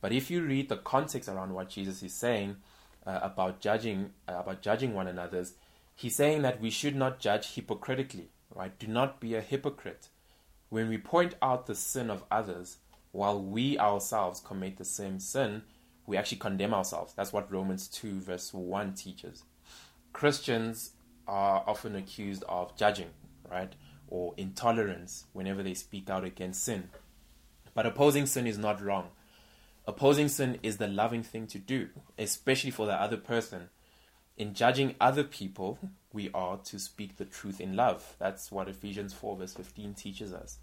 But 0.00 0.12
if 0.12 0.30
you 0.30 0.42
read 0.42 0.68
the 0.68 0.76
context 0.76 1.28
around 1.28 1.52
what 1.52 1.68
Jesus 1.68 2.02
is 2.02 2.14
saying, 2.14 2.56
uh, 3.06 3.20
about 3.22 3.60
judging 3.60 4.12
uh, 4.28 4.34
about 4.38 4.62
judging 4.62 4.94
one 4.94 5.08
another's, 5.08 5.54
he's 5.94 6.16
saying 6.16 6.42
that 6.42 6.60
we 6.60 6.70
should 6.70 6.96
not 6.96 7.18
judge 7.18 7.54
hypocritically, 7.54 8.28
right? 8.54 8.78
Do 8.78 8.86
not 8.86 9.20
be 9.20 9.34
a 9.34 9.40
hypocrite. 9.40 10.08
When 10.70 10.88
we 10.88 10.98
point 10.98 11.34
out 11.42 11.66
the 11.66 11.74
sin 11.74 12.10
of 12.10 12.24
others 12.30 12.78
while 13.10 13.40
we 13.40 13.78
ourselves 13.78 14.40
commit 14.40 14.78
the 14.78 14.84
same 14.84 15.18
sin, 15.18 15.62
we 16.06 16.16
actually 16.16 16.38
condemn 16.38 16.74
ourselves. 16.74 17.14
That's 17.14 17.32
what 17.32 17.52
Romans 17.52 17.88
2 17.88 18.20
verse 18.20 18.52
1 18.52 18.94
teaches. 18.94 19.44
Christians 20.12 20.92
are 21.26 21.64
often 21.66 21.96
accused 21.96 22.44
of 22.48 22.76
judging, 22.76 23.10
right? 23.50 23.72
Or 24.08 24.34
intolerance 24.36 25.26
whenever 25.32 25.62
they 25.62 25.74
speak 25.74 26.10
out 26.10 26.24
against 26.24 26.64
sin. 26.64 26.90
But 27.74 27.86
opposing 27.86 28.26
sin 28.26 28.46
is 28.46 28.58
not 28.58 28.82
wrong. 28.82 29.08
Opposing 29.86 30.28
sin 30.28 30.58
is 30.62 30.76
the 30.76 30.86
loving 30.86 31.22
thing 31.22 31.46
to 31.48 31.58
do, 31.58 31.88
especially 32.18 32.70
for 32.70 32.86
the 32.86 32.92
other 32.92 33.16
person. 33.16 33.70
In 34.36 34.54
judging 34.54 34.94
other 35.00 35.24
people, 35.24 35.78
we 36.12 36.30
are 36.32 36.58
to 36.58 36.78
speak 36.78 37.16
the 37.16 37.24
truth 37.24 37.60
in 37.60 37.74
love. 37.74 38.16
That's 38.18 38.52
what 38.52 38.68
Ephesians 38.68 39.12
4 39.12 39.36
verse 39.36 39.54
15 39.54 39.94
teaches 39.94 40.32
us. 40.32 40.58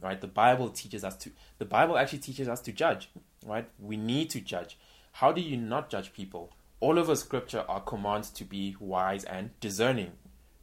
Right? 0.00 0.20
The 0.20 0.28
Bible 0.28 0.68
teaches 0.70 1.04
us 1.04 1.16
to 1.16 1.30
the 1.58 1.64
Bible 1.64 1.98
actually 1.98 2.20
teaches 2.20 2.48
us 2.48 2.60
to 2.62 2.72
judge, 2.72 3.10
right? 3.44 3.68
We 3.80 3.96
need 3.96 4.30
to 4.30 4.40
judge. 4.40 4.78
How 5.12 5.32
do 5.32 5.40
you 5.40 5.56
not 5.56 5.90
judge 5.90 6.12
people? 6.12 6.52
All 6.80 6.98
over 6.98 7.16
scripture 7.16 7.64
are 7.68 7.80
commands 7.80 8.30
to 8.30 8.44
be 8.44 8.76
wise 8.78 9.24
and 9.24 9.50
discerning, 9.58 10.12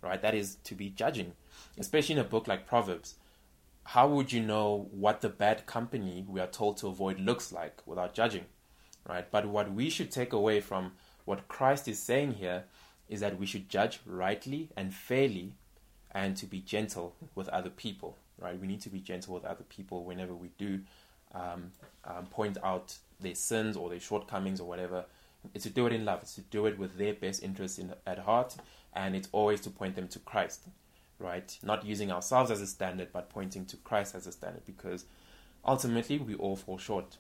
right? 0.02 0.22
That 0.22 0.34
is 0.34 0.56
to 0.64 0.76
be 0.76 0.90
judging, 0.90 1.34
especially 1.78 2.14
in 2.14 2.20
a 2.20 2.24
book 2.24 2.48
like 2.48 2.66
Proverbs 2.66 3.16
how 3.86 4.08
would 4.08 4.32
you 4.32 4.42
know 4.42 4.88
what 4.92 5.22
the 5.22 5.30
bad 5.30 5.66
company 5.68 6.26
we 6.28 6.40
are 6.40 6.48
told 6.48 6.78
to 6.78 6.88
avoid 6.88 7.20
looks 7.20 7.52
like 7.52 7.82
without 7.86 8.14
judging? 8.14 8.46
Right? 9.08 9.30
But 9.30 9.46
what 9.46 9.72
we 9.72 9.92
should 9.92 10.10
take 10.10 10.34
away 10.34 10.60
from 10.60 10.94
what 11.26 11.48
Christ 11.48 11.88
is 11.88 12.02
saying 12.02 12.34
here 12.34 12.64
is 13.08 13.20
that 13.20 13.40
we 13.40 13.46
should 13.46 13.70
judge 13.70 14.00
rightly 14.06 14.70
and 14.76 14.92
fairly 14.92 15.54
and 16.12 16.36
to 16.38 16.48
be 16.48 16.60
gentle 16.60 17.16
with 17.36 17.48
other 17.50 17.70
people. 17.70 18.18
Right? 18.40 18.60
We 18.60 18.68
need 18.68 18.82
to 18.82 18.90
be 18.90 19.00
gentle 19.00 19.34
with 19.34 19.46
other 19.46 19.64
people 19.64 20.04
whenever 20.04 20.34
we 20.34 20.50
do 20.58 20.82
um, 21.34 21.72
um, 22.04 22.26
point 22.28 22.58
out 22.64 22.98
their 23.20 23.36
sins 23.36 23.78
or 23.78 23.90
their 23.90 24.00
shortcomings 24.00 24.60
or 24.60 24.68
whatever. 24.68 25.06
It's 25.54 25.64
to 25.64 25.70
do 25.70 25.86
it 25.86 25.94
in 25.94 26.06
love. 26.06 26.20
It's 26.24 26.36
to 26.36 26.42
do 26.42 26.66
it 26.66 26.78
with 26.78 26.98
their 26.98 27.14
best 27.14 27.44
interests 27.44 27.78
in, 27.78 27.94
at 28.06 28.20
heart, 28.20 28.56
and 28.94 29.16
it's 29.16 29.30
always 29.32 29.62
to 29.62 29.70
point 29.70 29.96
them 29.96 30.08
to 30.10 30.20
Christ 30.20 30.68
right? 31.20 31.58
Not 31.64 31.86
using 31.86 32.12
ourselves 32.12 32.52
as 32.52 32.62
a 32.62 32.68
standard, 32.68 33.10
but 33.12 33.30
pointing 33.30 33.66
to 33.68 33.78
Christ 33.78 34.16
as 34.16 34.28
a 34.28 34.32
standard, 34.32 34.66
because 34.66 35.06
ultimately 35.66 36.18
we 36.18 36.36
all 36.36 36.56
fall 36.56 36.78
short. 36.78 37.18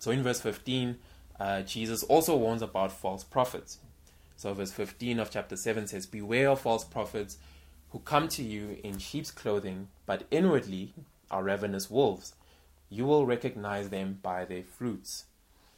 So 0.00 0.10
in 0.10 0.22
verse 0.22 0.40
15, 0.40 0.96
uh, 1.40 1.62
Jesus 1.62 2.02
also 2.04 2.36
warns 2.36 2.62
about 2.62 2.92
false 2.92 3.24
prophets. 3.24 3.78
So 4.36 4.54
verse 4.54 4.72
15 4.72 5.18
of 5.18 5.30
chapter 5.30 5.56
7 5.56 5.86
says, 5.86 6.06
Beware 6.06 6.50
of 6.50 6.60
false 6.60 6.84
prophets 6.84 7.38
who 7.90 8.00
come 8.00 8.28
to 8.28 8.42
you 8.42 8.78
in 8.82 8.98
sheep's 8.98 9.30
clothing, 9.30 9.88
but 10.06 10.26
inwardly 10.30 10.94
are 11.30 11.42
ravenous 11.42 11.90
wolves. 11.90 12.34
You 12.90 13.06
will 13.06 13.26
recognize 13.26 13.88
them 13.90 14.18
by 14.22 14.44
their 14.44 14.62
fruits. 14.62 15.24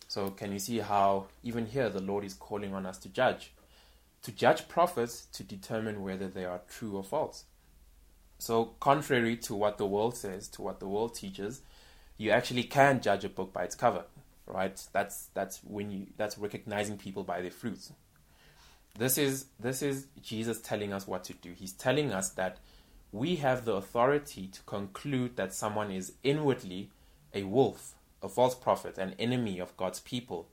So, 0.09 0.31
can 0.31 0.53
you 0.53 0.59
see 0.59 0.79
how 0.79 1.27
even 1.43 1.67
here 1.67 1.89
the 1.89 2.01
Lord 2.01 2.25
is 2.25 2.35
calling 2.35 2.75
on 2.75 2.87
us 2.87 2.99
to 2.99 3.09
judge? 3.09 3.53
to 4.23 4.33
judge 4.33 4.69
prophets 4.69 5.27
to 5.33 5.43
determine 5.43 6.03
whether 6.03 6.29
they 6.29 6.45
are 6.45 6.61
true 6.69 6.97
or 6.97 7.03
false. 7.05 7.45
So, 8.39 8.73
contrary 8.81 9.37
to 9.39 9.55
what 9.55 9.79
the 9.79 9.87
world 9.87 10.17
says, 10.17 10.49
to 10.49 10.63
what 10.63 10.81
the 10.81 10.89
world 10.89 11.15
teaches, 11.15 11.63
you 12.17 12.31
actually 12.31 12.65
can 12.65 13.01
judge 13.01 13.25
a 13.25 13.29
book 13.29 13.53
by 13.53 13.65
its 13.65 13.75
cover, 13.75 14.05
right? 14.47 14.83
That's 14.93 15.29
that's 15.35 15.61
when 15.65 15.91
you 15.91 16.07
that's 16.17 16.39
recognizing 16.39 16.97
people 16.97 17.23
by 17.23 17.43
their 17.43 17.51
fruits. 17.51 17.93
This 18.99 19.19
is 19.19 19.47
this 19.59 19.83
is 19.83 20.07
Jesus 20.23 20.61
telling 20.61 20.93
us 20.93 21.07
what 21.07 21.25
to 21.25 21.35
do. 21.35 21.53
He's 21.53 21.73
telling 21.73 22.13
us 22.13 22.31
that 22.31 22.59
we 23.13 23.37
have 23.37 23.65
the 23.65 23.75
authority 23.75 24.47
to 24.49 24.61
conclude 24.63 25.37
that 25.37 25.55
someone 25.55 25.91
is 25.91 26.13
inwardly 26.23 26.91
a 27.35 27.45
wolf, 27.45 27.95
a 28.23 28.29
false 28.29 28.55
prophet, 28.55 28.99
an 28.99 29.15
enemy 29.19 29.59
of 29.59 29.77
God's 29.77 30.01
people. 30.01 30.49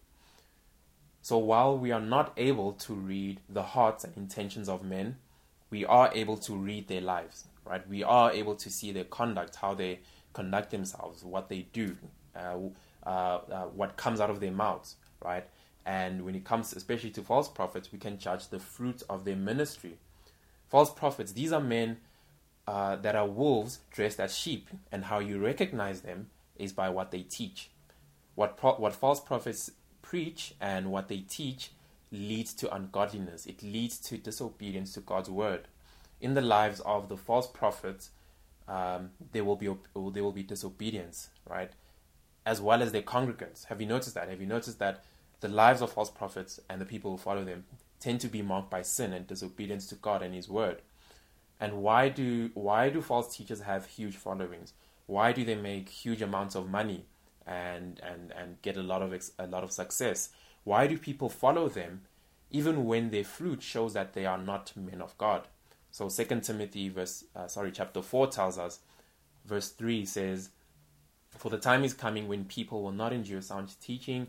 So 1.21 1.37
while 1.37 1.77
we 1.77 1.91
are 1.91 2.01
not 2.01 2.31
able 2.37 2.73
to 2.73 2.93
read 2.93 3.41
the 3.49 3.63
hearts 3.63 4.03
and 4.03 4.15
intentions 4.15 4.69
of 4.69 4.83
men, 4.83 5.17
we 5.69 5.85
are 5.85 6.09
able 6.13 6.37
to 6.37 6.55
read 6.55 6.87
their 6.87 7.01
lives, 7.01 7.45
right? 7.65 7.87
We 7.87 8.03
are 8.03 8.31
able 8.31 8.55
to 8.55 8.69
see 8.69 8.91
their 8.91 9.03
conduct, 9.03 9.57
how 9.57 9.73
they 9.73 9.99
conduct 10.33 10.71
themselves, 10.71 11.23
what 11.23 11.49
they 11.49 11.67
do, 11.73 11.97
uh, 12.35 12.57
uh, 13.05 13.09
uh, 13.09 13.65
what 13.65 13.97
comes 13.97 14.21
out 14.21 14.29
of 14.29 14.39
their 14.39 14.51
mouths, 14.51 14.95
right? 15.21 15.45
And 15.87 16.25
when 16.25 16.35
it 16.35 16.43
comes, 16.43 16.73
especially 16.73 17.11
to 17.11 17.21
false 17.21 17.47
prophets, 17.47 17.93
we 17.93 17.97
can 17.97 18.19
judge 18.19 18.49
the 18.49 18.59
fruit 18.59 19.03
of 19.09 19.23
their 19.23 19.37
ministry. 19.37 19.97
False 20.67 20.93
prophets, 20.93 21.31
these 21.31 21.53
are 21.53 21.61
men 21.61 21.99
uh, 22.67 22.97
that 22.97 23.15
are 23.15 23.25
wolves 23.25 23.79
dressed 23.89 24.19
as 24.19 24.37
sheep, 24.37 24.67
and 24.91 25.05
how 25.05 25.19
you 25.19 25.39
recognize 25.39 26.01
them 26.01 26.29
is 26.57 26.73
by 26.73 26.89
what 26.89 27.11
they 27.11 27.21
teach. 27.21 27.69
What 28.35 28.57
pro- 28.57 28.75
what 28.75 28.93
false 28.93 29.21
prophets 29.21 29.71
preach 30.01 30.53
and 30.59 30.91
what 30.91 31.07
they 31.07 31.19
teach 31.19 31.71
leads 32.11 32.53
to 32.55 32.73
ungodliness. 32.73 33.45
It 33.45 33.63
leads 33.63 33.97
to 33.99 34.17
disobedience 34.17 34.91
to 34.95 34.99
God's 34.99 35.29
word. 35.29 35.69
In 36.19 36.33
the 36.33 36.41
lives 36.41 36.81
of 36.81 37.07
the 37.07 37.15
false 37.15 37.47
prophets, 37.47 38.09
um, 38.67 39.11
there 39.31 39.45
will 39.45 39.55
be 39.55 39.67
there 39.67 40.23
will 40.23 40.33
be 40.33 40.43
disobedience, 40.43 41.29
right? 41.49 41.71
As 42.45 42.59
well 42.59 42.81
as 42.81 42.91
their 42.91 43.03
congregants. 43.03 43.67
Have 43.67 43.79
you 43.79 43.87
noticed 43.87 44.15
that? 44.15 44.27
Have 44.27 44.41
you 44.41 44.47
noticed 44.47 44.79
that 44.79 45.05
the 45.39 45.47
lives 45.47 45.81
of 45.81 45.91
false 45.91 46.09
prophets 46.09 46.59
and 46.69 46.81
the 46.81 46.85
people 46.85 47.11
who 47.11 47.17
follow 47.17 47.43
them 47.43 47.65
tend 47.99 48.21
to 48.21 48.27
be 48.27 48.41
marked 48.41 48.69
by 48.69 48.81
sin 48.81 49.13
and 49.13 49.27
disobedience 49.27 49.87
to 49.87 49.95
God 49.95 50.21
and 50.21 50.33
His 50.33 50.49
word? 50.49 50.81
And 51.59 51.81
why 51.81 52.09
do 52.09 52.51
why 52.53 52.89
do 52.89 53.01
false 53.01 53.35
teachers 53.35 53.61
have 53.61 53.85
huge 53.85 54.15
followings? 54.15 54.73
Why 55.07 55.31
do 55.31 55.43
they 55.43 55.55
make 55.55 55.89
huge 55.89 56.21
amounts 56.21 56.55
of 56.55 56.69
money 56.69 57.05
and 57.45 57.99
and 58.03 58.31
and 58.31 58.61
get 58.61 58.77
a 58.77 58.83
lot 58.83 59.01
of 59.01 59.13
ex, 59.13 59.31
a 59.39 59.47
lot 59.47 59.63
of 59.63 59.71
success? 59.71 60.29
Why 60.63 60.87
do 60.87 60.97
people 60.97 61.29
follow 61.29 61.69
them 61.69 62.01
even 62.51 62.85
when 62.85 63.09
their 63.09 63.23
fruit 63.23 63.61
shows 63.61 63.93
that 63.93 64.13
they 64.13 64.25
are 64.25 64.37
not 64.37 64.73
men 64.75 65.01
of 65.01 65.17
God? 65.17 65.47
So 65.91 66.09
Second 66.09 66.41
Timothy 66.41 66.89
verse 66.89 67.23
uh, 67.35 67.47
sorry 67.47 67.71
chapter 67.71 68.01
4 68.01 68.27
tells 68.27 68.57
us 68.59 68.79
verse 69.45 69.69
3 69.69 70.05
says 70.05 70.49
for 71.29 71.49
the 71.49 71.57
time 71.57 71.83
is 71.83 71.93
coming 71.93 72.27
when 72.27 72.45
people 72.45 72.83
will 72.83 72.91
not 72.91 73.13
endure 73.13 73.41
sound 73.41 73.69
teaching 73.81 74.27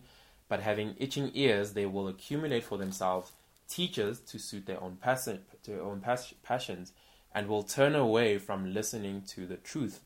but 0.48 0.60
having 0.60 0.94
itching 0.98 1.30
ears 1.34 1.72
they 1.72 1.86
will 1.86 2.08
accumulate 2.08 2.64
for 2.64 2.78
themselves 2.78 3.32
teachers 3.68 4.20
to 4.20 4.38
suit 4.38 4.66
their 4.66 4.82
own 4.82 4.96
passion 4.96 5.40
their 5.64 5.82
own 5.82 6.00
pas- 6.00 6.34
passions 6.42 6.92
and 7.34 7.46
will 7.46 7.62
turn 7.62 7.94
away 7.94 8.38
from 8.38 8.72
listening 8.72 9.22
to 9.22 9.46
the 9.46 9.56
truth 9.56 10.00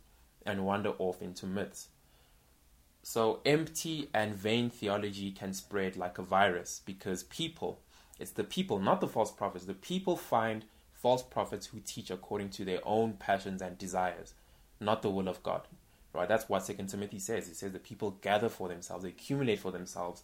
and 0.45 0.65
wander 0.67 0.93
off 0.99 1.23
into 1.23 1.47
myths. 1.47 1.89
So, 3.03 3.41
empty 3.45 4.09
and 4.15 4.35
vain 4.35 4.71
theology 4.71 5.31
can 5.33 5.53
spread 5.53 5.97
like 5.97 6.19
a 6.19 6.23
virus 6.23 6.83
because 6.85 7.25
people, 7.25 7.81
it's 8.19 8.31
the 8.31 8.45
people, 8.45 8.79
not 8.79 9.01
the 9.01 9.09
false 9.09 9.33
prophets, 9.33 9.65
the 9.65 9.75
people 9.75 10.17
find 10.17 10.65
false 10.93 11.23
prophets 11.23 11.67
who 11.67 11.81
teach 11.81 12.11
according 12.11 12.51
to 12.51 12.65
their 12.65 12.81
own 12.85 13.15
passions 13.15 13.61
and 13.61 13.77
desires, 13.77 14.35
not 14.79 15.03
the 15.03 15.11
will 15.11 15.29
of 15.29 15.43
God. 15.43 15.63
Right? 16.13 16.29
That's 16.29 16.49
what 16.49 16.65
Second 16.65 16.89
Timothy 16.89 17.19
says. 17.19 17.49
It 17.49 17.57
says 17.57 17.73
the 17.73 17.79
people 17.79 18.19
gather 18.21 18.49
for 18.49 18.69
themselves, 18.69 19.05
they 19.05 19.11
accumulate 19.11 19.59
for 19.59 19.71
themselves 19.71 20.23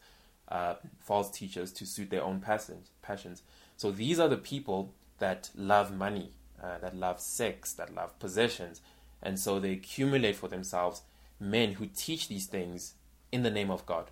uh, 0.49 0.75
false 1.01 1.31
teachers 1.31 1.73
to 1.73 1.87
suit 1.87 2.11
their 2.11 2.23
own 2.23 2.41
passions. 2.41 2.91
Passions. 3.03 3.43
So 3.77 3.91
these 3.91 4.19
are 4.19 4.29
the 4.29 4.37
people 4.37 4.93
that 5.19 5.51
love 5.55 5.95
money, 5.95 6.33
uh, 6.63 6.79
that 6.79 6.97
love 6.97 7.21
sex, 7.21 7.73
that 7.75 7.95
love 7.95 8.19
possessions, 8.19 8.81
and 9.23 9.39
so 9.39 9.59
they 9.59 9.73
accumulate 9.73 10.37
for 10.37 10.49
themselves 10.49 11.03
men 11.41 11.75
who 11.75 11.87
teach 11.87 12.29
these 12.29 12.47
things 12.47 12.95
in 13.33 13.43
the 13.43 13.51
name 13.51 13.71
of 13.71 13.85
God. 13.87 14.11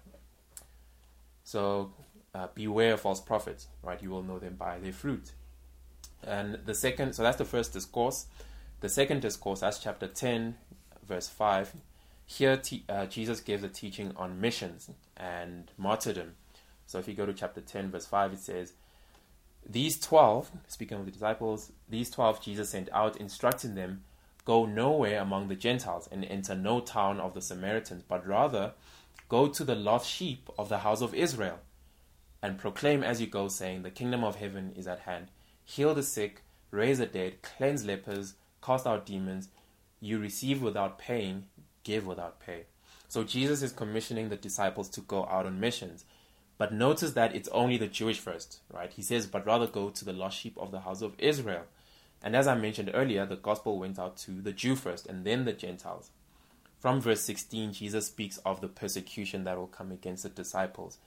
So 1.45 1.93
uh, 2.35 2.49
beware 2.55 2.95
of 2.95 3.01
false 3.01 3.21
prophets, 3.21 3.69
right? 3.83 4.03
You 4.03 4.11
will 4.11 4.23
know 4.23 4.39
them 4.39 4.55
by 4.55 4.79
their 4.79 4.93
fruit. 4.93 5.33
And 6.23 6.59
the 6.65 6.75
second, 6.75 7.15
so 7.15 7.23
that's 7.23 7.39
the 7.39 7.45
first 7.45 7.73
discourse. 7.73 8.27
The 8.81 8.89
second 8.89 9.23
discourse, 9.23 9.61
that's 9.61 9.79
chapter 9.79 10.07
10, 10.07 10.57
verse 11.07 11.29
5. 11.29 11.75
Here, 12.27 12.57
te- 12.57 12.85
uh, 12.89 13.07
Jesus 13.07 13.41
gives 13.41 13.63
a 13.63 13.69
teaching 13.69 14.13
on 14.17 14.41
missions 14.41 14.91
and 15.17 15.71
martyrdom. 15.77 16.35
So 16.87 16.99
if 16.99 17.09
you 17.09 17.15
go 17.15 17.27
to 17.27 17.33
chapter 17.33 17.61
10, 17.61 17.91
verse 17.91 18.07
5, 18.07 18.33
it 18.33 18.39
says, 18.39 18.73
these 19.69 19.99
12, 19.99 20.51
speaking 20.69 20.99
of 20.99 21.07
the 21.07 21.11
disciples, 21.11 21.73
these 21.89 22.09
12 22.11 22.41
Jesus 22.41 22.71
sent 22.71 22.89
out, 22.93 23.17
instructing 23.17 23.75
them, 23.75 24.05
Go 24.45 24.65
nowhere 24.65 25.21
among 25.21 25.49
the 25.49 25.57
Gentiles 25.57 26.09
and 26.13 26.25
enter 26.25 26.55
no 26.55 26.79
town 26.79 27.19
of 27.19 27.35
the 27.35 27.41
Samaritans, 27.41 28.05
but 28.07 28.25
rather 28.25 28.75
go 29.29 29.49
to 29.49 29.65
the 29.65 29.75
lost 29.75 30.09
sheep 30.09 30.49
of 30.57 30.69
the 30.69 30.79
house 30.79 31.03
of 31.03 31.15
Israel 31.15 31.59
and 32.41 32.59
proclaim 32.59 33.03
as 33.03 33.21
you 33.21 33.27
go, 33.27 33.49
saying, 33.49 33.83
The 33.83 33.91
kingdom 33.91 34.23
of 34.23 34.37
heaven 34.37 34.73
is 34.77 34.87
at 34.87 35.01
hand. 35.01 35.33
Heal 35.65 35.95
the 35.95 36.05
sick, 36.05 36.43
raise 36.71 36.99
the 36.99 37.07
dead, 37.07 37.43
cleanse 37.43 37.85
lepers, 37.85 38.35
cast 38.63 38.87
out 38.87 39.05
demons. 39.05 39.49
You 40.01 40.19
receive 40.19 40.63
without 40.63 40.99
paying, 40.99 41.47
give 41.85 42.07
without 42.07 42.41
pay. 42.41 42.65
So 43.09 43.25
Jesus 43.25 43.63
is 43.63 43.73
commissioning 43.73 44.29
the 44.29 44.37
disciples 44.37 44.89
to 44.91 45.01
go 45.01 45.27
out 45.27 45.47
on 45.47 45.61
missions. 45.61 46.05
But 46.59 46.73
notice 46.73 47.13
that 47.13 47.35
it's 47.35 47.49
only 47.49 47.77
the 47.77 47.87
Jewish 47.87 48.19
first, 48.19 48.61
right? 48.73 48.93
He 48.93 49.03
says, 49.03 49.27
but 49.27 49.47
rather 49.47 49.67
go 49.67 49.91
to 49.91 50.05
the 50.05 50.13
lost 50.13 50.39
sheep 50.39 50.57
of 50.59 50.71
the 50.71 50.81
house 50.81 51.03
of 51.03 51.15
Israel. 51.19 51.65
And 52.23 52.35
as 52.35 52.47
I 52.47 52.55
mentioned 52.55 52.91
earlier, 52.95 53.27
the 53.27 53.37
gospel 53.37 53.79
went 53.79 53.99
out 53.99 54.17
to 54.19 54.41
the 54.41 54.53
Jew 54.53 54.75
first 54.75 55.07
and 55.07 55.25
then 55.25 55.45
the 55.45 55.53
Gentiles. 55.53 56.11
From 56.79 57.01
verse 57.01 57.21
16, 57.23 57.73
Jesus 57.73 58.07
speaks 58.07 58.39
of 58.39 58.61
the 58.61 58.69
persecution 58.69 59.45
that 59.45 59.59
will 59.59 59.67
come 59.67 59.93
against 59.93 60.23
the 60.23 60.29
disciples. 60.29 60.99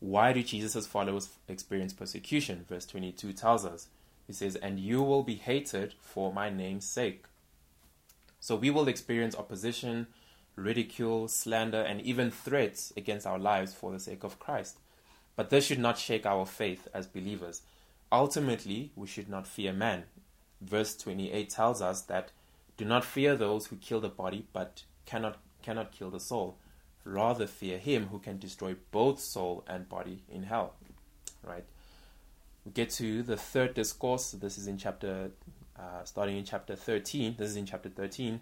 Why 0.00 0.32
do 0.32 0.42
Jesus' 0.42 0.86
followers 0.86 1.30
experience 1.48 1.92
persecution? 1.92 2.64
Verse 2.68 2.84
22 2.86 3.32
tells 3.32 3.64
us, 3.64 3.88
He 4.26 4.32
says, 4.32 4.56
And 4.56 4.78
you 4.78 5.02
will 5.02 5.22
be 5.22 5.36
hated 5.36 5.94
for 6.00 6.32
my 6.32 6.50
name's 6.50 6.86
sake. 6.86 7.24
So 8.44 8.56
we 8.56 8.68
will 8.68 8.88
experience 8.88 9.34
opposition, 9.34 10.06
ridicule, 10.54 11.28
slander, 11.28 11.80
and 11.80 12.02
even 12.02 12.30
threats 12.30 12.92
against 12.94 13.26
our 13.26 13.38
lives 13.38 13.72
for 13.72 13.90
the 13.90 13.98
sake 13.98 14.22
of 14.22 14.38
Christ. 14.38 14.80
But 15.34 15.48
this 15.48 15.64
should 15.64 15.78
not 15.78 15.96
shake 15.96 16.26
our 16.26 16.44
faith 16.44 16.86
as 16.92 17.06
believers. 17.06 17.62
Ultimately, 18.12 18.92
we 18.96 19.06
should 19.06 19.30
not 19.30 19.46
fear 19.46 19.72
man. 19.72 20.04
Verse 20.60 20.94
28 20.94 21.48
tells 21.48 21.80
us 21.80 22.02
that 22.02 22.32
do 22.76 22.84
not 22.84 23.06
fear 23.06 23.34
those 23.34 23.68
who 23.68 23.76
kill 23.76 24.02
the 24.02 24.10
body 24.10 24.44
but 24.52 24.82
cannot 25.06 25.38
cannot 25.62 25.92
kill 25.92 26.10
the 26.10 26.20
soul. 26.20 26.58
Rather 27.02 27.46
fear 27.46 27.78
him 27.78 28.08
who 28.08 28.18
can 28.18 28.38
destroy 28.38 28.76
both 28.90 29.20
soul 29.20 29.64
and 29.66 29.88
body 29.88 30.22
in 30.28 30.42
hell. 30.42 30.74
Right? 31.42 31.64
We 32.66 32.72
get 32.72 32.90
to 32.90 33.22
the 33.22 33.38
third 33.38 33.72
discourse. 33.72 34.32
This 34.32 34.58
is 34.58 34.66
in 34.66 34.76
chapter 34.76 35.30
uh, 35.78 36.04
starting 36.04 36.36
in 36.36 36.44
chapter 36.44 36.76
13. 36.76 37.36
This 37.38 37.50
is 37.50 37.56
in 37.56 37.66
chapter 37.66 37.88
13 37.88 38.40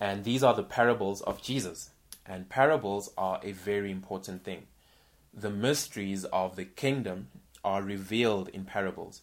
and 0.00 0.24
these 0.24 0.42
are 0.42 0.54
the 0.54 0.62
parables 0.62 1.22
of 1.22 1.42
Jesus. 1.42 1.90
And 2.24 2.48
parables 2.48 3.10
are 3.16 3.40
a 3.42 3.52
very 3.52 3.90
important 3.90 4.44
thing. 4.44 4.66
The 5.32 5.50
mysteries 5.50 6.24
of 6.24 6.56
the 6.56 6.64
kingdom 6.64 7.28
are 7.64 7.82
revealed 7.82 8.48
in 8.48 8.64
parables. 8.64 9.22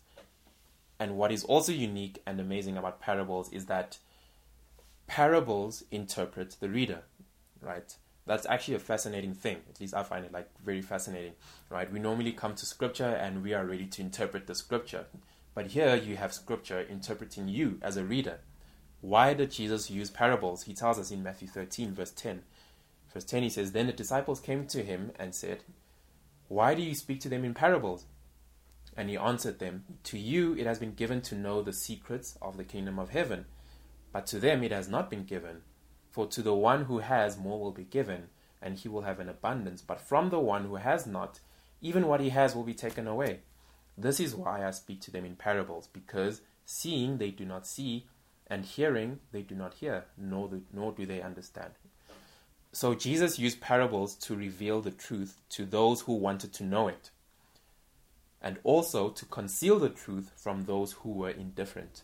And 1.00 1.18
what 1.18 1.32
is 1.32 1.44
also 1.44 1.72
unique 1.72 2.22
and 2.26 2.40
amazing 2.40 2.78
about 2.78 3.02
parables 3.02 3.52
is 3.52 3.66
that 3.66 3.98
parables 5.08 5.84
interpret 5.92 6.56
the 6.60 6.70
reader, 6.70 7.04
right? 7.62 7.96
That's 8.26 8.46
actually 8.46 8.76
a 8.76 8.80
fascinating 8.80 9.34
thing. 9.34 9.58
At 9.70 9.82
least 9.82 9.94
I 9.94 10.04
find 10.04 10.24
it 10.24 10.32
like 10.32 10.48
very 10.64 10.82
fascinating, 10.82 11.34
right? 11.70 11.92
We 11.92 12.00
normally 12.00 12.32
come 12.32 12.56
to 12.56 12.66
scripture 12.66 13.10
and 13.10 13.44
we 13.44 13.54
are 13.54 13.66
ready 13.66 13.86
to 13.86 14.02
interpret 14.02 14.48
the 14.48 14.56
scripture. 14.56 15.06
But 15.54 15.68
here 15.68 15.96
you 15.96 16.18
have 16.18 16.34
scripture 16.34 16.82
interpreting 16.82 17.48
you 17.48 17.80
as 17.82 17.98
a 17.98 18.04
reader. 18.04 18.40
Why 19.02 19.34
did 19.34 19.52
Jesus 19.52 19.92
use 19.92 20.10
parables? 20.10 20.64
He 20.64 20.74
tells 20.74 20.98
us 20.98 21.12
in 21.12 21.24
Matthew 21.24 21.48
13, 21.48 21.94
verse 21.94 22.12
10. 22.12 22.42
Verse 23.14 23.26
10, 23.26 23.44
he 23.44 23.50
says, 23.50 23.72
Then 23.72 23.88
the 23.88 23.94
disciples 23.94 24.40
came 24.40 24.66
to 24.68 24.84
him 24.84 25.12
and 25.20 25.36
said, 25.36 25.64
Why 26.48 26.74
do 26.74 26.82
you 26.82 26.96
speak 26.96 27.20
to 27.22 27.30
them 27.30 27.44
in 27.44 27.54
parables? 27.54 28.06
And 28.96 29.10
he 29.10 29.18
answered 29.18 29.60
them, 29.60 29.84
To 30.06 30.18
you 30.18 30.56
it 30.56 30.66
has 30.66 30.80
been 30.80 30.94
given 30.94 31.22
to 31.24 31.36
know 31.36 31.62
the 31.62 31.74
secrets 31.74 32.38
of 32.42 32.58
the 32.58 32.64
kingdom 32.64 32.98
of 32.98 33.10
heaven, 33.10 33.46
but 34.12 34.26
to 34.28 34.40
them 34.40 34.64
it 34.64 34.72
has 34.72 34.88
not 34.88 35.10
been 35.10 35.26
given. 35.26 35.62
For 36.10 36.28
to 36.28 36.42
the 36.42 36.54
one 36.54 36.86
who 36.86 37.00
has, 37.00 37.38
more 37.38 37.60
will 37.60 37.72
be 37.72 37.84
given, 37.84 38.30
and 38.62 38.78
he 38.78 38.88
will 38.88 39.02
have 39.02 39.20
an 39.20 39.30
abundance. 39.30 39.82
But 39.82 40.00
from 40.00 40.30
the 40.30 40.40
one 40.40 40.66
who 40.66 40.76
has 40.76 41.06
not, 41.06 41.40
even 41.82 42.08
what 42.08 42.22
he 42.22 42.30
has 42.30 42.56
will 42.56 42.64
be 42.64 42.74
taken 42.74 43.08
away. 43.08 43.40
This 43.98 44.20
is 44.20 44.36
why 44.36 44.66
I 44.66 44.72
speak 44.72 45.02
to 45.02 45.12
them 45.12 45.26
in 45.26 45.36
parables, 45.36 45.88
because 45.88 46.42
seeing 46.66 47.18
they 47.18 47.32
do 47.32 47.46
not 47.46 47.68
see, 47.68 48.08
and 48.48 48.66
hearing 48.66 49.20
they 49.32 49.42
do 49.42 49.56
not 49.56 49.76
hear, 49.76 50.06
nor 50.18 50.48
do, 50.48 50.64
nor 50.74 50.92
do 50.92 51.06
they 51.06 51.22
understand. 51.22 51.72
So 52.72 52.96
Jesus 52.96 53.38
used 53.38 53.62
parables 53.62 54.16
to 54.16 54.36
reveal 54.36 54.82
the 54.82 54.92
truth 54.92 55.38
to 55.50 55.66
those 55.66 56.02
who 56.02 56.14
wanted 56.14 56.54
to 56.54 56.64
know 56.64 56.88
it, 56.88 57.12
and 58.42 58.58
also 58.64 59.10
to 59.10 59.26
conceal 59.26 59.80
the 59.80 59.90
truth 59.90 60.32
from 60.36 60.66
those 60.66 60.94
who 60.94 61.12
were 61.12 61.30
indifferent. 61.30 62.02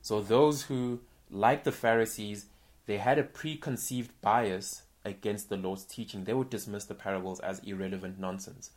So 0.00 0.20
those 0.20 0.62
who, 0.62 1.00
like 1.30 1.64
the 1.64 1.72
Pharisees, 1.72 2.46
they 2.86 2.96
had 2.98 3.18
a 3.18 3.24
preconceived 3.24 4.12
bias 4.22 4.82
against 5.04 5.48
the 5.48 5.56
Lord's 5.56 5.84
teaching, 5.84 6.24
they 6.24 6.34
would 6.34 6.50
dismiss 6.50 6.84
the 6.84 6.94
parables 6.94 7.40
as 7.40 7.60
irrelevant 7.60 8.18
nonsense. 8.18 8.70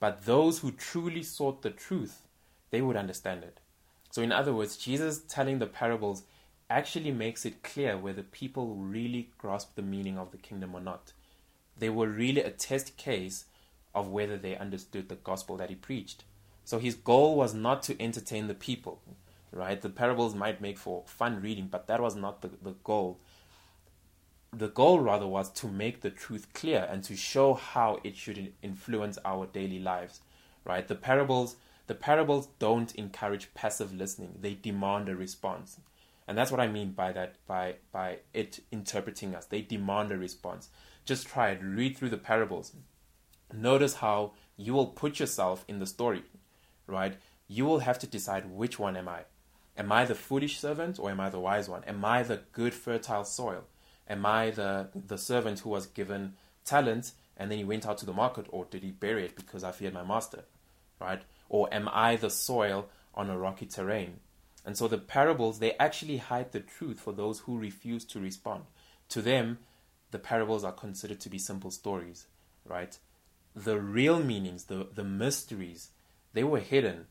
But 0.00 0.24
those 0.24 0.58
who 0.58 0.72
truly 0.72 1.22
sought 1.22 1.62
the 1.62 1.70
truth, 1.70 2.22
they 2.70 2.80
would 2.80 2.96
understand 2.96 3.44
it. 3.44 3.60
So, 4.10 4.22
in 4.22 4.32
other 4.32 4.52
words, 4.52 4.76
Jesus 4.76 5.20
telling 5.28 5.58
the 5.58 5.66
parables 5.66 6.24
actually 6.68 7.12
makes 7.12 7.44
it 7.44 7.62
clear 7.62 7.96
whether 7.96 8.22
people 8.22 8.74
really 8.74 9.30
grasp 9.38 9.74
the 9.74 9.82
meaning 9.82 10.18
of 10.18 10.30
the 10.30 10.38
kingdom 10.38 10.74
or 10.74 10.80
not. 10.80 11.12
They 11.78 11.90
were 11.90 12.08
really 12.08 12.40
a 12.40 12.50
test 12.50 12.96
case 12.96 13.44
of 13.94 14.08
whether 14.08 14.36
they 14.36 14.56
understood 14.56 15.08
the 15.08 15.16
gospel 15.16 15.56
that 15.58 15.68
he 15.68 15.74
preached. 15.74 16.24
So 16.64 16.78
his 16.78 16.94
goal 16.94 17.36
was 17.36 17.54
not 17.54 17.82
to 17.84 18.00
entertain 18.00 18.46
the 18.46 18.54
people, 18.54 19.02
right? 19.52 19.80
The 19.80 19.88
parables 19.88 20.34
might 20.34 20.60
make 20.60 20.78
for 20.78 21.02
fun 21.06 21.42
reading, 21.42 21.68
but 21.68 21.88
that 21.88 22.00
was 22.00 22.14
not 22.14 22.42
the, 22.42 22.50
the 22.62 22.74
goal. 22.84 23.18
The 24.52 24.68
goal, 24.68 25.00
rather, 25.00 25.26
was 25.26 25.50
to 25.52 25.68
make 25.68 26.00
the 26.00 26.10
truth 26.10 26.52
clear 26.52 26.86
and 26.90 27.04
to 27.04 27.16
show 27.16 27.54
how 27.54 28.00
it 28.02 28.16
should 28.16 28.52
influence 28.62 29.18
our 29.24 29.46
daily 29.46 29.78
lives, 29.78 30.20
right? 30.64 30.86
The 30.86 30.96
parables, 30.96 31.56
the 31.86 31.94
parables 31.94 32.48
don't 32.58 32.94
encourage 32.96 33.54
passive 33.54 33.94
listening; 33.94 34.38
they 34.40 34.54
demand 34.54 35.08
a 35.08 35.16
response, 35.16 35.78
and 36.26 36.36
that's 36.36 36.50
what 36.50 36.60
I 36.60 36.66
mean 36.66 36.92
by 36.92 37.12
that. 37.12 37.36
By 37.46 37.76
by 37.92 38.18
it 38.34 38.60
interpreting 38.72 39.34
us, 39.34 39.46
they 39.46 39.62
demand 39.62 40.10
a 40.10 40.18
response. 40.18 40.68
Just 41.04 41.28
try 41.28 41.50
it. 41.50 41.62
Read 41.62 41.96
through 41.96 42.10
the 42.10 42.18
parables. 42.18 42.72
Notice 43.52 43.94
how 43.94 44.32
you 44.56 44.74
will 44.74 44.86
put 44.86 45.20
yourself 45.20 45.64
in 45.68 45.78
the 45.78 45.86
story 45.86 46.24
right? 46.90 47.16
You 47.48 47.64
will 47.64 47.80
have 47.80 47.98
to 48.00 48.06
decide 48.06 48.50
which 48.50 48.78
one 48.78 48.96
am 48.96 49.08
I. 49.08 49.22
Am 49.76 49.90
I 49.90 50.04
the 50.04 50.14
foolish 50.14 50.58
servant 50.58 50.98
or 50.98 51.10
am 51.10 51.20
I 51.20 51.30
the 51.30 51.40
wise 51.40 51.68
one? 51.68 51.84
Am 51.84 52.04
I 52.04 52.22
the 52.22 52.42
good 52.52 52.74
fertile 52.74 53.24
soil? 53.24 53.64
Am 54.10 54.26
I 54.26 54.50
the 54.50 54.88
the 54.94 55.16
servant 55.16 55.60
who 55.60 55.70
was 55.70 55.86
given 55.86 56.34
talent 56.64 57.12
and 57.36 57.50
then 57.50 57.58
he 57.58 57.64
went 57.64 57.86
out 57.86 57.96
to 57.98 58.06
the 58.06 58.12
market 58.12 58.46
or 58.50 58.66
did 58.66 58.82
he 58.82 58.90
bury 58.90 59.24
it 59.24 59.36
because 59.36 59.64
I 59.64 59.72
feared 59.72 59.94
my 59.94 60.04
master? 60.04 60.44
Right? 61.00 61.22
Or 61.48 61.72
am 61.72 61.88
I 61.90 62.16
the 62.16 62.28
soil 62.28 62.88
on 63.14 63.30
a 63.30 63.38
rocky 63.38 63.66
terrain? 63.66 64.20
And 64.66 64.76
so 64.76 64.88
the 64.88 64.98
parables 64.98 65.58
they 65.58 65.72
actually 65.78 66.18
hide 66.18 66.52
the 66.52 66.60
truth 66.60 67.00
for 67.00 67.12
those 67.12 67.40
who 67.40 67.58
refuse 67.58 68.04
to 68.06 68.20
respond. 68.20 68.64
To 69.10 69.22
them, 69.22 69.58
the 70.10 70.18
parables 70.18 70.64
are 70.64 70.72
considered 70.72 71.20
to 71.20 71.30
be 71.30 71.38
simple 71.38 71.70
stories, 71.70 72.26
right? 72.64 72.98
The 73.54 73.80
real 73.80 74.22
meanings, 74.22 74.64
the, 74.64 74.88
the 74.94 75.04
mysteries, 75.04 75.90
they 76.32 76.44
were 76.44 76.60
hidden 76.60 77.06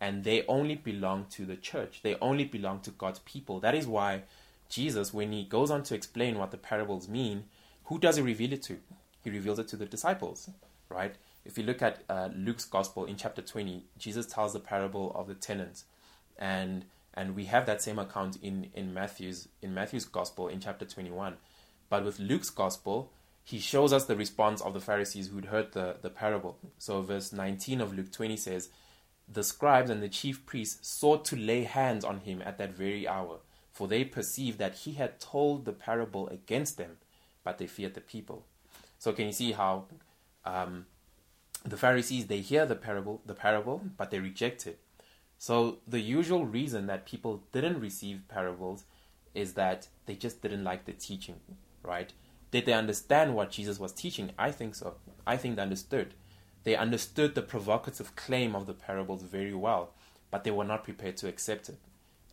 and 0.00 0.24
they 0.24 0.44
only 0.46 0.74
belong 0.74 1.26
to 1.30 1.44
the 1.44 1.56
church. 1.56 2.00
They 2.02 2.16
only 2.16 2.44
belong 2.44 2.80
to 2.80 2.90
God's 2.90 3.18
people. 3.20 3.60
That 3.60 3.74
is 3.74 3.86
why 3.86 4.22
Jesus, 4.68 5.14
when 5.14 5.32
he 5.32 5.44
goes 5.44 5.70
on 5.70 5.82
to 5.84 5.94
explain 5.94 6.38
what 6.38 6.50
the 6.50 6.56
parables 6.56 7.08
mean, 7.08 7.44
who 7.84 7.98
does 7.98 8.16
he 8.16 8.22
reveal 8.22 8.52
it 8.52 8.62
to? 8.64 8.78
He 9.22 9.30
reveals 9.30 9.58
it 9.58 9.68
to 9.68 9.76
the 9.76 9.86
disciples, 9.86 10.50
right? 10.88 11.14
If 11.44 11.56
you 11.56 11.64
look 11.64 11.82
at 11.82 12.02
uh, 12.08 12.28
Luke's 12.36 12.64
gospel 12.64 13.04
in 13.06 13.16
chapter 13.16 13.42
20, 13.42 13.84
Jesus 13.98 14.26
tells 14.26 14.52
the 14.52 14.60
parable 14.60 15.12
of 15.14 15.26
the 15.26 15.34
tenants. 15.34 15.84
And 16.38 16.84
and 17.14 17.34
we 17.34 17.46
have 17.46 17.66
that 17.66 17.82
same 17.82 17.98
account 17.98 18.36
in, 18.42 18.68
in 18.74 18.94
Matthew's 18.94 19.48
in 19.60 19.74
Matthew's 19.74 20.04
gospel 20.04 20.46
in 20.46 20.60
chapter 20.60 20.84
21. 20.84 21.34
But 21.88 22.04
with 22.04 22.20
Luke's 22.20 22.50
gospel, 22.50 23.10
he 23.42 23.58
shows 23.58 23.92
us 23.94 24.04
the 24.04 24.14
response 24.14 24.60
of 24.60 24.74
the 24.74 24.80
Pharisees 24.80 25.28
who'd 25.28 25.46
heard 25.46 25.72
the, 25.72 25.96
the 26.02 26.10
parable. 26.10 26.58
So, 26.78 27.00
verse 27.00 27.32
19 27.32 27.80
of 27.80 27.94
Luke 27.94 28.12
20 28.12 28.36
says, 28.36 28.68
The 29.26 29.42
scribes 29.42 29.88
and 29.88 30.02
the 30.02 30.08
chief 30.08 30.44
priests 30.44 30.86
sought 30.86 31.24
to 31.26 31.36
lay 31.36 31.62
hands 31.62 32.04
on 32.04 32.20
him 32.20 32.42
at 32.44 32.58
that 32.58 32.74
very 32.74 33.08
hour, 33.08 33.38
for 33.78 33.86
they 33.86 34.02
perceived 34.02 34.58
that 34.58 34.74
he 34.74 34.94
had 34.94 35.20
told 35.20 35.64
the 35.64 35.72
parable 35.72 36.26
against 36.30 36.78
them, 36.78 36.96
but 37.44 37.58
they 37.58 37.68
feared 37.68 37.94
the 37.94 38.00
people. 38.00 38.44
So, 38.98 39.12
can 39.12 39.26
you 39.26 39.32
see 39.32 39.52
how 39.52 39.84
um, 40.44 40.86
the 41.64 41.76
Pharisees 41.76 42.26
they 42.26 42.40
hear 42.40 42.66
the 42.66 42.74
parable, 42.74 43.22
the 43.24 43.34
parable, 43.34 43.84
but 43.96 44.10
they 44.10 44.18
reject 44.18 44.66
it? 44.66 44.80
So, 45.38 45.78
the 45.86 46.00
usual 46.00 46.44
reason 46.44 46.88
that 46.88 47.06
people 47.06 47.44
didn't 47.52 47.78
receive 47.78 48.22
parables 48.26 48.82
is 49.32 49.54
that 49.54 49.86
they 50.06 50.16
just 50.16 50.42
didn't 50.42 50.64
like 50.64 50.84
the 50.84 50.92
teaching, 50.92 51.38
right? 51.84 52.12
Did 52.50 52.66
they 52.66 52.72
understand 52.72 53.36
what 53.36 53.52
Jesus 53.52 53.78
was 53.78 53.92
teaching? 53.92 54.32
I 54.36 54.50
think 54.50 54.74
so. 54.74 54.94
I 55.24 55.36
think 55.36 55.54
they 55.54 55.62
understood. 55.62 56.14
They 56.64 56.74
understood 56.74 57.36
the 57.36 57.42
provocative 57.42 58.16
claim 58.16 58.56
of 58.56 58.66
the 58.66 58.74
parables 58.74 59.22
very 59.22 59.54
well, 59.54 59.92
but 60.32 60.42
they 60.42 60.50
were 60.50 60.64
not 60.64 60.82
prepared 60.82 61.16
to 61.18 61.28
accept 61.28 61.68
it. 61.68 61.78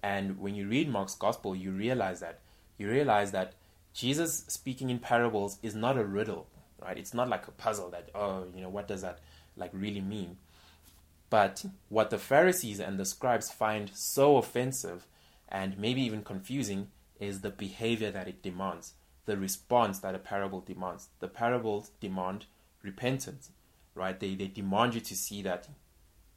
And 0.06 0.38
when 0.38 0.54
you 0.54 0.68
read 0.68 0.88
Mark's 0.88 1.16
gospel, 1.16 1.56
you 1.56 1.72
realize 1.72 2.20
that. 2.20 2.40
You 2.78 2.88
realize 2.88 3.32
that 3.32 3.54
Jesus 3.92 4.46
speaking 4.48 4.92
in 4.92 5.00
parables 5.00 5.58
is 5.64 5.74
not 5.74 5.98
a 5.98 6.06
riddle, 6.06 6.46
right? 6.80 6.96
It's 6.96 7.16
not 7.16 7.28
like 7.28 7.48
a 7.48 7.52
puzzle 7.52 7.90
that, 7.90 8.12
oh, 8.14 8.44
you 8.54 8.62
know, 8.62 8.70
what 8.70 8.88
does 8.88 9.02
that 9.02 9.18
like 9.58 9.72
really 9.74 10.02
mean? 10.02 10.38
But 11.32 11.66
what 11.90 12.12
the 12.12 12.20
Pharisees 12.20 12.80
and 12.80 13.00
the 13.00 13.06
scribes 13.06 13.50
find 13.50 13.90
so 13.96 14.38
offensive 14.38 15.08
and 15.50 15.76
maybe 15.80 16.04
even 16.04 16.22
confusing 16.22 16.90
is 17.20 17.42
the 17.42 17.50
behavior 17.50 18.12
that 18.12 18.28
it 18.28 18.44
demands 18.44 18.94
the 19.26 19.38
response 19.38 19.98
that 20.02 20.14
a 20.14 20.20
parable 20.20 20.62
demands. 20.62 21.10
The 21.20 21.28
parables 21.28 21.90
demand 22.00 22.46
repentance, 22.84 23.50
right? 23.96 24.20
They, 24.20 24.36
they 24.36 24.50
demand 24.50 24.94
you 24.94 25.02
to 25.02 25.16
see 25.16 25.42
that, 25.42 25.68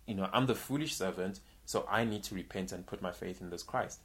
you 0.06 0.14
know, 0.14 0.30
I'm 0.32 0.46
the 0.46 0.54
foolish 0.54 0.94
servant, 0.94 1.40
so 1.68 1.86
I 1.90 2.04
need 2.04 2.22
to 2.22 2.34
repent 2.34 2.72
and 2.72 2.86
put 2.86 3.02
my 3.02 3.12
faith 3.12 3.42
in 3.42 3.50
this 3.50 3.62
Christ. 3.62 4.00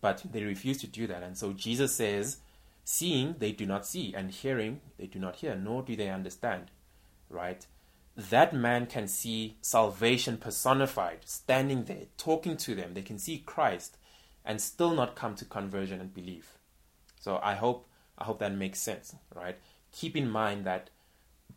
But 0.00 0.24
they 0.32 0.42
refuse 0.42 0.78
to 0.78 0.88
do 0.88 1.06
that. 1.06 1.22
And 1.22 1.38
so 1.38 1.52
Jesus 1.52 1.94
says, 1.94 2.38
seeing 2.82 3.36
they 3.38 3.52
do 3.52 3.66
not 3.66 3.86
see, 3.86 4.12
and 4.16 4.32
hearing 4.32 4.80
they 4.98 5.06
do 5.06 5.20
not 5.20 5.36
hear, 5.36 5.54
nor 5.54 5.82
do 5.82 5.94
they 5.94 6.10
understand, 6.10 6.72
right? 7.30 7.64
That 8.16 8.52
man 8.52 8.86
can 8.86 9.06
see 9.06 9.58
salvation 9.60 10.38
personified, 10.38 11.20
standing 11.24 11.84
there, 11.84 12.06
talking 12.16 12.56
to 12.56 12.74
them. 12.74 12.94
They 12.94 13.02
can 13.02 13.20
see 13.20 13.44
Christ 13.46 13.96
and 14.44 14.60
still 14.60 14.92
not 14.92 15.14
come 15.14 15.36
to 15.36 15.44
conversion 15.44 16.00
and 16.00 16.12
belief. 16.12 16.58
So 17.20 17.38
I 17.40 17.54
hope 17.54 17.86
I 18.18 18.24
hope 18.24 18.40
that 18.40 18.52
makes 18.52 18.80
sense, 18.80 19.14
right? 19.32 19.56
Keep 19.92 20.16
in 20.16 20.28
mind 20.28 20.64
that 20.64 20.90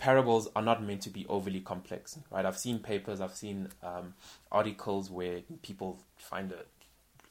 parables 0.02 0.50
are 0.56 0.64
not 0.64 0.84
meant 0.84 1.00
to 1.00 1.12
be 1.12 1.28
overly 1.30 1.60
complex, 1.60 2.18
right? 2.32 2.44
I've 2.44 2.58
seen 2.58 2.80
papers, 2.80 3.22
I've 3.22 3.36
seen 3.36 3.70
um, 3.84 4.16
articles 4.52 5.12
where 5.12 5.42
people 5.62 6.00
find 6.18 6.52
a 6.52 6.64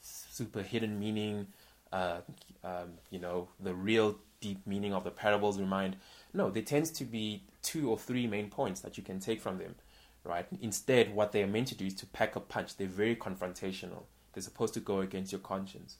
super 0.01 0.61
hidden 0.61 0.97
meaning, 0.97 1.47
uh, 1.91 2.21
um, 2.63 2.93
you 3.09 3.19
know, 3.19 3.49
the 3.59 3.73
real 3.73 4.15
deep 4.39 4.65
meaning 4.65 4.93
of 4.93 5.03
the 5.03 5.11
parables 5.11 5.59
remind. 5.59 5.97
No, 6.33 6.49
there 6.49 6.63
tends 6.63 6.91
to 6.91 7.03
be 7.03 7.43
two 7.61 7.89
or 7.89 7.97
three 7.97 8.25
main 8.25 8.49
points 8.49 8.79
that 8.79 8.97
you 8.97 9.03
can 9.03 9.19
take 9.19 9.41
from 9.41 9.57
them, 9.57 9.75
right? 10.23 10.47
Instead, 10.61 11.13
what 11.13 11.33
they 11.33 11.43
are 11.43 11.47
meant 11.47 11.67
to 11.67 11.75
do 11.75 11.87
is 11.87 11.95
to 11.95 12.05
pack 12.05 12.37
a 12.37 12.39
punch. 12.39 12.77
They're 12.77 12.87
very 12.87 13.17
confrontational. 13.17 14.03
They're 14.31 14.41
supposed 14.41 14.73
to 14.75 14.79
go 14.79 15.01
against 15.01 15.33
your 15.33 15.41
conscience. 15.41 15.97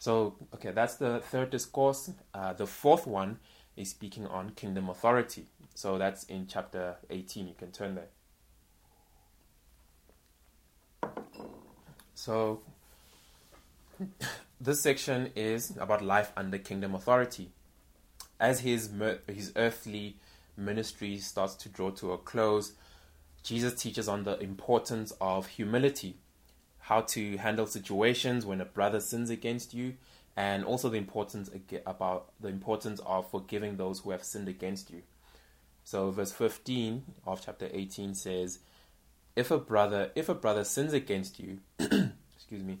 So, 0.00 0.34
okay, 0.52 0.72
that's 0.72 0.96
the 0.96 1.20
third 1.20 1.50
discourse. 1.50 2.10
Uh, 2.34 2.54
the 2.54 2.66
fourth 2.66 3.06
one 3.06 3.38
is 3.76 3.90
speaking 3.90 4.26
on 4.26 4.50
kingdom 4.50 4.88
authority. 4.88 5.46
So 5.74 5.98
that's 5.98 6.24
in 6.24 6.46
chapter 6.46 6.96
18. 7.10 7.48
You 7.48 7.54
can 7.54 7.72
turn 7.72 7.94
there. 7.94 8.08
So, 12.14 12.62
this 14.60 14.80
section 14.80 15.30
is 15.36 15.76
about 15.78 16.02
life 16.02 16.32
under 16.36 16.58
kingdom 16.58 16.94
authority. 16.94 17.50
As 18.40 18.60
his, 18.60 18.90
his 19.26 19.52
earthly 19.56 20.16
ministry 20.56 21.18
starts 21.18 21.54
to 21.56 21.68
draw 21.68 21.90
to 21.90 22.12
a 22.12 22.18
close, 22.18 22.72
Jesus 23.42 23.74
teaches 23.74 24.08
on 24.08 24.24
the 24.24 24.38
importance 24.40 25.12
of 25.20 25.46
humility 25.46 26.16
how 26.86 27.00
to 27.00 27.36
handle 27.36 27.66
situations 27.66 28.46
when 28.46 28.60
a 28.60 28.64
brother 28.64 29.00
sins 29.00 29.28
against 29.28 29.74
you, 29.74 29.94
and 30.36 30.64
also 30.64 30.88
the 30.88 30.98
importance 30.98 31.50
about 31.86 32.30
the 32.40 32.48
importance 32.48 33.00
of 33.06 33.30
forgiving 33.30 33.76
those 33.76 34.00
who 34.00 34.10
have 34.10 34.22
sinned 34.22 34.48
against 34.48 34.90
you. 34.90 35.02
So 35.84 36.10
verse 36.10 36.32
15 36.32 37.02
of 37.26 37.44
chapter 37.44 37.68
18 37.72 38.14
says, 38.14 38.58
if 39.34 39.50
a 39.50 39.58
brother 39.58 40.10
if 40.14 40.28
a 40.28 40.34
brother 40.34 40.64
sins 40.64 40.92
against 40.92 41.38
you, 41.38 41.58
excuse 41.78 42.62
me, 42.62 42.78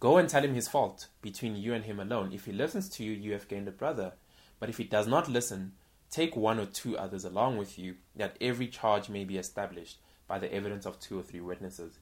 go 0.00 0.16
and 0.16 0.28
tell 0.28 0.42
him 0.42 0.54
his 0.54 0.68
fault 0.68 1.08
between 1.20 1.56
you 1.56 1.74
and 1.74 1.84
him 1.84 2.00
alone. 2.00 2.32
If 2.32 2.46
he 2.46 2.52
listens 2.52 2.88
to 2.90 3.04
you, 3.04 3.12
you 3.12 3.32
have 3.32 3.48
gained 3.48 3.68
a 3.68 3.72
brother. 3.72 4.12
But 4.58 4.68
if 4.68 4.78
he 4.78 4.84
does 4.84 5.06
not 5.06 5.28
listen, 5.28 5.72
take 6.10 6.36
one 6.36 6.58
or 6.58 6.66
two 6.66 6.96
others 6.96 7.24
along 7.24 7.58
with 7.58 7.78
you, 7.78 7.96
that 8.14 8.36
every 8.40 8.68
charge 8.68 9.08
may 9.08 9.24
be 9.24 9.36
established 9.36 9.98
by 10.26 10.38
the 10.38 10.52
evidence 10.52 10.86
of 10.86 10.98
two 10.98 11.18
or 11.18 11.22
three 11.22 11.40
witnesses. 11.40 11.98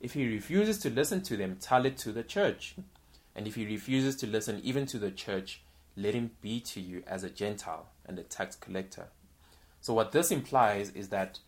If 0.00 0.14
he 0.14 0.26
refuses 0.26 0.78
to 0.78 0.90
listen 0.90 1.22
to 1.22 1.36
them, 1.36 1.58
tell 1.60 1.84
it 1.84 1.98
to 1.98 2.12
the 2.12 2.22
church. 2.22 2.76
And 3.38 3.46
if 3.46 3.54
he 3.54 3.64
refuses 3.64 4.16
to 4.16 4.26
listen 4.26 4.60
even 4.64 4.84
to 4.86 4.98
the 4.98 5.12
church, 5.12 5.62
let 5.96 6.12
him 6.12 6.32
be 6.42 6.58
to 6.72 6.80
you 6.80 7.04
as 7.06 7.22
a 7.22 7.30
Gentile 7.30 7.86
and 8.04 8.18
a 8.18 8.24
tax 8.24 8.56
collector. 8.56 9.10
So, 9.80 9.94
what 9.94 10.10
this 10.10 10.32
implies 10.32 10.90
is 10.90 11.10
that 11.10 11.38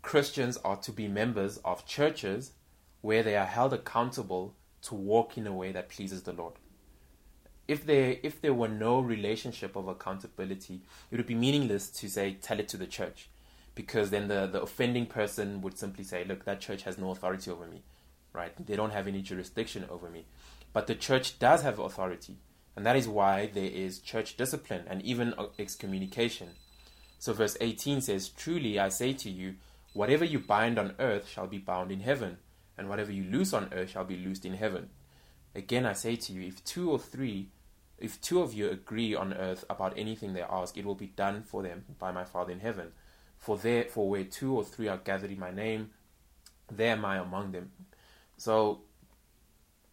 Christians 0.00 0.56
are 0.64 0.76
to 0.76 0.90
be 0.90 1.06
members 1.06 1.58
of 1.58 1.84
churches 1.84 2.52
where 3.02 3.22
they 3.22 3.36
are 3.36 3.44
held 3.44 3.74
accountable 3.74 4.54
to 4.84 4.94
walk 4.94 5.36
in 5.36 5.46
a 5.46 5.52
way 5.52 5.70
that 5.72 5.90
pleases 5.90 6.22
the 6.22 6.32
Lord. 6.32 6.54
if 7.66 7.86
there 7.86 8.16
if 8.22 8.40
there 8.40 8.54
were 8.54 8.68
no 8.68 9.00
relationship 9.00 9.76
of 9.76 9.88
accountability, 9.88 10.80
it 11.10 11.16
would 11.16 11.26
be 11.26 11.34
meaningless 11.34 11.90
to 11.90 12.08
say 12.08 12.36
tell 12.40 12.60
it 12.60 12.68
to 12.68 12.76
the 12.76 12.86
church, 12.86 13.28
because 13.74 14.10
then 14.10 14.28
the 14.28 14.46
the 14.46 14.62
offending 14.62 15.06
person 15.06 15.60
would 15.62 15.78
simply 15.78 16.04
say, 16.04 16.24
look, 16.24 16.44
that 16.44 16.60
church 16.60 16.82
has 16.82 16.98
no 16.98 17.10
authority 17.10 17.50
over 17.50 17.66
me, 17.66 17.82
right? 18.32 18.54
They 18.66 18.76
don't 18.76 18.92
have 18.92 19.06
any 19.08 19.22
jurisdiction 19.22 19.86
over 19.90 20.10
me, 20.10 20.26
but 20.74 20.86
the 20.86 20.94
church 20.94 21.38
does 21.38 21.62
have 21.62 21.78
authority, 21.78 22.36
and 22.76 22.84
that 22.84 22.96
is 22.96 23.08
why 23.08 23.46
there 23.46 23.64
is 23.64 24.00
church 24.00 24.36
discipline 24.36 24.84
and 24.86 25.00
even 25.00 25.32
uh, 25.38 25.46
excommunication. 25.58 26.50
So 27.18 27.32
verse 27.32 27.56
18 27.62 28.02
says, 28.02 28.28
Truly 28.28 28.78
I 28.78 28.90
say 28.90 29.14
to 29.14 29.30
you, 29.30 29.54
whatever 29.94 30.26
you 30.26 30.38
bind 30.38 30.78
on 30.78 30.94
earth 30.98 31.28
shall 31.28 31.46
be 31.46 31.58
bound 31.58 31.90
in 31.90 32.00
heaven, 32.00 32.36
and 32.76 32.90
whatever 32.90 33.12
you 33.12 33.24
loose 33.24 33.54
on 33.54 33.72
earth 33.72 33.92
shall 33.92 34.04
be 34.04 34.16
loosed 34.18 34.44
in 34.44 34.54
heaven. 34.54 34.90
Again 35.54 35.86
I 35.86 35.94
say 35.94 36.16
to 36.16 36.32
you, 36.34 36.46
if 36.46 36.62
two 36.64 36.90
or 36.90 36.98
three 36.98 37.48
if 37.98 38.20
two 38.20 38.42
of 38.42 38.52
you 38.52 38.68
agree 38.68 39.14
on 39.14 39.32
earth 39.32 39.64
about 39.70 39.96
anything 39.96 40.32
they 40.32 40.42
ask, 40.42 40.76
it 40.76 40.84
will 40.84 40.94
be 40.94 41.06
done 41.06 41.42
for 41.42 41.62
them 41.62 41.84
by 41.98 42.10
my 42.10 42.24
Father 42.24 42.52
in 42.52 42.60
heaven. 42.60 42.88
For 43.38 43.56
there, 43.56 43.84
for 43.84 44.08
where 44.10 44.24
two 44.24 44.54
or 44.54 44.64
three 44.64 44.88
are 44.88 44.98
gathered 44.98 45.30
in 45.30 45.38
my 45.38 45.50
name, 45.50 45.90
there 46.70 46.92
am 46.92 47.04
I 47.04 47.18
among 47.18 47.52
them. 47.52 47.70
So, 48.36 48.80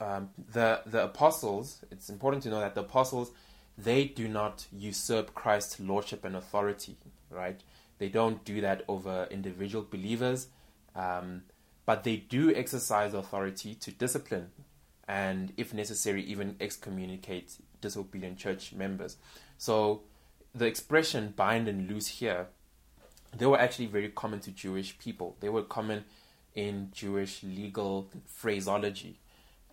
um, 0.02 0.30
the 0.52 0.82
the 0.86 1.04
apostles. 1.06 1.86
It's 1.91 2.10
important 2.10 2.43
to 2.43 2.49
know 2.49 2.60
that 2.60 2.76
the 2.76 2.82
apostles 2.82 3.32
they 3.78 4.06
do 4.06 4.28
not 4.28 4.68
usurp 4.72 5.34
Christ's 5.34 5.80
lordship 5.80 6.26
and 6.26 6.36
authority. 6.36 6.97
Right? 7.30 7.62
They 7.99 8.10
don't 8.10 8.43
do 8.43 8.62
that 8.62 8.84
over 8.88 9.28
individual 9.30 9.86
believers, 9.89 10.47
um, 10.95 11.43
but 11.86 12.04
they 12.04 12.18
do 12.18 12.54
exercise 12.54 13.14
authority 13.14 13.76
to 13.76 13.91
discipline 13.91 14.49
and, 15.08 15.54
if 15.56 15.74
necessary, 15.74 16.24
even 16.24 16.56
excommunicate 16.60 17.58
disobedient 17.80 18.38
church 18.38 18.74
members. 18.74 19.18
So 19.58 20.02
the 20.56 20.66
expression 20.66 21.34
bind 21.36 21.68
and 21.68 21.89
loose 21.89 22.08
here, 22.08 22.47
they 23.38 23.45
were 23.45 23.60
actually 23.60 23.86
very 23.86 24.10
common 24.10 24.39
to 24.41 24.52
Jewish 24.52 24.97
people. 24.97 25.38
They 25.39 25.49
were 25.49 25.64
common 25.64 26.06
in 26.56 26.89
Jewish 26.91 27.43
legal 27.43 28.10
phraseology. 28.26 29.20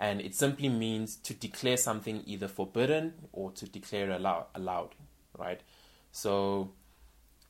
And 0.01 0.21
it 0.21 0.35
simply 0.35 0.69
means 0.69 1.17
to 1.17 1.35
declare 1.35 1.77
something 1.77 2.23
either 2.25 2.47
forbidden 2.49 3.15
or 3.33 3.51
to 3.53 3.67
declare 3.67 4.11
allow, 4.11 4.47
allowed, 4.55 4.95
right? 5.37 5.61
So, 6.13 6.71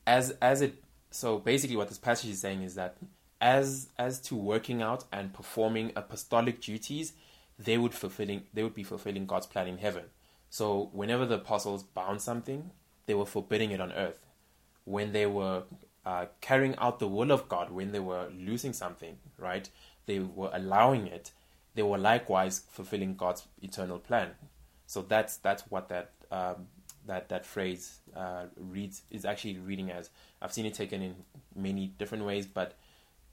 as 0.07 0.31
as 0.41 0.61
it 0.61 0.83
so 1.11 1.37
basically 1.37 1.75
what 1.75 1.89
this 1.89 1.97
passage 1.97 2.31
is 2.31 2.41
saying 2.41 2.63
is 2.63 2.75
that 2.75 2.97
as 3.41 3.89
as 3.97 4.19
to 4.21 4.35
working 4.35 4.81
out 4.81 5.05
and 5.11 5.33
performing 5.33 5.91
apostolic 5.95 6.61
duties, 6.61 7.13
they 7.57 7.77
would 7.77 7.93
fulfilling 7.93 8.43
they 8.53 8.63
would 8.63 8.73
be 8.73 8.83
fulfilling 8.83 9.25
God's 9.25 9.45
plan 9.45 9.67
in 9.67 9.77
heaven. 9.77 10.05
So 10.49 10.89
whenever 10.93 11.25
the 11.25 11.35
apostles 11.35 11.83
bound 11.83 12.21
something, 12.21 12.71
they 13.05 13.13
were 13.13 13.25
forbidding 13.25 13.71
it 13.71 13.79
on 13.79 13.91
earth. 13.91 14.25
When 14.85 15.11
they 15.11 15.25
were 15.25 15.63
uh, 16.05 16.25
carrying 16.41 16.75
out 16.77 16.99
the 16.99 17.07
will 17.07 17.31
of 17.31 17.47
God, 17.47 17.71
when 17.71 17.91
they 17.91 17.99
were 17.99 18.29
losing 18.35 18.73
something, 18.73 19.17
right, 19.37 19.69
they 20.05 20.19
were 20.19 20.49
allowing 20.51 21.07
it. 21.07 21.31
They 21.79 21.83
were 21.83 21.97
likewise 21.97 22.63
fulfilling 22.69 23.15
God's 23.15 23.47
eternal 23.61 23.99
plan. 23.99 24.31
So 24.85 25.01
that's 25.01 25.37
that's 25.37 25.63
what 25.69 25.87
that 25.89 26.11
um, 26.29 26.67
that 27.07 27.29
that 27.29 27.45
phrase 27.45 27.99
uh, 28.15 28.47
reads 28.57 29.03
is 29.09 29.23
actually 29.23 29.59
reading 29.59 29.89
as. 29.91 30.09
I've 30.41 30.51
seen 30.51 30.65
it 30.65 30.73
taken 30.73 31.01
in 31.01 31.15
many 31.55 31.93
different 31.97 32.25
ways, 32.25 32.45
but 32.45 32.73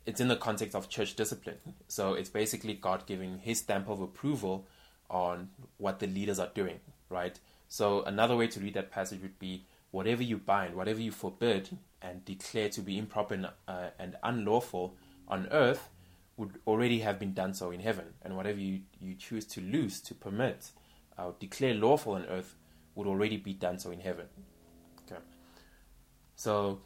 it's 0.06 0.20
in 0.20 0.28
the 0.28 0.36
context 0.36 0.76
of 0.76 0.88
church 0.88 1.16
discipline. 1.16 1.58
So 1.88 2.14
it's 2.14 2.28
basically 2.28 2.74
God 2.74 3.06
giving 3.06 3.38
His 3.38 3.58
stamp 3.58 3.88
of 3.88 4.00
approval 4.00 4.66
on 5.10 5.50
what 5.78 5.98
the 5.98 6.06
leaders 6.06 6.38
are 6.38 6.50
doing 6.54 6.78
right? 7.08 7.38
So 7.68 8.02
another 8.02 8.36
way 8.36 8.46
to 8.48 8.60
read 8.60 8.74
that 8.74 8.90
passage 8.90 9.22
would 9.22 9.38
be 9.38 9.64
whatever 9.90 10.22
you 10.22 10.38
bind, 10.38 10.74
whatever 10.74 11.00
you 11.00 11.12
forbid 11.12 11.76
and 12.02 12.24
declare 12.24 12.68
to 12.70 12.80
be 12.80 12.98
improper 12.98 13.34
and, 13.34 13.48
uh, 13.66 13.88
and 13.98 14.16
unlawful 14.22 14.94
on 15.28 15.48
earth 15.50 15.88
would 16.36 16.58
already 16.66 17.00
have 17.00 17.18
been 17.18 17.32
done 17.32 17.54
so 17.54 17.70
in 17.70 17.80
heaven. 17.80 18.06
And 18.22 18.36
whatever 18.36 18.58
you, 18.58 18.80
you 19.00 19.14
choose 19.14 19.44
to 19.46 19.60
loose, 19.60 20.00
to 20.02 20.14
permit, 20.14 20.70
uh, 21.18 21.30
declare 21.38 21.74
lawful 21.74 22.14
on 22.14 22.26
earth 22.26 22.54
would 22.94 23.06
already 23.06 23.36
be 23.36 23.54
done 23.54 23.78
so 23.78 23.90
in 23.90 24.00
heaven. 24.00 24.26
Okay. 25.10 25.20
So, 26.34 26.80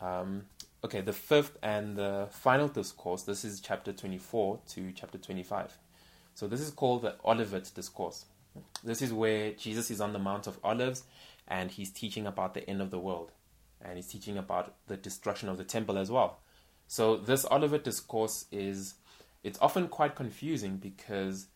um, 0.00 0.44
okay, 0.84 1.00
the 1.00 1.12
fifth 1.12 1.56
and 1.62 1.96
the 1.96 2.28
final 2.30 2.68
discourse, 2.68 3.22
this 3.22 3.44
is 3.44 3.60
chapter 3.60 3.92
24 3.92 4.60
to 4.70 4.92
chapter 4.92 5.18
25. 5.18 5.78
So, 6.34 6.46
this 6.46 6.60
is 6.60 6.70
called 6.70 7.02
the 7.02 7.16
Olivet 7.24 7.70
Discourse. 7.74 8.26
This 8.84 9.02
is 9.02 9.12
where 9.12 9.52
Jesus 9.52 9.90
is 9.90 10.00
on 10.00 10.12
the 10.12 10.18
Mount 10.18 10.46
of 10.46 10.58
Olives 10.62 11.04
and 11.48 11.70
he's 11.70 11.90
teaching 11.90 12.26
about 12.26 12.54
the 12.54 12.68
end 12.68 12.80
of 12.80 12.90
the 12.90 12.98
world. 12.98 13.32
And 13.80 13.96
he's 13.96 14.06
teaching 14.06 14.38
about 14.38 14.74
the 14.86 14.96
destruction 14.96 15.48
of 15.48 15.58
the 15.58 15.64
temple 15.64 15.98
as 15.98 16.10
well. 16.10 16.38
So 16.92 17.16
this 17.16 17.46
Olivet 17.50 17.84
discourse 17.84 18.44
is 18.52 18.96
it's 19.42 19.58
often 19.62 19.88
quite 19.88 20.14
confusing 20.14 20.76
because 20.76 21.46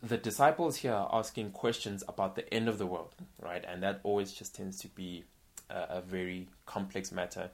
the 0.00 0.16
disciples 0.16 0.76
here 0.76 0.92
are 0.92 1.10
asking 1.12 1.50
questions 1.50 2.04
about 2.06 2.36
the 2.36 2.54
end 2.54 2.68
of 2.68 2.78
the 2.78 2.86
world, 2.86 3.16
right? 3.42 3.64
And 3.66 3.82
that 3.82 3.98
always 4.04 4.30
just 4.30 4.54
tends 4.54 4.78
to 4.82 4.86
be 4.86 5.24
a, 5.68 5.96
a 5.96 6.00
very 6.02 6.46
complex 6.66 7.10
matter. 7.10 7.50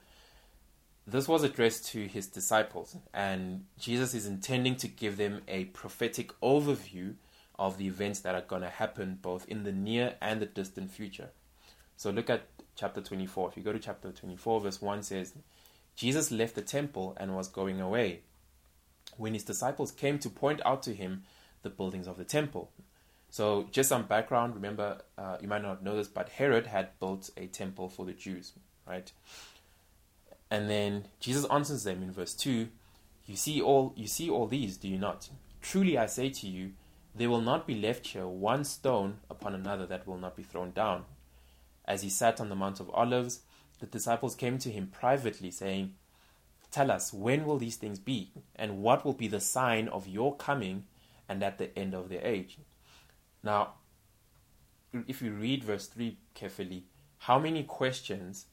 This 1.07 1.27
was 1.27 1.41
addressed 1.41 1.87
to 1.87 2.05
his 2.05 2.27
disciples, 2.27 2.95
and 3.15 3.65
Jesus 3.79 4.13
is 4.13 4.27
intending 4.27 4.75
to 4.75 4.87
give 4.87 5.17
them 5.17 5.41
a 5.47 5.65
prophetic 5.65 6.39
overview 6.39 7.15
of 7.57 7.79
the 7.79 7.87
events 7.87 8.19
that 8.19 8.35
are 8.35 8.41
going 8.41 8.61
to 8.61 8.69
happen 8.69 9.17
both 9.19 9.47
in 9.47 9.63
the 9.63 9.71
near 9.71 10.17
and 10.21 10.39
the 10.39 10.45
distant 10.45 10.91
future. 10.91 11.29
So 11.97 12.11
look 12.11 12.29
at 12.29 12.43
chapter 12.75 13.01
24. 13.01 13.49
If 13.49 13.57
you 13.57 13.63
go 13.63 13.73
to 13.73 13.79
chapter 13.79 14.11
24, 14.11 14.61
verse 14.61 14.79
1 14.79 15.01
says, 15.01 15.33
Jesus 15.95 16.31
left 16.31 16.55
the 16.55 16.61
temple 16.61 17.15
and 17.19 17.35
was 17.35 17.47
going 17.47 17.79
away. 17.79 18.21
When 19.17 19.33
his 19.33 19.43
disciples 19.43 19.91
came 19.91 20.19
to 20.19 20.29
point 20.29 20.61
out 20.65 20.83
to 20.83 20.93
him 20.93 21.23
the 21.61 21.69
buildings 21.69 22.07
of 22.07 22.17
the 22.17 22.23
temple. 22.23 22.71
So, 23.29 23.67
just 23.71 23.89
some 23.89 24.03
background. 24.03 24.55
Remember, 24.55 25.01
uh, 25.17 25.37
you 25.41 25.47
might 25.47 25.61
not 25.61 25.83
know 25.83 25.95
this, 25.95 26.07
but 26.07 26.29
Herod 26.29 26.67
had 26.67 26.99
built 26.99 27.29
a 27.37 27.47
temple 27.47 27.87
for 27.87 28.05
the 28.05 28.13
Jews, 28.13 28.53
right? 28.87 29.11
And 30.49 30.69
then 30.69 31.05
Jesus 31.19 31.45
answers 31.45 31.83
them 31.83 32.03
in 32.03 32.11
verse 32.11 32.33
two. 32.33 32.67
You 33.25 33.37
see 33.37 33.61
all 33.61 33.93
you 33.95 34.07
see 34.07 34.29
all 34.29 34.47
these, 34.47 34.75
do 34.75 34.89
you 34.89 34.97
not? 34.97 35.29
Truly 35.61 35.97
I 35.97 36.07
say 36.07 36.29
to 36.29 36.47
you, 36.47 36.71
there 37.15 37.29
will 37.29 37.41
not 37.41 37.65
be 37.65 37.79
left 37.79 38.07
here 38.07 38.27
one 38.27 38.65
stone 38.65 39.19
upon 39.29 39.55
another 39.55 39.85
that 39.85 40.05
will 40.05 40.17
not 40.17 40.35
be 40.35 40.43
thrown 40.43 40.71
down. 40.71 41.05
As 41.85 42.01
he 42.01 42.09
sat 42.09 42.41
on 42.41 42.49
the 42.49 42.55
Mount 42.55 42.79
of 42.79 42.89
Olives, 42.89 43.41
the 43.81 43.87
disciples 43.87 44.35
came 44.35 44.57
to 44.59 44.69
him 44.69 44.87
privately, 44.87 45.51
saying, 45.51 45.95
Tell 46.71 46.89
us, 46.89 47.11
when 47.11 47.45
will 47.45 47.57
these 47.57 47.75
things 47.75 47.99
be? 47.99 48.31
And 48.55 48.81
what 48.81 49.03
will 49.03 49.13
be 49.13 49.27
the 49.27 49.41
sign 49.41 49.89
of 49.89 50.07
your 50.07 50.35
coming 50.37 50.85
and 51.27 51.43
at 51.43 51.57
the 51.57 51.77
end 51.77 51.93
of 51.93 52.07
the 52.07 52.25
age? 52.25 52.59
Now, 53.43 53.73
if 55.07 55.21
you 55.21 55.33
read 55.33 55.63
verse 55.63 55.87
3 55.87 56.17
carefully, 56.33 56.85
how 57.17 57.39
many 57.39 57.63
questions, 57.63 58.45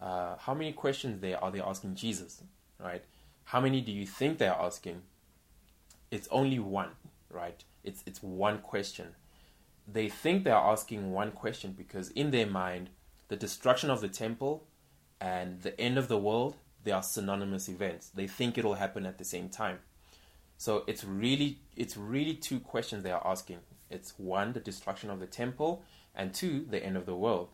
uh, 0.00 0.36
how 0.38 0.54
many 0.54 0.72
questions 0.72 1.20
there 1.20 1.42
are 1.42 1.50
they 1.50 1.60
asking 1.60 1.96
Jesus, 1.96 2.42
right? 2.78 3.04
How 3.44 3.60
many 3.60 3.80
do 3.80 3.92
you 3.92 4.06
think 4.06 4.38
they're 4.38 4.52
asking? 4.52 5.02
It's 6.10 6.28
only 6.30 6.58
one, 6.58 6.90
right? 7.30 7.62
It's 7.84 8.02
it's 8.06 8.22
one 8.22 8.58
question. 8.58 9.14
They 9.86 10.08
think 10.08 10.44
they're 10.44 10.54
asking 10.54 11.12
one 11.12 11.32
question 11.32 11.74
because 11.76 12.10
in 12.10 12.30
their 12.30 12.46
mind, 12.46 12.90
the 13.28 13.36
destruction 13.36 13.90
of 13.90 14.00
the 14.00 14.08
temple 14.08 14.66
and 15.20 15.62
the 15.62 15.78
end 15.80 15.98
of 15.98 16.08
the 16.08 16.18
world, 16.18 16.56
they 16.84 16.92
are 16.92 17.02
synonymous 17.02 17.68
events. 17.68 18.08
They 18.08 18.26
think 18.26 18.56
it'll 18.56 18.74
happen 18.74 19.06
at 19.06 19.18
the 19.18 19.24
same 19.24 19.48
time. 19.48 19.78
So 20.56 20.84
it's 20.86 21.04
really 21.04 21.60
it's 21.76 21.96
really 21.96 22.34
two 22.34 22.58
questions 22.60 23.02
they 23.02 23.12
are 23.12 23.26
asking. 23.26 23.58
It's 23.90 24.18
one, 24.18 24.52
the 24.52 24.60
destruction 24.60 25.08
of 25.10 25.20
the 25.20 25.26
temple, 25.26 25.82
and 26.14 26.34
two, 26.34 26.66
the 26.68 26.84
end 26.84 26.96
of 26.96 27.06
the 27.06 27.14
world. 27.14 27.48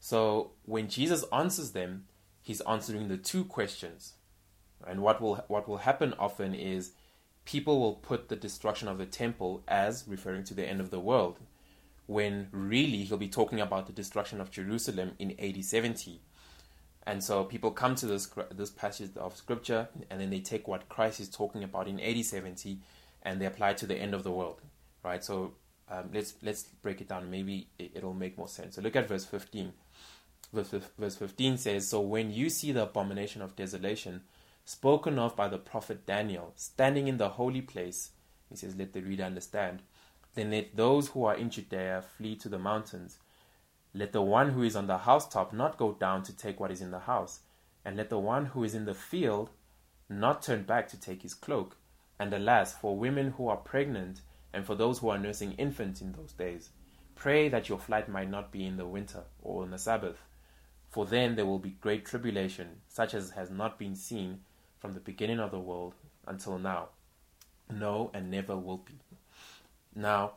So 0.00 0.52
when 0.64 0.88
Jesus 0.88 1.24
answers 1.32 1.72
them, 1.72 2.04
he's 2.40 2.60
answering 2.62 3.08
the 3.08 3.16
two 3.16 3.44
questions. 3.44 4.14
And 4.86 5.02
what 5.02 5.20
will 5.20 5.36
what 5.48 5.68
will 5.68 5.78
happen 5.78 6.14
often 6.18 6.54
is 6.54 6.92
people 7.44 7.80
will 7.80 7.94
put 7.94 8.28
the 8.28 8.36
destruction 8.36 8.88
of 8.88 8.98
the 8.98 9.06
temple 9.06 9.64
as 9.66 10.04
referring 10.06 10.44
to 10.44 10.54
the 10.54 10.66
end 10.66 10.80
of 10.80 10.90
the 10.90 11.00
world, 11.00 11.38
when 12.08 12.48
really 12.52 13.04
he'll 13.04 13.18
be 13.18 13.28
talking 13.28 13.60
about 13.60 13.86
the 13.86 13.92
destruction 13.92 14.40
of 14.40 14.50
Jerusalem 14.50 15.12
in 15.18 15.38
AD 15.38 15.62
70. 15.62 16.22
And 17.06 17.22
so 17.22 17.44
people 17.44 17.70
come 17.70 17.94
to 17.96 18.06
this 18.06 18.30
this 18.50 18.70
passage 18.70 19.10
of 19.16 19.36
scripture 19.36 19.88
and 20.10 20.20
then 20.20 20.30
they 20.30 20.40
take 20.40 20.66
what 20.66 20.88
Christ 20.88 21.20
is 21.20 21.28
talking 21.28 21.62
about 21.62 21.86
in 21.86 22.00
AD 22.00 22.24
70 22.24 22.78
and 23.22 23.40
they 23.40 23.46
apply 23.46 23.70
it 23.70 23.76
to 23.78 23.86
the 23.86 23.94
end 23.94 24.14
of 24.14 24.24
the 24.24 24.30
world, 24.30 24.62
right? 25.04 25.22
So 25.22 25.52
um, 25.90 26.08
let's 26.12 26.34
let's 26.42 26.62
break 26.82 27.02
it 27.02 27.08
down. 27.08 27.30
Maybe 27.30 27.68
it, 27.78 28.02
will 28.02 28.14
make 28.14 28.38
more 28.38 28.48
sense. 28.48 28.76
So 28.76 28.82
look 28.82 28.96
at 28.96 29.06
verse 29.06 29.26
15. 29.26 29.72
Verse, 30.50 30.74
verse 30.98 31.16
15 31.16 31.58
says, 31.58 31.86
So 31.86 32.00
when 32.00 32.30
you 32.30 32.48
see 32.48 32.72
the 32.72 32.84
abomination 32.84 33.42
of 33.42 33.54
desolation, 33.54 34.22
spoken 34.64 35.18
of 35.18 35.36
by 35.36 35.46
the 35.48 35.58
prophet 35.58 36.06
Daniel, 36.06 36.52
standing 36.56 37.06
in 37.06 37.18
the 37.18 37.28
holy 37.28 37.60
place. 37.60 38.12
He 38.48 38.56
says, 38.56 38.76
Let 38.76 38.94
the 38.94 39.02
reader 39.02 39.24
understand. 39.24 39.82
Then 40.34 40.50
let 40.50 40.76
those 40.76 41.08
who 41.08 41.24
are 41.24 41.34
in 41.34 41.50
Judea 41.50 42.04
flee 42.16 42.36
to 42.36 42.48
the 42.48 42.58
mountains. 42.58 43.18
Let 43.94 44.12
the 44.12 44.22
one 44.22 44.50
who 44.50 44.62
is 44.62 44.76
on 44.76 44.86
the 44.86 44.98
housetop 44.98 45.52
not 45.52 45.78
go 45.78 45.92
down 45.92 46.22
to 46.24 46.36
take 46.36 46.60
what 46.60 46.70
is 46.70 46.80
in 46.80 46.90
the 46.90 47.00
house, 47.00 47.40
and 47.84 47.96
let 47.96 48.10
the 48.10 48.18
one 48.18 48.46
who 48.46 48.64
is 48.64 48.74
in 48.74 48.84
the 48.84 48.94
field 48.94 49.50
not 50.08 50.42
turn 50.42 50.62
back 50.62 50.88
to 50.88 51.00
take 51.00 51.22
his 51.22 51.34
cloak. 51.34 51.76
And 52.18 52.32
alas, 52.32 52.74
for 52.74 52.96
women 52.96 53.32
who 53.32 53.48
are 53.48 53.56
pregnant 53.56 54.20
and 54.52 54.64
for 54.64 54.74
those 54.74 54.98
who 54.98 55.08
are 55.08 55.18
nursing 55.18 55.52
infants 55.52 56.00
in 56.00 56.12
those 56.12 56.32
days, 56.32 56.70
pray 57.14 57.48
that 57.48 57.68
your 57.68 57.78
flight 57.78 58.08
might 58.08 58.30
not 58.30 58.52
be 58.52 58.64
in 58.64 58.76
the 58.76 58.86
winter 58.86 59.24
or 59.42 59.62
on 59.62 59.70
the 59.70 59.78
Sabbath, 59.78 60.22
for 60.88 61.04
then 61.04 61.36
there 61.36 61.46
will 61.46 61.58
be 61.58 61.76
great 61.80 62.04
tribulation, 62.04 62.80
such 62.88 63.14
as 63.14 63.30
has 63.30 63.50
not 63.50 63.78
been 63.78 63.94
seen 63.94 64.40
from 64.78 64.94
the 64.94 65.00
beginning 65.00 65.40
of 65.40 65.50
the 65.50 65.58
world 65.58 65.94
until 66.26 66.58
now. 66.58 66.88
No, 67.70 68.10
and 68.14 68.30
never 68.30 68.56
will 68.56 68.78
be. 68.78 68.94
Now, 69.98 70.34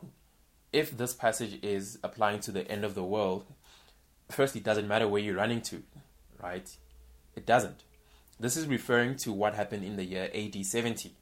if 0.72 0.96
this 0.96 1.14
passage 1.14 1.60
is 1.62 1.96
applying 2.02 2.40
to 2.40 2.50
the 2.50 2.68
end 2.68 2.84
of 2.84 2.96
the 2.96 3.04
world, 3.04 3.44
first, 4.28 4.56
it 4.56 4.64
doesn't 4.64 4.88
matter 4.88 5.06
where 5.06 5.22
you're 5.22 5.36
running 5.36 5.62
to, 5.62 5.84
right? 6.42 6.68
It 7.36 7.46
doesn't. 7.46 7.84
This 8.40 8.56
is 8.56 8.66
referring 8.66 9.14
to 9.18 9.32
what 9.32 9.54
happened 9.54 9.84
in 9.84 9.94
the 9.94 10.04
year 10.04 10.28
AD 10.34 10.66
70. 10.66 11.14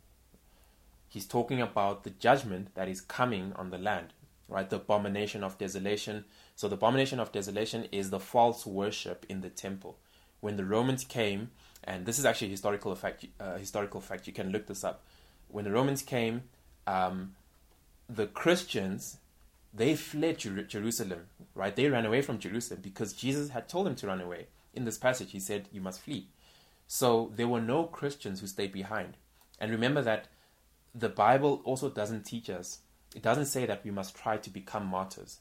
He's 1.06 1.26
talking 1.26 1.60
about 1.60 2.04
the 2.04 2.10
judgment 2.10 2.74
that 2.76 2.88
is 2.88 3.02
coming 3.02 3.52
on 3.56 3.68
the 3.68 3.76
land, 3.76 4.14
right? 4.48 4.70
The 4.70 4.76
abomination 4.76 5.44
of 5.44 5.58
desolation. 5.58 6.24
So, 6.56 6.66
the 6.66 6.76
abomination 6.76 7.20
of 7.20 7.32
desolation 7.32 7.88
is 7.92 8.08
the 8.08 8.20
false 8.20 8.64
worship 8.64 9.26
in 9.28 9.42
the 9.42 9.50
temple. 9.50 9.98
When 10.40 10.56
the 10.56 10.64
Romans 10.64 11.04
came, 11.04 11.50
and 11.84 12.06
this 12.06 12.18
is 12.18 12.24
actually 12.24 12.48
historical 12.48 12.94
fact, 12.94 13.26
uh, 13.38 13.58
historical 13.58 14.00
fact, 14.00 14.26
you 14.26 14.32
can 14.32 14.50
look 14.50 14.66
this 14.66 14.82
up. 14.82 15.04
When 15.48 15.66
the 15.66 15.72
Romans 15.72 16.00
came, 16.00 16.44
um, 16.86 17.34
the 18.14 18.26
Christians 18.26 19.18
they 19.72 19.94
fled 19.94 20.38
Jer- 20.38 20.64
Jerusalem, 20.64 21.26
right? 21.54 21.74
They 21.74 21.88
ran 21.88 22.06
away 22.06 22.22
from 22.22 22.38
Jerusalem 22.38 22.80
because 22.82 23.12
Jesus 23.12 23.50
had 23.50 23.68
told 23.68 23.86
them 23.86 23.94
to 23.96 24.06
run 24.06 24.20
away. 24.20 24.48
In 24.74 24.84
this 24.84 24.98
passage, 24.98 25.32
he 25.32 25.40
said, 25.40 25.68
You 25.72 25.80
must 25.80 26.00
flee. 26.00 26.28
So 26.86 27.32
there 27.36 27.48
were 27.48 27.60
no 27.60 27.84
Christians 27.84 28.40
who 28.40 28.46
stayed 28.46 28.72
behind. 28.72 29.16
And 29.60 29.70
remember 29.70 30.02
that 30.02 30.26
the 30.94 31.08
Bible 31.08 31.60
also 31.64 31.88
doesn't 31.88 32.24
teach 32.24 32.50
us, 32.50 32.80
it 33.14 33.22
doesn't 33.22 33.46
say 33.46 33.66
that 33.66 33.84
we 33.84 33.90
must 33.90 34.16
try 34.16 34.38
to 34.38 34.50
become 34.50 34.86
martyrs, 34.86 35.38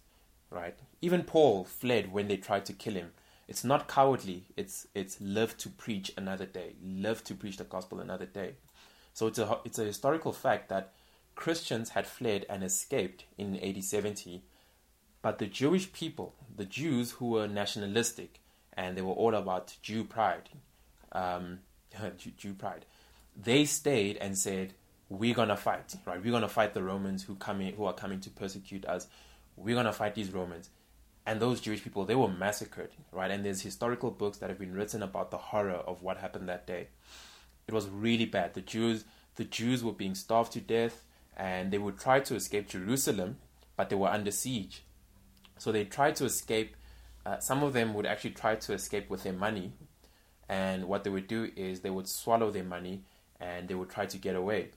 right? 0.52 0.78
Even 1.02 1.24
Paul 1.24 1.64
fled 1.64 2.12
when 2.12 2.28
they 2.28 2.38
tried 2.38 2.66
to 2.66 2.74
kill 2.74 2.94
him. 2.94 3.12
It's 3.48 3.64
not 3.64 3.88
cowardly, 3.88 4.46
it's, 4.56 4.86
it's 4.94 5.20
live 5.20 5.58
to 5.58 5.70
preach 5.70 6.12
another 6.18 6.46
day, 6.46 6.76
live 6.84 7.24
to 7.24 7.34
preach 7.34 7.58
the 7.58 7.64
gospel 7.64 8.00
another 8.00 8.28
day. 8.28 8.56
So 9.14 9.26
it's 9.26 9.40
a, 9.40 9.58
it's 9.66 9.80
a 9.80 9.86
historical 9.86 10.34
fact 10.34 10.70
that 10.70 10.94
Christians 11.40 11.92
had 11.92 12.06
fled 12.06 12.46
and 12.50 12.66
escaped 12.66 13.24
in 13.38 13.58
AD 13.64 13.82
70, 13.82 14.44
but 15.22 15.40
the 15.40 15.46
Jewish 15.46 15.94
people, 15.94 16.36
the 16.54 16.66
Jews 16.66 17.12
who 17.12 17.30
were 17.30 17.48
nationalistic 17.48 18.42
and 18.74 18.98
they 18.98 19.02
were 19.02 19.14
all 19.14 19.34
about 19.34 19.78
Jew 19.82 20.04
pride, 20.04 20.50
um, 21.14 21.60
Jew 22.38 22.54
pride, 22.56 22.86
they 23.42 23.64
stayed 23.64 24.18
and 24.18 24.38
said, 24.38 24.74
"We're 25.08 25.34
gonna 25.34 25.56
fight, 25.56 25.96
right? 26.06 26.22
We're 26.22 26.34
gonna 26.34 26.50
fight 26.50 26.74
the 26.74 26.84
Romans 26.84 27.24
who 27.24 27.36
coming 27.36 27.74
who 27.74 27.86
are 27.86 27.94
coming 27.94 28.20
to 28.20 28.30
persecute 28.30 28.84
us. 28.84 29.08
We're 29.56 29.76
gonna 29.76 29.94
fight 29.94 30.16
these 30.16 30.34
Romans." 30.34 30.70
And 31.26 31.40
those 31.40 31.62
Jewish 31.62 31.82
people, 31.82 32.04
they 32.04 32.16
were 32.16 32.28
massacred, 32.28 32.90
right? 33.14 33.32
And 33.32 33.46
there's 33.46 33.62
historical 33.62 34.12
books 34.12 34.40
that 34.40 34.50
have 34.50 34.60
been 34.60 34.74
written 34.74 35.02
about 35.02 35.32
the 35.32 35.38
horror 35.38 35.84
of 35.88 36.02
what 36.02 36.18
happened 36.18 36.50
that 36.50 36.68
day. 36.68 36.90
It 37.66 37.74
was 37.74 37.88
really 37.88 38.26
bad. 38.26 38.56
The 38.56 38.62
Jews, 38.62 39.06
the 39.36 39.46
Jews 39.46 39.86
were 39.86 39.94
being 39.94 40.16
starved 40.16 40.52
to 40.54 40.60
death 40.60 41.06
and 41.40 41.72
they 41.72 41.78
would 41.78 41.98
try 41.98 42.20
to 42.20 42.36
escape 42.36 42.68
Jerusalem, 42.68 43.38
but 43.78 43.90
they 43.90 43.96
were 43.96 44.10
under 44.10 44.30
siege. 44.30 44.84
So 45.58 45.72
they 45.72 45.86
tried 45.86 46.18
to 46.18 46.26
escape. 46.26 46.76
Uh, 47.26 47.40
some 47.40 47.64
of 47.64 47.74
them 47.74 47.94
would 47.94 48.06
actually 48.06 48.32
try 48.32 48.56
to 48.56 48.74
escape 48.74 49.10
with 49.10 49.24
their 49.24 49.34
money, 49.34 49.74
and 50.50 50.86
what 50.86 51.04
they 51.04 51.10
would 51.10 51.28
do 51.28 51.50
is 51.56 51.80
they 51.80 51.90
would 51.90 52.08
swallow 52.08 52.52
their 52.52 52.64
money 52.64 53.04
and 53.40 53.68
they 53.68 53.76
would 53.76 53.90
try 53.90 54.06
to 54.08 54.18
get 54.18 54.36
away. 54.36 54.72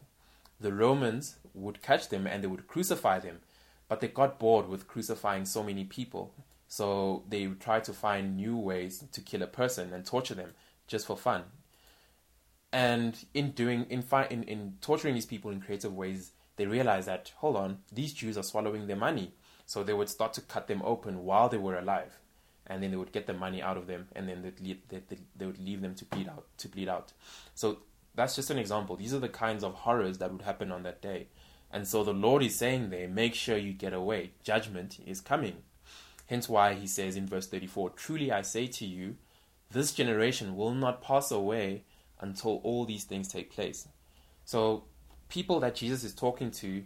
The 0.61 0.73
Romans 0.73 1.37
would 1.55 1.83
catch 1.83 2.09
them 2.11 2.27
and 2.27 2.45
they 2.45 2.47
would 2.47 2.69
crucify 2.69 3.19
them, 3.19 3.41
but 3.89 4.01
they 4.01 4.09
got 4.09 4.39
bored 4.39 4.69
with 4.69 4.87
crucifying 4.87 5.47
so 5.47 5.63
many 5.65 5.85
people. 5.85 6.35
So 6.69 7.25
they 7.29 7.47
would 7.47 7.61
try 7.61 7.81
to 7.81 7.93
find 7.93 8.37
new 8.37 8.57
ways 8.57 9.05
to 9.13 9.21
kill 9.21 9.43
a 9.43 9.47
person 9.47 9.93
and 9.93 10.05
torture 10.05 10.35
them 10.35 10.53
just 10.87 11.07
for 11.07 11.17
fun. 11.17 11.45
And 12.73 13.19
in 13.35 13.51
doing 13.51 13.87
in 13.91 14.03
fi- 14.03 14.29
in, 14.31 14.45
in 14.45 14.79
torturing 14.81 15.15
these 15.15 15.27
people 15.27 15.51
in 15.51 15.61
creative 15.61 15.95
ways, 15.95 16.33
they 16.57 16.67
realized 16.67 17.09
that, 17.09 17.33
hold 17.37 17.57
on, 17.57 17.79
these 17.93 18.13
Jews 18.13 18.37
are 18.37 18.43
swallowing 18.43 18.87
their 18.87 18.97
money. 18.97 19.35
So 19.67 19.83
they 19.83 19.95
would 19.95 20.09
start 20.09 20.33
to 20.35 20.41
cut 20.41 20.67
them 20.67 20.83
open 20.85 21.25
while 21.25 21.49
they 21.49 21.57
were 21.57 21.79
alive. 21.79 22.19
And 22.67 22.83
then 22.83 22.91
they 22.91 22.97
would 22.97 23.13
get 23.13 23.27
the 23.27 23.33
money 23.33 23.61
out 23.61 23.77
of 23.77 23.87
them, 23.87 24.07
and 24.15 24.29
then 24.29 24.43
they'd 24.43 24.61
leave, 24.61 24.79
they, 24.89 25.03
they 25.37 25.47
would 25.47 25.59
leave 25.59 25.81
them 25.81 25.95
to 25.97 26.05
bleed 26.05 26.29
out. 26.29 26.47
To 26.59 26.69
bleed 26.69 26.89
out. 26.89 27.13
So 27.55 27.79
that's 28.15 28.37
just 28.37 28.51
an 28.51 28.59
example. 28.59 28.97
These 28.97 29.15
are 29.15 29.19
the 29.19 29.29
kinds 29.29 29.65
of 29.65 29.75
horrors 29.75 30.19
that 30.19 30.31
would 30.31 30.43
happen 30.43 30.71
on 30.71 30.83
that 30.85 31.03
day. 31.03 31.29
And 31.71 31.89
so 31.89 32.05
the 32.05 32.13
Lord 32.13 32.43
is 32.43 32.55
saying 32.55 32.91
there, 32.91 33.09
make 33.09 33.35
sure 33.35 33.57
you 33.57 33.73
get 33.73 33.95
away. 33.95 34.33
Judgment 34.45 34.99
is 35.07 35.21
coming. 35.21 35.57
Hence 36.27 36.49
why 36.49 36.75
he 36.75 36.87
says 36.87 37.17
in 37.17 37.27
verse 37.27 37.47
34 37.47 37.91
Truly 37.91 38.31
I 38.31 38.43
say 38.43 38.67
to 38.67 38.87
you, 38.87 39.17
this 39.71 39.93
generation 39.93 40.55
will 40.55 40.75
not 40.75 41.03
pass 41.03 41.31
away 41.31 41.85
until 42.21 42.61
all 42.63 42.85
these 42.85 43.05
things 43.05 43.29
take 43.29 43.51
place. 43.51 43.89
So 44.45 44.85
people 45.33 45.61
that 45.61 45.75
Jesus 45.75 46.05
is 46.05 46.13
talking 46.13 46.51
to 46.51 46.85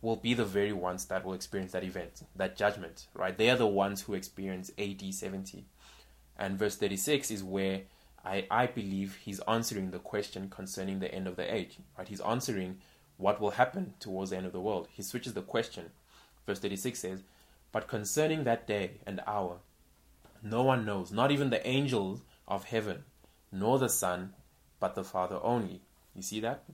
will 0.00 0.16
be 0.16 0.32
the 0.32 0.46
very 0.46 0.72
ones 0.72 1.04
that 1.04 1.26
will 1.26 1.34
experience 1.34 1.72
that 1.72 1.84
event, 1.84 2.22
that 2.34 2.56
judgment, 2.56 3.06
right? 3.12 3.36
They 3.36 3.50
are 3.50 3.56
the 3.56 3.66
ones 3.66 4.00
who 4.00 4.14
experience 4.14 4.70
AD 4.78 5.12
70. 5.12 5.66
And 6.38 6.58
verse 6.58 6.76
36 6.76 7.30
is 7.30 7.44
where 7.44 7.82
I, 8.24 8.46
I 8.50 8.66
believe 8.66 9.18
he's 9.22 9.40
answering 9.40 9.90
the 9.90 9.98
question 9.98 10.48
concerning 10.48 11.00
the 11.00 11.14
end 11.14 11.26
of 11.26 11.36
the 11.36 11.54
age, 11.54 11.76
right? 11.98 12.08
He's 12.08 12.22
answering 12.22 12.78
what 13.18 13.42
will 13.42 13.50
happen 13.50 13.92
towards 14.00 14.30
the 14.30 14.38
end 14.38 14.46
of 14.46 14.52
the 14.52 14.60
world. 14.60 14.88
He 14.90 15.02
switches 15.02 15.34
the 15.34 15.42
question. 15.42 15.90
Verse 16.46 16.60
36 16.60 16.98
says, 16.98 17.22
But 17.72 17.88
concerning 17.88 18.44
that 18.44 18.66
day 18.66 18.92
and 19.06 19.20
hour, 19.26 19.58
no 20.42 20.62
one 20.62 20.86
knows, 20.86 21.12
not 21.12 21.30
even 21.30 21.50
the 21.50 21.64
angels 21.66 22.22
of 22.48 22.64
heaven, 22.64 23.04
nor 23.52 23.78
the 23.78 23.90
Son, 23.90 24.32
but 24.80 24.94
the 24.94 25.04
Father 25.04 25.38
only. 25.42 25.82
You 26.16 26.22
see 26.22 26.40
that? 26.40 26.64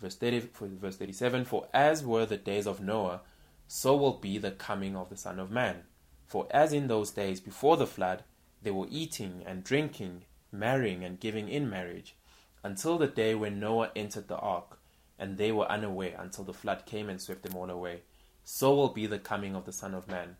Verse, 0.00 0.16
30, 0.16 0.48
verse 0.58 0.96
37 0.96 1.44
For 1.44 1.68
as 1.74 2.04
were 2.04 2.24
the 2.24 2.36
days 2.36 2.66
of 2.66 2.80
Noah, 2.80 3.20
so 3.68 3.94
will 3.94 4.14
be 4.14 4.38
the 4.38 4.50
coming 4.50 4.96
of 4.96 5.10
the 5.10 5.16
Son 5.16 5.38
of 5.38 5.50
Man. 5.50 5.82
For 6.26 6.46
as 6.50 6.72
in 6.72 6.88
those 6.88 7.10
days 7.10 7.40
before 7.40 7.76
the 7.76 7.86
flood, 7.86 8.24
they 8.62 8.70
were 8.70 8.86
eating 8.90 9.42
and 9.46 9.62
drinking, 9.62 10.22
marrying 10.50 11.04
and 11.04 11.20
giving 11.20 11.48
in 11.48 11.68
marriage, 11.68 12.14
until 12.62 12.98
the 12.98 13.06
day 13.06 13.34
when 13.34 13.60
Noah 13.60 13.90
entered 13.94 14.28
the 14.28 14.36
ark, 14.36 14.78
and 15.18 15.36
they 15.36 15.52
were 15.52 15.70
unaware 15.70 16.16
until 16.18 16.44
the 16.44 16.54
flood 16.54 16.86
came 16.86 17.08
and 17.10 17.20
swept 17.20 17.42
them 17.42 17.56
all 17.56 17.68
away. 17.68 18.00
So 18.42 18.74
will 18.74 18.88
be 18.88 19.06
the 19.06 19.18
coming 19.18 19.54
of 19.54 19.66
the 19.66 19.72
Son 19.72 19.94
of 19.94 20.08
Man. 20.08 20.36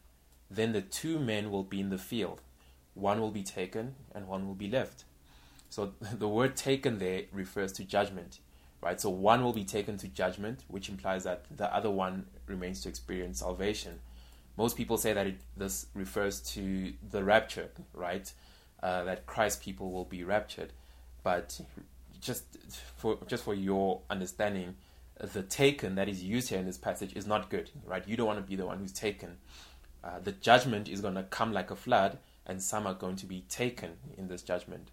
Then 0.50 0.72
the 0.72 0.80
two 0.80 1.18
men 1.18 1.50
will 1.50 1.64
be 1.64 1.80
in 1.80 1.90
the 1.90 1.98
field, 1.98 2.40
one 2.94 3.20
will 3.20 3.30
be 3.30 3.42
taken 3.42 3.94
and 4.14 4.26
one 4.26 4.46
will 4.46 4.54
be 4.54 4.70
left. 4.70 5.04
So 5.68 5.92
the 6.14 6.28
word 6.28 6.56
taken 6.56 6.98
there 6.98 7.24
refers 7.32 7.72
to 7.74 7.84
judgment 7.84 8.40
right? 8.80 9.00
So 9.00 9.10
one 9.10 9.44
will 9.44 9.52
be 9.52 9.64
taken 9.64 9.96
to 9.98 10.08
judgment, 10.08 10.64
which 10.68 10.88
implies 10.88 11.24
that 11.24 11.44
the 11.54 11.72
other 11.74 11.90
one 11.90 12.26
remains 12.46 12.80
to 12.82 12.88
experience 12.88 13.40
salvation. 13.40 14.00
Most 14.56 14.76
people 14.76 14.96
say 14.96 15.12
that 15.12 15.26
it, 15.26 15.40
this 15.56 15.86
refers 15.94 16.40
to 16.52 16.92
the 17.10 17.22
rapture, 17.22 17.70
right? 17.94 18.32
Uh, 18.82 19.04
that 19.04 19.26
Christ 19.26 19.62
people 19.62 19.90
will 19.90 20.04
be 20.04 20.24
raptured, 20.24 20.72
but 21.22 21.60
just 22.20 22.44
for 22.96 23.18
just 23.26 23.44
for 23.44 23.54
your 23.54 24.00
understanding, 24.08 24.76
the 25.18 25.42
taken 25.42 25.94
that 25.96 26.08
is 26.08 26.22
used 26.22 26.48
here 26.48 26.58
in 26.58 26.66
this 26.66 26.78
passage 26.78 27.14
is 27.14 27.26
not 27.26 27.50
good, 27.50 27.70
right? 27.84 28.06
You 28.08 28.16
don't 28.16 28.26
want 28.26 28.38
to 28.38 28.48
be 28.48 28.56
the 28.56 28.66
one 28.66 28.78
who's 28.78 28.92
taken. 28.92 29.36
Uh, 30.02 30.18
the 30.22 30.32
judgment 30.32 30.88
is 30.88 31.02
going 31.02 31.14
to 31.14 31.24
come 31.24 31.52
like 31.52 31.70
a 31.70 31.76
flood, 31.76 32.18
and 32.46 32.62
some 32.62 32.86
are 32.86 32.94
going 32.94 33.16
to 33.16 33.26
be 33.26 33.42
taken 33.50 33.92
in 34.16 34.28
this 34.28 34.42
judgment. 34.42 34.90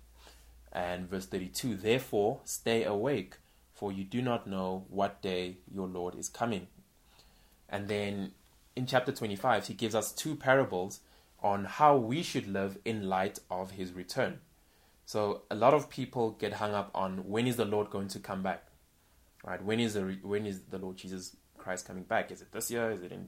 And 0.73 1.09
verse 1.09 1.25
32 1.25 1.75
Therefore, 1.75 2.41
stay 2.43 2.83
awake 2.83 3.37
for 3.77 3.91
you 3.91 4.03
do 4.03 4.23
not 4.23 4.47
know 4.47 4.85
what 4.89 5.21
day 5.21 5.57
your 5.71 5.87
Lord 5.87 6.15
is 6.15 6.29
coming. 6.29 6.65
And 7.69 7.87
then 7.87 8.31
in 8.75 8.87
chapter 8.87 9.11
25, 9.11 9.67
he 9.67 9.75
gives 9.75 9.93
us 9.93 10.11
two 10.11 10.35
parables 10.35 10.99
on 11.43 11.65
how 11.65 11.95
we 11.95 12.23
should 12.23 12.51
live 12.51 12.79
in 12.85 13.07
light 13.07 13.37
of 13.51 13.71
his 13.71 13.93
return. 13.93 14.39
So 15.05 15.43
a 15.51 15.55
lot 15.55 15.75
of 15.75 15.91
people 15.91 16.31
get 16.31 16.53
hung 16.53 16.73
up 16.73 16.89
on 16.95 17.29
when 17.29 17.45
is 17.45 17.55
the 17.55 17.65
Lord 17.65 17.91
going 17.91 18.07
to 18.09 18.19
come 18.19 18.41
back? 18.41 18.65
Right? 19.45 19.63
When 19.63 19.79
is 19.79 19.93
the 19.93 20.17
when 20.23 20.47
is 20.47 20.61
the 20.71 20.79
Lord 20.79 20.97
Jesus 20.97 21.35
Christ 21.57 21.87
coming 21.87 22.03
back? 22.03 22.31
Is 22.31 22.41
it 22.41 22.51
this 22.51 22.71
year? 22.71 22.89
Is 22.89 23.03
it 23.03 23.11
in 23.11 23.27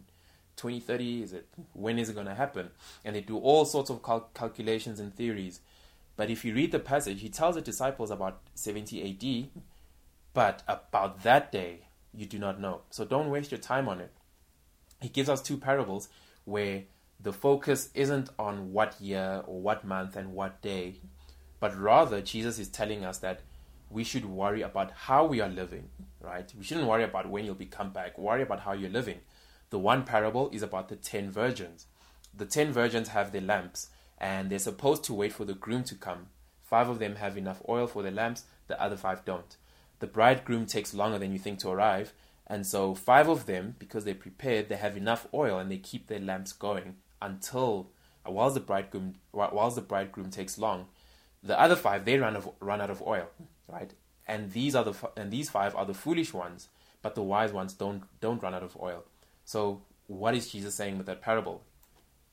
2030? 0.57 1.23
Is 1.23 1.33
it 1.33 1.47
when 1.73 1.99
is 1.99 2.09
it 2.09 2.15
going 2.15 2.25
to 2.25 2.33
happen? 2.33 2.71
And 3.05 3.15
they 3.15 3.21
do 3.21 3.37
all 3.37 3.65
sorts 3.65 3.91
of 3.91 4.01
cal- 4.01 4.29
calculations 4.33 4.99
and 4.99 5.15
theories. 5.15 5.59
But 6.17 6.31
if 6.31 6.43
you 6.43 6.55
read 6.55 6.71
the 6.71 6.79
passage, 6.79 7.21
he 7.21 7.29
tells 7.29 7.55
the 7.55 7.61
disciples 7.61 8.09
about 8.11 8.41
70 8.55 9.47
AD 9.53 9.61
but 10.33 10.63
about 10.67 11.23
that 11.23 11.51
day, 11.51 11.87
you 12.13 12.25
do 12.25 12.39
not 12.39 12.59
know. 12.59 12.81
So 12.89 13.05
don't 13.05 13.29
waste 13.29 13.51
your 13.51 13.59
time 13.59 13.87
on 13.87 13.99
it. 13.99 14.11
he 15.01 15.09
gives 15.09 15.29
us 15.29 15.41
two 15.41 15.57
parables 15.57 16.09
where 16.45 16.83
the 17.19 17.33
focus 17.33 17.89
isn't 17.93 18.29
on 18.37 18.71
what 18.73 18.99
year 18.99 19.43
or 19.45 19.61
what 19.61 19.83
month 19.85 20.15
and 20.15 20.33
what 20.33 20.61
day, 20.61 20.95
but 21.59 21.77
rather 21.77 22.21
Jesus 22.21 22.59
is 22.59 22.69
telling 22.69 23.03
us 23.05 23.17
that 23.19 23.41
we 23.89 24.03
should 24.03 24.25
worry 24.25 24.61
about 24.61 24.91
how 24.91 25.25
we 25.25 25.41
are 25.41 25.49
living, 25.49 25.89
right? 26.21 26.51
We 26.57 26.63
shouldn't 26.63 26.87
worry 26.87 27.03
about 27.03 27.29
when 27.29 27.45
you'll 27.45 27.55
be 27.55 27.65
come 27.65 27.91
back, 27.91 28.17
worry 28.17 28.41
about 28.41 28.61
how 28.61 28.73
you're 28.73 28.89
living. 28.89 29.19
The 29.69 29.79
one 29.79 30.03
parable 30.03 30.49
is 30.51 30.63
about 30.63 30.89
the 30.89 30.95
ten 30.95 31.29
virgins. 31.29 31.85
The 32.35 32.45
ten 32.45 32.71
virgins 32.71 33.09
have 33.09 33.31
their 33.31 33.41
lamps 33.41 33.89
and 34.17 34.49
they're 34.49 34.59
supposed 34.59 35.03
to 35.05 35.13
wait 35.13 35.33
for 35.33 35.45
the 35.45 35.53
groom 35.53 35.83
to 35.85 35.95
come. 35.95 36.27
Five 36.63 36.89
of 36.89 36.99
them 36.99 37.15
have 37.15 37.37
enough 37.37 37.61
oil 37.67 37.87
for 37.87 38.03
their 38.03 38.11
lamps, 38.11 38.43
the 38.67 38.81
other 38.81 38.97
five 38.97 39.25
don't. 39.25 39.57
The 39.99 40.07
bridegroom 40.07 40.65
takes 40.65 40.93
longer 40.93 41.19
than 41.19 41.31
you 41.31 41.39
think 41.39 41.59
to 41.59 41.69
arrive, 41.69 42.13
and 42.47 42.65
so 42.65 42.95
five 42.95 43.29
of 43.29 43.45
them, 43.45 43.75
because 43.77 44.05
they're 44.05 44.15
prepared, 44.15 44.69
they 44.69 44.75
have 44.75 44.97
enough 44.97 45.27
oil 45.33 45.59
and 45.59 45.69
they 45.69 45.77
keep 45.77 46.07
their 46.07 46.19
lamps 46.19 46.51
going 46.51 46.95
until 47.21 47.91
uh, 48.27 48.31
whilst 48.31 48.55
the 48.55 48.59
bridegroom 48.59 49.15
whilst 49.31 49.75
the 49.75 49.81
bridegroom 49.81 50.31
takes 50.31 50.57
long, 50.57 50.87
the 51.43 51.59
other 51.59 51.75
five 51.75 52.05
they 52.05 52.17
run 52.17 52.35
of, 52.35 52.49
run 52.59 52.81
out 52.81 52.89
of 52.89 53.01
oil, 53.03 53.27
right? 53.67 53.93
And 54.27 54.51
these 54.51 54.75
are 54.75 54.83
the 54.83 54.93
and 55.15 55.31
these 55.31 55.49
five 55.49 55.75
are 55.75 55.85
the 55.85 55.93
foolish 55.93 56.33
ones, 56.33 56.69
but 57.01 57.13
the 57.13 57.23
wise 57.23 57.53
ones 57.53 57.73
don't 57.73 58.03
don't 58.19 58.41
run 58.41 58.55
out 58.55 58.63
of 58.63 58.77
oil. 58.81 59.05
So 59.45 59.83
what 60.07 60.33
is 60.33 60.49
Jesus 60.49 60.73
saying 60.73 60.97
with 60.97 61.05
that 61.05 61.21
parable? 61.21 61.63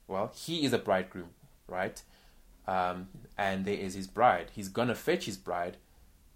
Well, 0.09 0.33
he 0.35 0.65
is 0.65 0.73
a 0.73 0.79
bridegroom, 0.79 1.31
right? 1.69 2.03
Um, 2.67 3.09
and 3.37 3.65
there 3.65 3.75
is 3.75 3.95
his 3.95 4.07
bride. 4.07 4.51
He's 4.55 4.69
gonna 4.69 4.95
fetch 4.95 5.27
his 5.27 5.37
bride, 5.37 5.77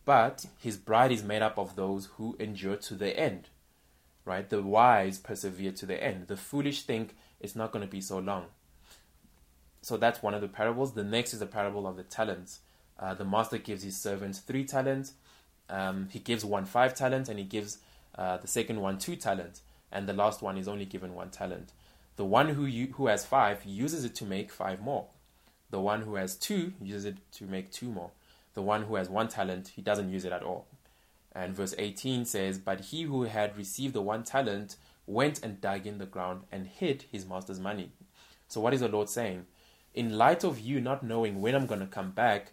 but 0.04 0.46
his 0.58 0.76
bride 0.76 1.12
is 1.12 1.22
made 1.22 1.42
up 1.42 1.58
of 1.58 1.76
those 1.76 2.06
who 2.16 2.36
endure 2.38 2.76
to 2.76 2.94
the 2.94 3.18
end, 3.18 3.48
right? 4.24 4.48
The 4.48 4.62
wise 4.62 5.18
persevere 5.18 5.72
to 5.72 5.86
the 5.86 6.02
end. 6.02 6.28
The 6.28 6.36
foolish 6.36 6.82
think 6.82 7.14
it's 7.40 7.56
not 7.56 7.72
going 7.72 7.84
to 7.84 7.90
be 7.90 8.00
so 8.00 8.18
long. 8.18 8.46
So 9.82 9.96
that's 9.96 10.22
one 10.22 10.34
of 10.34 10.40
the 10.40 10.48
parables. 10.48 10.92
The 10.92 11.04
next 11.04 11.32
is 11.32 11.40
the 11.40 11.46
parable 11.46 11.86
of 11.86 11.96
the 11.96 12.02
talents. 12.02 12.60
Uh, 12.98 13.14
the 13.14 13.24
master 13.24 13.58
gives 13.58 13.82
his 13.82 13.96
servants 13.96 14.40
three 14.40 14.64
talents. 14.64 15.14
Um, 15.68 16.08
he 16.10 16.18
gives 16.18 16.44
one 16.44 16.66
five 16.66 16.94
talents, 16.94 17.28
and 17.28 17.38
he 17.38 17.44
gives 17.44 17.78
uh, 18.16 18.36
the 18.36 18.48
second 18.48 18.80
one 18.80 18.98
two 18.98 19.16
talents, 19.16 19.62
and 19.90 20.08
the 20.08 20.12
last 20.12 20.42
one 20.42 20.58
is 20.58 20.68
only 20.68 20.84
given 20.84 21.14
one 21.14 21.30
talent. 21.30 21.72
The 22.16 22.24
one 22.24 22.50
who 22.50 22.66
who 22.66 23.06
has 23.06 23.24
five 23.24 23.64
uses 23.64 24.04
it 24.04 24.14
to 24.16 24.24
make 24.26 24.52
five 24.52 24.80
more. 24.80 25.06
The 25.70 25.80
one 25.80 26.02
who 26.02 26.16
has 26.16 26.34
two 26.36 26.74
uses 26.82 27.06
it 27.06 27.16
to 27.34 27.44
make 27.44 27.70
two 27.70 27.88
more. 27.88 28.10
The 28.54 28.62
one 28.62 28.82
who 28.82 28.96
has 28.96 29.08
one 29.08 29.28
talent, 29.28 29.72
he 29.74 29.82
doesn't 29.82 30.10
use 30.10 30.24
it 30.24 30.32
at 30.32 30.42
all. 30.42 30.66
And 31.32 31.54
verse 31.54 31.74
18 31.78 32.24
says, 32.24 32.58
But 32.58 32.80
he 32.80 33.02
who 33.02 33.24
had 33.24 33.56
received 33.56 33.94
the 33.94 34.02
one 34.02 34.24
talent 34.24 34.76
went 35.06 35.42
and 35.42 35.60
dug 35.60 35.86
in 35.86 35.98
the 35.98 36.06
ground 36.06 36.42
and 36.50 36.66
hid 36.66 37.04
his 37.10 37.26
master's 37.26 37.60
money. 37.60 37.92
So, 38.48 38.60
what 38.60 38.74
is 38.74 38.80
the 38.80 38.88
Lord 38.88 39.08
saying? 39.08 39.46
In 39.94 40.18
light 40.18 40.44
of 40.44 40.58
you 40.58 40.80
not 40.80 41.02
knowing 41.02 41.40
when 41.40 41.54
I'm 41.54 41.66
going 41.66 41.80
to 41.80 41.86
come 41.86 42.10
back, 42.10 42.52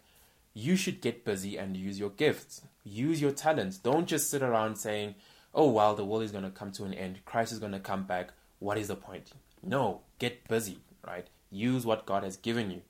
you 0.54 0.76
should 0.76 1.00
get 1.00 1.24
busy 1.24 1.56
and 1.56 1.76
use 1.76 1.98
your 1.98 2.10
gifts. 2.10 2.62
Use 2.84 3.20
your 3.20 3.30
talents. 3.32 3.78
Don't 3.78 4.06
just 4.06 4.30
sit 4.30 4.42
around 4.42 4.76
saying, 4.76 5.14
oh, 5.54 5.70
well, 5.70 5.94
the 5.94 6.04
world 6.04 6.22
is 6.22 6.32
going 6.32 6.44
to 6.44 6.50
come 6.50 6.72
to 6.72 6.84
an 6.84 6.94
end. 6.94 7.24
Christ 7.24 7.52
is 7.52 7.58
going 7.58 7.72
to 7.72 7.80
come 7.80 8.04
back. 8.04 8.30
What 8.58 8.78
is 8.78 8.88
the 8.88 8.96
point? 8.96 9.32
No, 9.62 10.00
get 10.18 10.46
busy, 10.48 10.78
right? 11.06 11.26
Use 11.50 11.86
what 11.86 12.06
God 12.06 12.24
has 12.24 12.36
given 12.36 12.70
you. 12.70 12.82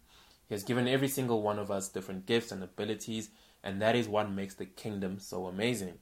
He 0.48 0.54
has 0.54 0.64
given 0.64 0.88
every 0.88 1.08
single 1.08 1.42
one 1.42 1.58
of 1.58 1.70
us 1.70 1.88
different 1.88 2.26
gifts 2.26 2.50
and 2.50 2.62
abilities, 2.62 3.30
and 3.62 3.82
that 3.82 3.94
is 3.94 4.08
what 4.08 4.30
makes 4.30 4.54
the 4.54 4.64
kingdom 4.64 5.18
so 5.18 5.46
amazing. 5.46 5.98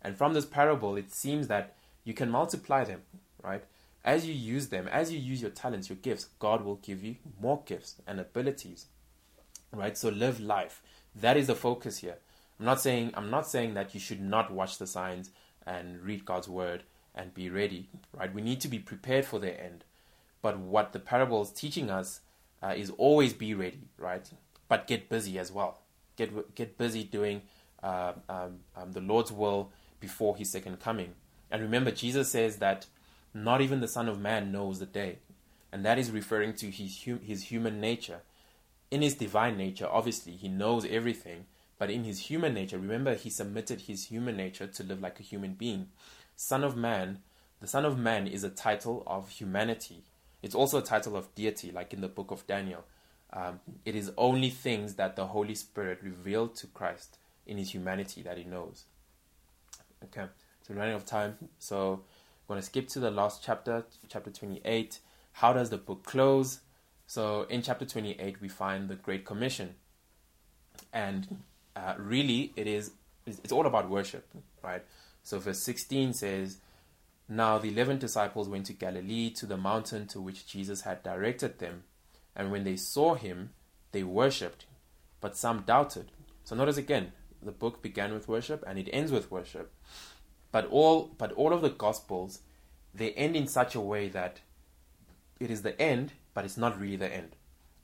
And 0.00 0.16
from 0.16 0.32
this 0.32 0.46
parable, 0.46 0.96
it 0.96 1.12
seems 1.12 1.48
that 1.48 1.74
you 2.02 2.14
can 2.14 2.30
multiply 2.30 2.84
them, 2.84 3.02
right? 3.42 3.64
As 4.04 4.26
you 4.26 4.34
use 4.34 4.68
them, 4.68 4.88
as 4.88 5.12
you 5.12 5.18
use 5.18 5.40
your 5.40 5.50
talents, 5.50 5.88
your 5.88 5.96
gifts, 5.96 6.28
God 6.38 6.64
will 6.64 6.76
give 6.76 7.02
you 7.02 7.16
more 7.40 7.62
gifts 7.66 7.96
and 8.06 8.20
abilities, 8.20 8.86
right? 9.72 9.96
So 9.96 10.08
live 10.08 10.40
life. 10.40 10.82
That 11.14 11.36
is 11.36 11.46
the 11.46 11.54
focus 11.54 11.98
here. 11.98 12.16
I'm 12.58 12.66
not 12.66 12.80
saying 12.80 13.12
I'm 13.14 13.30
not 13.30 13.46
saying 13.46 13.74
that 13.74 13.94
you 13.94 14.00
should 14.00 14.20
not 14.20 14.52
watch 14.52 14.78
the 14.78 14.86
signs 14.86 15.30
and 15.66 16.00
read 16.02 16.24
God's 16.24 16.48
word 16.48 16.84
and 17.14 17.34
be 17.34 17.48
ready, 17.50 17.88
right? 18.12 18.32
We 18.32 18.42
need 18.42 18.60
to 18.62 18.68
be 18.68 18.78
prepared 18.78 19.24
for 19.24 19.38
the 19.38 19.58
end. 19.62 19.84
But 20.42 20.58
what 20.58 20.92
the 20.92 20.98
parable 20.98 21.42
is 21.42 21.50
teaching 21.50 21.90
us 21.90 22.20
uh, 22.64 22.74
is 22.74 22.90
always 22.96 23.32
be 23.32 23.54
ready, 23.54 23.88
right? 23.98 24.28
But 24.68 24.86
get 24.86 25.08
busy 25.08 25.38
as 25.38 25.52
well. 25.52 25.80
Get 26.16 26.54
get 26.54 26.78
busy 26.78 27.04
doing 27.04 27.42
uh, 27.82 28.14
um, 28.28 28.60
um, 28.76 28.92
the 28.92 29.00
Lord's 29.00 29.30
will 29.30 29.70
before 30.00 30.36
His 30.36 30.50
second 30.50 30.80
coming. 30.80 31.14
And 31.50 31.60
remember, 31.62 31.90
Jesus 31.90 32.30
says 32.30 32.56
that 32.58 32.86
not 33.34 33.60
even 33.60 33.80
the 33.80 33.88
Son 33.88 34.08
of 34.08 34.18
Man 34.20 34.50
knows 34.50 34.78
the 34.78 34.86
day, 34.86 35.18
and 35.70 35.84
that 35.84 35.98
is 35.98 36.10
referring 36.10 36.54
to 36.54 36.70
his 36.70 37.04
his 37.22 37.44
human 37.44 37.80
nature. 37.80 38.20
In 38.90 39.02
his 39.02 39.14
divine 39.14 39.56
nature, 39.56 39.88
obviously, 39.90 40.32
he 40.32 40.48
knows 40.48 40.86
everything, 40.86 41.46
but 41.78 41.90
in 41.90 42.04
his 42.04 42.20
human 42.30 42.54
nature, 42.54 42.78
remember, 42.78 43.14
he 43.14 43.28
submitted 43.28 43.82
his 43.82 44.06
human 44.06 44.36
nature 44.36 44.68
to 44.68 44.82
live 44.84 45.00
like 45.00 45.18
a 45.18 45.24
human 45.24 45.54
being. 45.54 45.88
Son 46.36 46.62
of 46.62 46.76
Man, 46.76 47.18
the 47.60 47.66
Son 47.66 47.84
of 47.84 47.98
Man 47.98 48.26
is 48.26 48.44
a 48.44 48.50
title 48.50 49.02
of 49.06 49.30
humanity. 49.30 50.04
It's 50.44 50.54
also 50.54 50.78
a 50.78 50.82
title 50.82 51.16
of 51.16 51.34
deity, 51.34 51.72
like 51.72 51.94
in 51.94 52.02
the 52.02 52.08
book 52.08 52.30
of 52.30 52.46
Daniel. 52.46 52.84
Um, 53.32 53.60
it 53.86 53.96
is 53.96 54.12
only 54.18 54.50
things 54.50 54.96
that 54.96 55.16
the 55.16 55.28
Holy 55.28 55.54
Spirit 55.54 56.00
revealed 56.02 56.54
to 56.56 56.66
Christ 56.66 57.16
in 57.46 57.56
his 57.56 57.72
humanity 57.72 58.20
that 58.20 58.36
he 58.36 58.44
knows. 58.44 58.84
Okay, 60.04 60.26
so 60.60 60.74
running 60.74 60.92
out 60.92 61.00
of 61.00 61.06
time. 61.06 61.38
So 61.58 61.92
I'm 61.94 62.46
going 62.46 62.60
to 62.60 62.66
skip 62.66 62.88
to 62.88 63.00
the 63.00 63.10
last 63.10 63.42
chapter, 63.42 63.86
chapter 64.08 64.30
28. 64.30 64.98
How 65.32 65.54
does 65.54 65.70
the 65.70 65.78
book 65.78 66.04
close? 66.04 66.60
So 67.06 67.46
in 67.48 67.62
chapter 67.62 67.86
28, 67.86 68.42
we 68.42 68.48
find 68.48 68.90
the 68.90 68.96
Great 68.96 69.24
Commission. 69.24 69.76
And 70.92 71.38
uh, 71.74 71.94
really, 71.96 72.52
it 72.54 72.66
is 72.66 72.90
it's 73.26 73.50
all 73.50 73.64
about 73.64 73.88
worship, 73.88 74.28
right? 74.62 74.82
So 75.22 75.38
verse 75.38 75.62
16 75.62 76.12
says, 76.12 76.58
Now 77.28 77.58
the 77.58 77.70
eleven 77.70 77.98
disciples 77.98 78.48
went 78.48 78.66
to 78.66 78.72
Galilee, 78.74 79.30
to 79.30 79.46
the 79.46 79.56
mountain 79.56 80.06
to 80.08 80.20
which 80.20 80.46
Jesus 80.46 80.82
had 80.82 81.02
directed 81.02 81.58
them. 81.58 81.84
And 82.36 82.50
when 82.50 82.64
they 82.64 82.76
saw 82.76 83.14
him, 83.14 83.50
they 83.92 84.02
worshipped, 84.02 84.66
but 85.20 85.36
some 85.36 85.62
doubted. 85.62 86.12
So 86.44 86.54
notice 86.54 86.76
again, 86.76 87.12
the 87.42 87.52
book 87.52 87.82
began 87.82 88.12
with 88.12 88.28
worship 88.28 88.64
and 88.66 88.78
it 88.78 88.90
ends 88.92 89.12
with 89.12 89.30
worship. 89.30 89.72
But 90.52 90.66
all 90.66 91.14
but 91.16 91.32
all 91.32 91.52
of 91.52 91.62
the 91.62 91.70
gospels 91.70 92.40
they 92.94 93.12
end 93.12 93.34
in 93.34 93.46
such 93.46 93.74
a 93.74 93.80
way 93.80 94.08
that 94.08 94.40
it 95.40 95.50
is 95.50 95.62
the 95.62 95.80
end, 95.80 96.12
but 96.32 96.44
it's 96.44 96.56
not 96.56 96.80
really 96.80 96.96
the 96.96 97.12
end. 97.12 97.36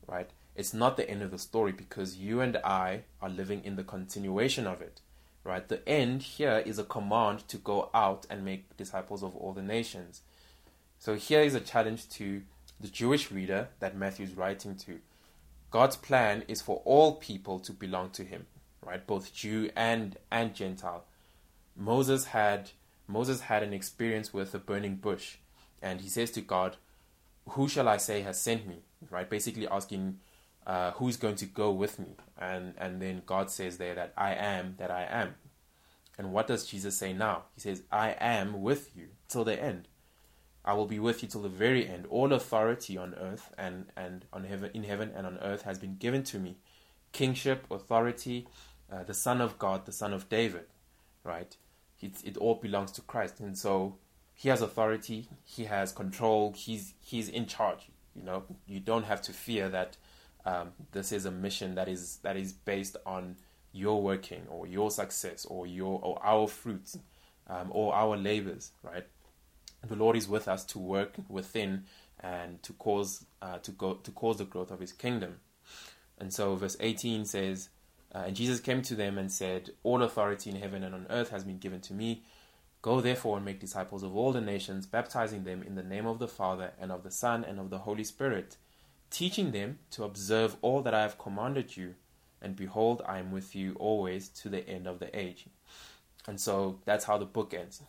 Right? 0.07 0.31
It's 0.55 0.75
not 0.75 0.97
the 0.97 1.09
end 1.09 1.23
of 1.23 1.31
the 1.31 1.39
story 1.39 1.73
because 1.73 2.17
you 2.17 2.41
and 2.41 2.57
I 2.59 3.03
are 3.23 3.29
living 3.29 3.65
in 3.65 3.77
the 3.77 3.85
continuation 3.85 4.67
of 4.67 4.83
it. 4.83 5.01
Right? 5.43 5.67
The 5.67 5.89
end 5.89 6.23
here 6.23 6.63
is 6.65 6.79
a 6.79 6.85
command 6.85 7.49
to 7.49 7.57
go 7.57 7.91
out 7.95 8.27
and 8.29 8.45
make 8.45 8.77
disciples 8.77 9.23
of 9.23 9.35
all 9.37 9.53
the 9.53 9.63
nations. 9.63 10.23
So 10.99 11.15
here 11.15 11.41
is 11.41 11.55
a 11.55 11.61
challenge 11.61 12.09
to 12.11 12.43
the 12.79 12.89
Jewish 12.89 13.31
reader 13.31 13.69
that 13.79 13.97
Matthew 13.97 14.27
is 14.27 14.37
writing 14.37 14.77
to. 14.77 15.01
God's 15.71 15.97
plan 15.97 16.45
is 16.49 16.61
for 16.61 16.83
all 16.85 17.15
people 17.15 17.59
to 17.61 17.73
belong 17.73 18.11
to 18.11 18.25
him, 18.25 18.47
right? 18.85 19.07
Both 19.07 19.33
Jew 19.33 19.71
and 19.77 20.19
and 20.31 20.55
Gentile. 20.55 21.05
Moses 21.77 22.27
had 22.27 22.71
Moses 23.07 23.43
had 23.43 23.63
an 23.63 23.73
experience 23.73 24.33
with 24.33 24.55
a 24.55 24.59
burning 24.59 24.97
bush, 24.97 25.37
and 25.81 26.01
he 26.01 26.09
says 26.09 26.31
to 26.33 26.41
God, 26.41 26.77
"Who 27.51 27.69
shall 27.69 27.89
I 27.89 27.97
say 27.97 28.23
has 28.23 28.41
sent 28.41 28.67
me?" 28.67 28.83
Right, 29.11 29.29
basically 29.29 29.67
asking, 29.67 30.21
uh, 30.67 30.93
"Who's 30.93 31.17
going 31.17 31.37
to 31.37 31.47
go 31.47 31.71
with 31.71 31.99
me?" 31.99 32.17
And 32.39 32.75
and 32.79 33.01
then 33.01 33.23
God 33.27 33.51
says 33.51 33.79
there 33.79 33.95
that 33.95 34.13
I 34.17 34.35
am 34.35 34.75
that 34.79 34.91
I 34.91 35.05
am. 35.05 35.35
And 36.19 36.33
what 36.33 36.47
does 36.47 36.67
Jesus 36.67 36.97
say 36.97 37.13
now? 37.13 37.45
He 37.55 37.61
says, 37.61 37.83
"I 37.91 38.17
am 38.21 38.63
with 38.63 38.97
you 38.97 39.09
till 39.29 39.45
the 39.45 39.61
end." 39.61 39.89
I 40.65 40.75
will 40.75 40.87
be 40.87 40.99
with 40.99 41.23
you 41.23 41.29
till 41.29 41.43
the 41.43 41.49
very 41.49 41.89
end. 41.89 42.07
All 42.11 42.33
authority 42.33 42.99
on 42.99 43.15
earth 43.15 43.53
and, 43.57 43.87
and 43.97 44.27
on 44.33 44.45
heaven 44.45 44.71
in 44.75 44.85
heaven 44.85 45.11
and 45.15 45.27
on 45.27 45.39
earth 45.39 45.63
has 45.63 45.79
been 45.79 45.97
given 45.97 46.23
to 46.25 46.39
me. 46.39 46.59
Kingship, 47.13 47.65
authority, 47.71 48.47
uh, 48.93 49.03
the 49.03 49.15
Son 49.15 49.41
of 49.41 49.59
God, 49.59 49.87
the 49.87 49.93
Son 49.93 50.13
of 50.13 50.29
David, 50.29 50.67
right? 51.25 51.57
It, 52.01 52.17
it 52.25 52.37
all 52.37 52.55
belongs 52.57 52.93
to 52.93 53.01
Christ, 53.01 53.41
and 53.41 53.57
so 53.57 53.97
he 54.35 54.49
has 54.49 54.63
authority, 54.63 55.29
he 55.45 55.65
has 55.65 55.93
control, 55.93 56.53
he's 56.57 56.95
he's 57.01 57.29
in 57.29 57.47
charge. 57.47 57.89
You 58.15 58.23
know, 58.23 58.45
you 58.67 58.81
don't 58.81 59.05
have 59.05 59.23
to 59.23 59.33
fear 59.33 59.69
that 59.69 59.97
um, 60.45 60.73
this 60.93 61.13
is 61.13 61.27
a 61.27 61.31
mission 61.31 61.75
that 61.75 61.89
is 61.89 62.19
that 62.23 62.37
is 62.37 62.53
based 62.53 62.97
on 63.07 63.37
your 63.73 64.03
working 64.03 64.43
or 64.49 64.67
your 64.67 64.91
success 64.91 65.45
or 65.45 65.67
your 65.67 66.01
or 66.03 66.21
our 66.25 66.49
fruits 66.49 66.99
um, 67.49 67.69
or 67.71 67.95
our 67.95 68.17
labors, 68.17 68.73
right? 68.83 69.07
the 69.89 69.97
Lord 69.97 70.17
is 70.17 70.29
with 70.29 70.49
us 70.49 70.65
to 70.67 70.79
work 70.79 71.15
within 71.29 71.85
and 72.21 72.63
to 72.63 72.73
cause 72.75 73.25
uh, 73.41 73.59
to 73.59 73.71
go 73.71 73.95
to 73.95 74.11
cause 74.11 74.39
the 74.39 74.45
growth 74.45 74.71
of 74.71 74.81
His 74.81 74.93
kingdom. 74.93 75.37
And 76.19 76.33
so, 76.33 76.55
verse 76.55 76.77
18 76.81 77.25
says, 77.25 77.71
uh, 78.15 78.25
"And 78.27 78.37
Jesus 78.37 78.61
came 78.61 78.83
to 78.83 78.95
them 78.95 79.17
and 79.17 79.33
said, 79.33 79.71
All 79.83 80.03
authority 80.03 80.51
in 80.51 80.57
heaven 80.57 80.83
and 80.83 80.95
on 80.95 81.07
earth 81.09 81.31
has 81.31 81.45
been 81.45 81.59
given 81.59 81.81
to 81.83 81.95
me. 81.95 82.23
Go 82.83 83.01
therefore 83.01 83.37
and 83.37 83.45
make 83.45 83.61
disciples 83.61 84.03
of 84.03 84.17
all 84.17 84.33
the 84.33 84.41
nations, 84.41 84.87
baptizing 84.87 85.45
them 85.45 85.63
in 85.63 85.75
the 85.75 85.83
name 85.83 86.07
of 86.07 86.19
the 86.19 86.29
Father, 86.29 86.73
and 86.79 86.91
of 86.91 87.03
the 87.03 87.11
Son, 87.11 87.45
and 87.45 87.59
of 87.59 87.71
the 87.71 87.79
Holy 87.79 88.05
Spirit, 88.05 88.57
teaching 89.11 89.53
them 89.53 89.79
to 89.91 90.05
observe 90.05 90.57
all 90.63 90.83
that 90.83 90.95
I 90.95 91.03
have 91.03 91.19
commanded 91.19 91.77
you. 91.77 91.95
And 92.43 92.57
behold, 92.57 93.03
I 93.07 93.19
am 93.19 93.33
with 93.33 93.55
you 93.55 93.75
always 93.79 94.29
to 94.29 94.49
the 94.49 94.67
end 94.69 94.87
of 94.87 94.99
the 94.99 95.17
age. 95.19 95.47
And 96.27 96.41
so 96.41 96.79
that's 96.85 97.05
how 97.05 97.19
the 97.19 97.27
book 97.27 97.53
ends. 97.53 97.83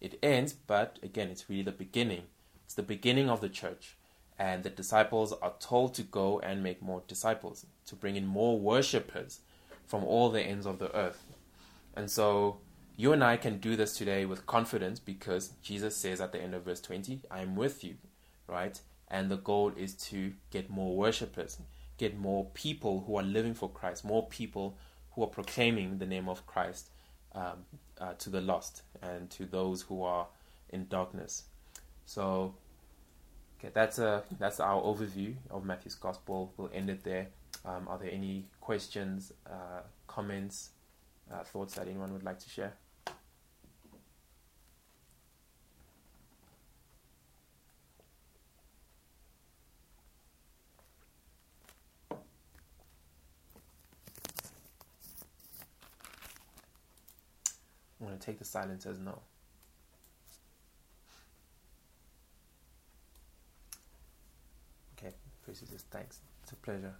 It 0.00 0.18
ends, 0.22 0.52
but 0.52 0.98
again, 1.02 1.28
it's 1.28 1.48
really 1.48 1.62
the 1.62 1.72
beginning. 1.72 2.24
It's 2.64 2.74
the 2.74 2.82
beginning 2.82 3.30
of 3.30 3.40
the 3.40 3.48
church. 3.48 3.96
And 4.38 4.62
the 4.62 4.70
disciples 4.70 5.32
are 5.32 5.54
told 5.60 5.94
to 5.94 6.02
go 6.02 6.40
and 6.40 6.62
make 6.62 6.82
more 6.82 7.02
disciples, 7.06 7.66
to 7.86 7.94
bring 7.94 8.16
in 8.16 8.26
more 8.26 8.58
worshippers 8.58 9.40
from 9.86 10.02
all 10.04 10.28
the 10.30 10.42
ends 10.42 10.66
of 10.66 10.78
the 10.78 10.94
earth. 10.94 11.24
And 11.94 12.10
so 12.10 12.58
you 12.96 13.12
and 13.12 13.22
I 13.22 13.36
can 13.36 13.58
do 13.58 13.76
this 13.76 13.96
today 13.96 14.26
with 14.26 14.46
confidence 14.46 14.98
because 14.98 15.52
Jesus 15.62 15.96
says 15.96 16.20
at 16.20 16.32
the 16.32 16.40
end 16.40 16.54
of 16.54 16.64
verse 16.64 16.80
20, 16.80 17.20
I 17.30 17.40
am 17.40 17.54
with 17.54 17.84
you, 17.84 17.96
right? 18.48 18.80
And 19.14 19.30
the 19.30 19.36
goal 19.36 19.72
is 19.76 19.94
to 20.08 20.32
get 20.50 20.68
more 20.68 20.96
worshippers, 20.96 21.58
get 21.98 22.18
more 22.18 22.46
people 22.52 23.04
who 23.06 23.16
are 23.16 23.22
living 23.22 23.54
for 23.54 23.68
Christ, 23.70 24.04
more 24.04 24.26
people 24.26 24.76
who 25.12 25.22
are 25.22 25.28
proclaiming 25.28 25.98
the 25.98 26.06
name 26.06 26.28
of 26.28 26.44
Christ 26.48 26.90
um, 27.32 27.58
uh, 28.00 28.14
to 28.14 28.28
the 28.28 28.40
lost 28.40 28.82
and 29.00 29.30
to 29.30 29.46
those 29.46 29.82
who 29.82 30.02
are 30.02 30.26
in 30.70 30.88
darkness. 30.88 31.44
So, 32.06 32.56
okay, 33.60 33.70
that's 33.72 34.00
a 34.00 34.24
that's 34.40 34.58
our 34.58 34.82
overview 34.82 35.36
of 35.48 35.64
Matthew's 35.64 35.94
Gospel. 35.94 36.52
We'll 36.56 36.72
end 36.74 36.90
it 36.90 37.04
there. 37.04 37.28
Um, 37.64 37.86
are 37.86 37.98
there 37.98 38.10
any 38.10 38.46
questions, 38.60 39.32
uh, 39.46 39.82
comments, 40.08 40.70
uh, 41.32 41.44
thoughts 41.44 41.74
that 41.74 41.86
anyone 41.86 42.12
would 42.14 42.24
like 42.24 42.40
to 42.40 42.48
share? 42.48 42.72
Take 58.24 58.38
the 58.38 58.44
silence 58.44 58.86
as 58.86 58.98
no. 58.98 59.20
Okay, 64.98 65.12
Tracy 65.44 65.66
says 65.66 65.84
thanks. 65.90 66.20
It's 66.42 66.52
a 66.52 66.56
pleasure. 66.56 66.94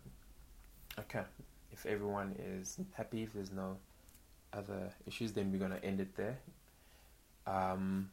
Okay, 0.98 1.22
if 1.72 1.86
everyone 1.86 2.34
is 2.38 2.78
happy, 2.92 3.22
if 3.22 3.32
there's 3.32 3.52
no 3.52 3.76
other 4.52 4.92
issues, 5.06 5.32
then 5.32 5.50
we're 5.50 5.58
to 5.72 5.84
end 5.84 6.00
it 6.00 6.14
there. 6.16 6.38
Um, 7.46 8.10